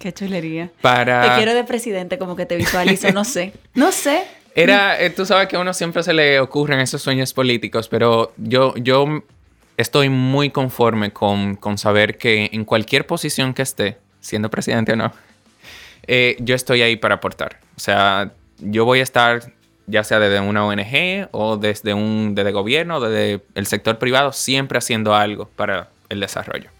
Qué 0.00 0.12
chulería. 0.12 0.72
Para... 0.80 1.28
Te 1.28 1.36
quiero 1.36 1.54
de 1.54 1.62
presidente, 1.62 2.18
como 2.18 2.34
que 2.34 2.44
te 2.44 2.56
visualizo, 2.56 3.12
no 3.12 3.22
sé. 3.22 3.52
No 3.74 3.92
sé. 3.92 4.24
Era, 4.56 5.00
eh, 5.00 5.10
tú 5.10 5.24
sabes 5.26 5.46
que 5.46 5.54
a 5.54 5.60
uno 5.60 5.72
siempre 5.72 6.02
se 6.02 6.12
le 6.12 6.40
ocurren 6.40 6.80
esos 6.80 7.02
sueños 7.02 7.32
políticos, 7.32 7.86
pero 7.88 8.32
yo, 8.36 8.74
yo 8.78 9.22
estoy 9.76 10.08
muy 10.08 10.50
conforme 10.50 11.12
con, 11.12 11.58
saber 11.76 12.18
que 12.18 12.50
en 12.52 12.64
cualquier 12.64 13.06
posición 13.06 13.54
que 13.54 13.62
esté, 13.62 13.98
siendo 14.20 14.50
presidente 14.50 14.92
o 14.92 14.96
no, 14.96 15.12
eh, 16.06 16.36
yo 16.40 16.54
estoy 16.54 16.82
ahí 16.82 16.96
para 16.96 17.16
aportar. 17.16 17.60
O 17.76 17.80
sea, 17.80 18.32
yo 18.58 18.84
voy 18.84 19.00
a 19.00 19.02
estar 19.02 19.52
ya 19.86 20.02
sea 20.02 20.18
desde 20.18 20.40
una 20.40 20.66
ONG 20.66 21.28
o 21.30 21.56
desde 21.56 21.94
un 21.94 22.34
desde 22.34 22.50
gobierno, 22.52 23.00
desde 23.00 23.42
el 23.54 23.66
sector 23.66 23.98
privado, 23.98 24.32
siempre 24.32 24.78
haciendo 24.78 25.14
algo 25.14 25.46
para 25.46 25.90
el 26.08 26.20
desarrollo. 26.20 26.70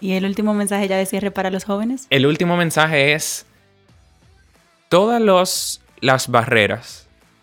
¿Y 0.00 0.12
el 0.12 0.24
último 0.24 0.54
mensaje 0.54 0.88
ya 0.88 0.96
de 0.96 1.06
cierre 1.06 1.30
para 1.30 1.50
los 1.50 1.64
jóvenes? 1.64 2.06
El 2.10 2.26
último 2.26 2.56
mensaje 2.56 3.12
es 3.12 3.46
todas 4.88 5.20
los, 5.20 5.80
las 6.00 6.28
barreras 6.28 7.01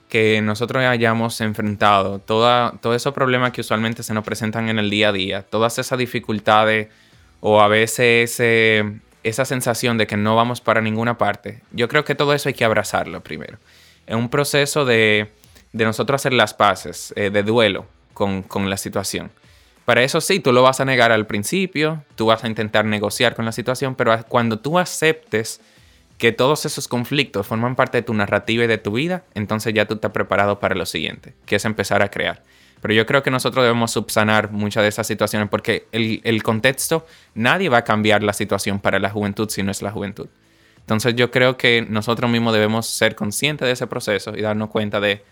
que 0.10 0.42
nosotros 0.42 0.84
hayamos 0.84 1.40
enfrentado, 1.40 2.20
toda, 2.20 2.74
todos 2.82 2.96
esos 2.96 3.14
problemas 3.14 3.52
que 3.52 3.62
usualmente 3.62 4.04
se 4.04 4.14
nos 4.14 4.26
presentan 4.26 4.68
en 4.68 4.80
el 4.80 4.90
día 4.90 5.10
a 5.10 5.12
día, 5.12 5.44
todas 5.44 5.78
esas 5.78 6.00
dificultades 6.00 6.90
o 7.40 7.62
a 7.62 7.68
veces 7.68 8.42
esa 9.24 9.46
sensación 9.46 9.98
de 9.98 10.08
que 10.08 10.18
no 10.18 10.36
vamos 10.36 10.62
para 10.62 10.82
ninguna 10.82 11.18
parte, 11.18 11.62
yo 11.72 11.88
creo 11.88 12.04
que 12.04 12.16
todo 12.16 12.34
eso 12.34 12.50
hay 12.50 12.56
que 12.56 12.66
abrazarlo 12.66 13.22
primero. 13.22 13.60
Es 14.08 14.16
un 14.16 14.30
proceso 14.30 14.84
de, 14.84 15.32
de 15.74 15.86
nosotros 15.86 16.20
hacer 16.20 16.34
las 16.34 16.56
paces, 16.56 17.14
eh, 17.16 17.30
de 17.30 17.44
duelo 17.44 17.86
con, 18.16 18.42
con 18.42 18.70
la 18.70 18.78
situación. 18.78 19.32
Para 19.86 20.04
eso 20.04 20.22
sí, 20.22 20.40
tú 20.40 20.52
lo 20.52 20.64
vas 20.64 20.80
a 20.80 20.86
negar 20.86 21.12
al 21.12 21.28
principio, 21.28 22.04
tú 22.16 22.28
vas 22.28 22.44
a 22.44 22.48
intentar 22.48 22.86
negociar 22.86 23.36
con 23.36 23.46
la 23.46 23.52
situación, 23.52 23.96
pero 23.96 24.16
cuando 24.28 24.60
tú 24.60 24.80
aceptes 24.80 25.62
que 26.20 26.34
todos 26.34 26.66
esos 26.66 26.90
conflictos 26.90 27.48
forman 27.48 27.78
parte 27.78 27.98
de 27.98 28.02
tu 28.04 28.14
narrativa 28.14 28.66
y 28.66 28.68
de 28.68 28.78
tu 28.78 28.92
vida, 28.92 29.24
entonces 29.34 29.74
ya 29.74 29.86
tú 29.86 29.96
estás 29.96 30.12
preparado 30.12 30.60
para 30.60 30.76
lo 30.76 30.86
siguiente, 30.86 31.34
que 31.46 31.56
es 31.56 31.64
empezar 31.64 32.04
a 32.04 32.12
crear. 32.12 32.44
Pero 32.82 32.94
yo 32.94 33.06
creo 33.06 33.24
que 33.24 33.32
nosotros 33.32 33.64
debemos 33.64 33.92
subsanar 33.92 34.52
muchas 34.52 34.84
de 34.84 34.90
esas 34.90 35.08
situaciones 35.08 35.48
porque 35.50 35.88
el, 35.94 36.44
contexto, 36.44 37.08
nadie 37.34 37.70
va 37.70 37.80
a 37.80 37.84
cambiar 37.86 38.22
la 38.22 38.34
situación 38.34 38.80
para 38.82 39.00
la 39.00 39.10
juventud 39.10 39.50
si 39.50 39.64
no 39.64 39.72
es 39.72 39.82
la 39.82 39.92
juventud. 39.92 40.28
Entonces 40.82 41.16
yo 41.16 41.32
creo 41.32 41.56
que 41.56 41.86
nosotros 41.90 42.30
mismos 42.30 42.52
debemos 42.52 42.86
ser 42.86 43.16
conscientes 43.16 43.66
de 43.66 43.72
ese 43.72 43.88
proceso 43.88 44.36
y 44.36 44.42
darnos 44.42 44.70
cuenta 44.70 45.00
de, 45.00 45.24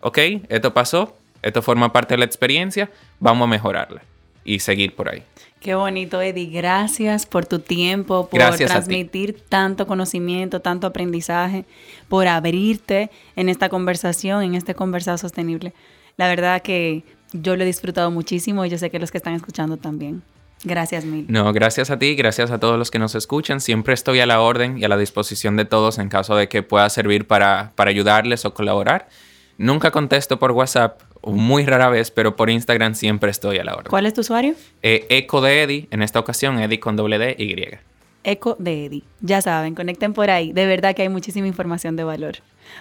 ok, 0.00 0.18
esto 0.50 0.74
pasó, 0.74 1.16
esto 1.40 1.62
forma 1.62 1.90
parte 1.90 2.14
de 2.14 2.18
la 2.18 2.26
experiencia, 2.26 2.90
vamos 3.18 3.46
a 3.46 3.48
mejorarla 3.48 4.02
y 4.44 4.58
seguir 4.58 4.94
por 4.94 5.08
ahí. 5.08 5.22
Qué 5.64 5.74
bonito, 5.74 6.20
Eddie. 6.20 6.50
Gracias 6.50 7.24
por 7.24 7.46
tu 7.46 7.58
tiempo, 7.58 8.28
por 8.28 8.38
transmitir 8.38 9.40
tanto 9.48 9.86
conocimiento, 9.86 10.60
tanto 10.60 10.86
aprendizaje, 10.86 11.64
por 12.10 12.28
abrirte 12.28 13.10
en 13.34 13.48
esta 13.48 13.70
conversación, 13.70 14.42
en 14.42 14.56
este 14.56 14.74
conversado 14.74 15.16
sostenible. 15.16 15.72
La 16.18 16.28
verdad 16.28 16.60
que 16.60 17.02
yo 17.32 17.56
lo 17.56 17.62
he 17.62 17.66
disfrutado 17.66 18.10
muchísimo 18.10 18.66
y 18.66 18.68
yo 18.68 18.76
sé 18.76 18.90
que 18.90 18.98
los 18.98 19.10
que 19.10 19.16
están 19.16 19.32
escuchando 19.32 19.78
también. 19.78 20.22
Gracias 20.64 21.06
mil. 21.06 21.24
No, 21.30 21.50
gracias 21.54 21.90
a 21.90 21.98
ti, 21.98 22.14
gracias 22.14 22.50
a 22.50 22.60
todos 22.60 22.78
los 22.78 22.90
que 22.90 22.98
nos 22.98 23.14
escuchan. 23.14 23.62
Siempre 23.62 23.94
estoy 23.94 24.20
a 24.20 24.26
la 24.26 24.42
orden 24.42 24.76
y 24.76 24.84
a 24.84 24.88
la 24.88 24.98
disposición 24.98 25.56
de 25.56 25.64
todos 25.64 25.98
en 25.98 26.10
caso 26.10 26.36
de 26.36 26.46
que 26.46 26.62
pueda 26.62 26.90
servir 26.90 27.26
para, 27.26 27.72
para 27.74 27.88
ayudarles 27.88 28.44
o 28.44 28.52
colaborar. 28.52 29.08
Nunca 29.56 29.90
contesto 29.90 30.38
por 30.38 30.50
WhatsApp, 30.50 31.00
muy 31.26 31.64
rara 31.64 31.88
vez, 31.88 32.10
pero 32.10 32.36
por 32.36 32.50
Instagram 32.50 32.94
siempre 32.94 33.30
estoy 33.30 33.58
a 33.58 33.64
la 33.64 33.74
orden. 33.74 33.90
¿Cuál 33.90 34.06
es 34.06 34.14
tu 34.14 34.20
usuario? 34.20 34.54
Eh, 34.82 35.06
Eco 35.08 35.40
de 35.40 35.62
Eddie, 35.62 35.88
en 35.90 36.02
esta 36.02 36.20
ocasión 36.20 36.58
Eddie 36.58 36.80
con 36.80 36.96
doble 36.96 37.18
D 37.18 37.36
Y. 37.38 37.78
Eco 38.24 38.56
de 38.58 38.86
Eddie. 38.86 39.02
Ya 39.20 39.42
saben, 39.42 39.74
conecten 39.74 40.14
por 40.14 40.30
ahí. 40.30 40.52
De 40.52 40.66
verdad 40.66 40.94
que 40.94 41.02
hay 41.02 41.08
muchísima 41.08 41.46
información 41.46 41.96
de 41.96 42.04
valor. 42.04 42.36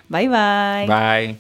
Bye 0.10 0.30
bye. 0.30 0.88
Bye. 0.88 1.38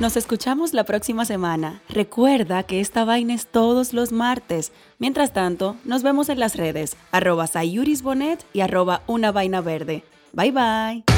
Nos 0.00 0.16
escuchamos 0.16 0.74
la 0.74 0.84
próxima 0.84 1.24
semana. 1.24 1.82
Recuerda 1.88 2.62
que 2.62 2.78
esta 2.78 3.04
vaina 3.04 3.34
es 3.34 3.48
todos 3.48 3.92
los 3.92 4.12
martes. 4.12 4.70
Mientras 5.00 5.32
tanto, 5.32 5.74
nos 5.84 6.04
vemos 6.04 6.28
en 6.28 6.38
las 6.38 6.54
redes, 6.54 6.96
arroba 7.10 7.48
sayurisbonet 7.48 8.44
y 8.52 8.60
arroba 8.60 9.02
una 9.08 9.32
vaina 9.32 9.60
verde. 9.60 10.04
Bye 10.32 10.52
bye. 10.52 11.17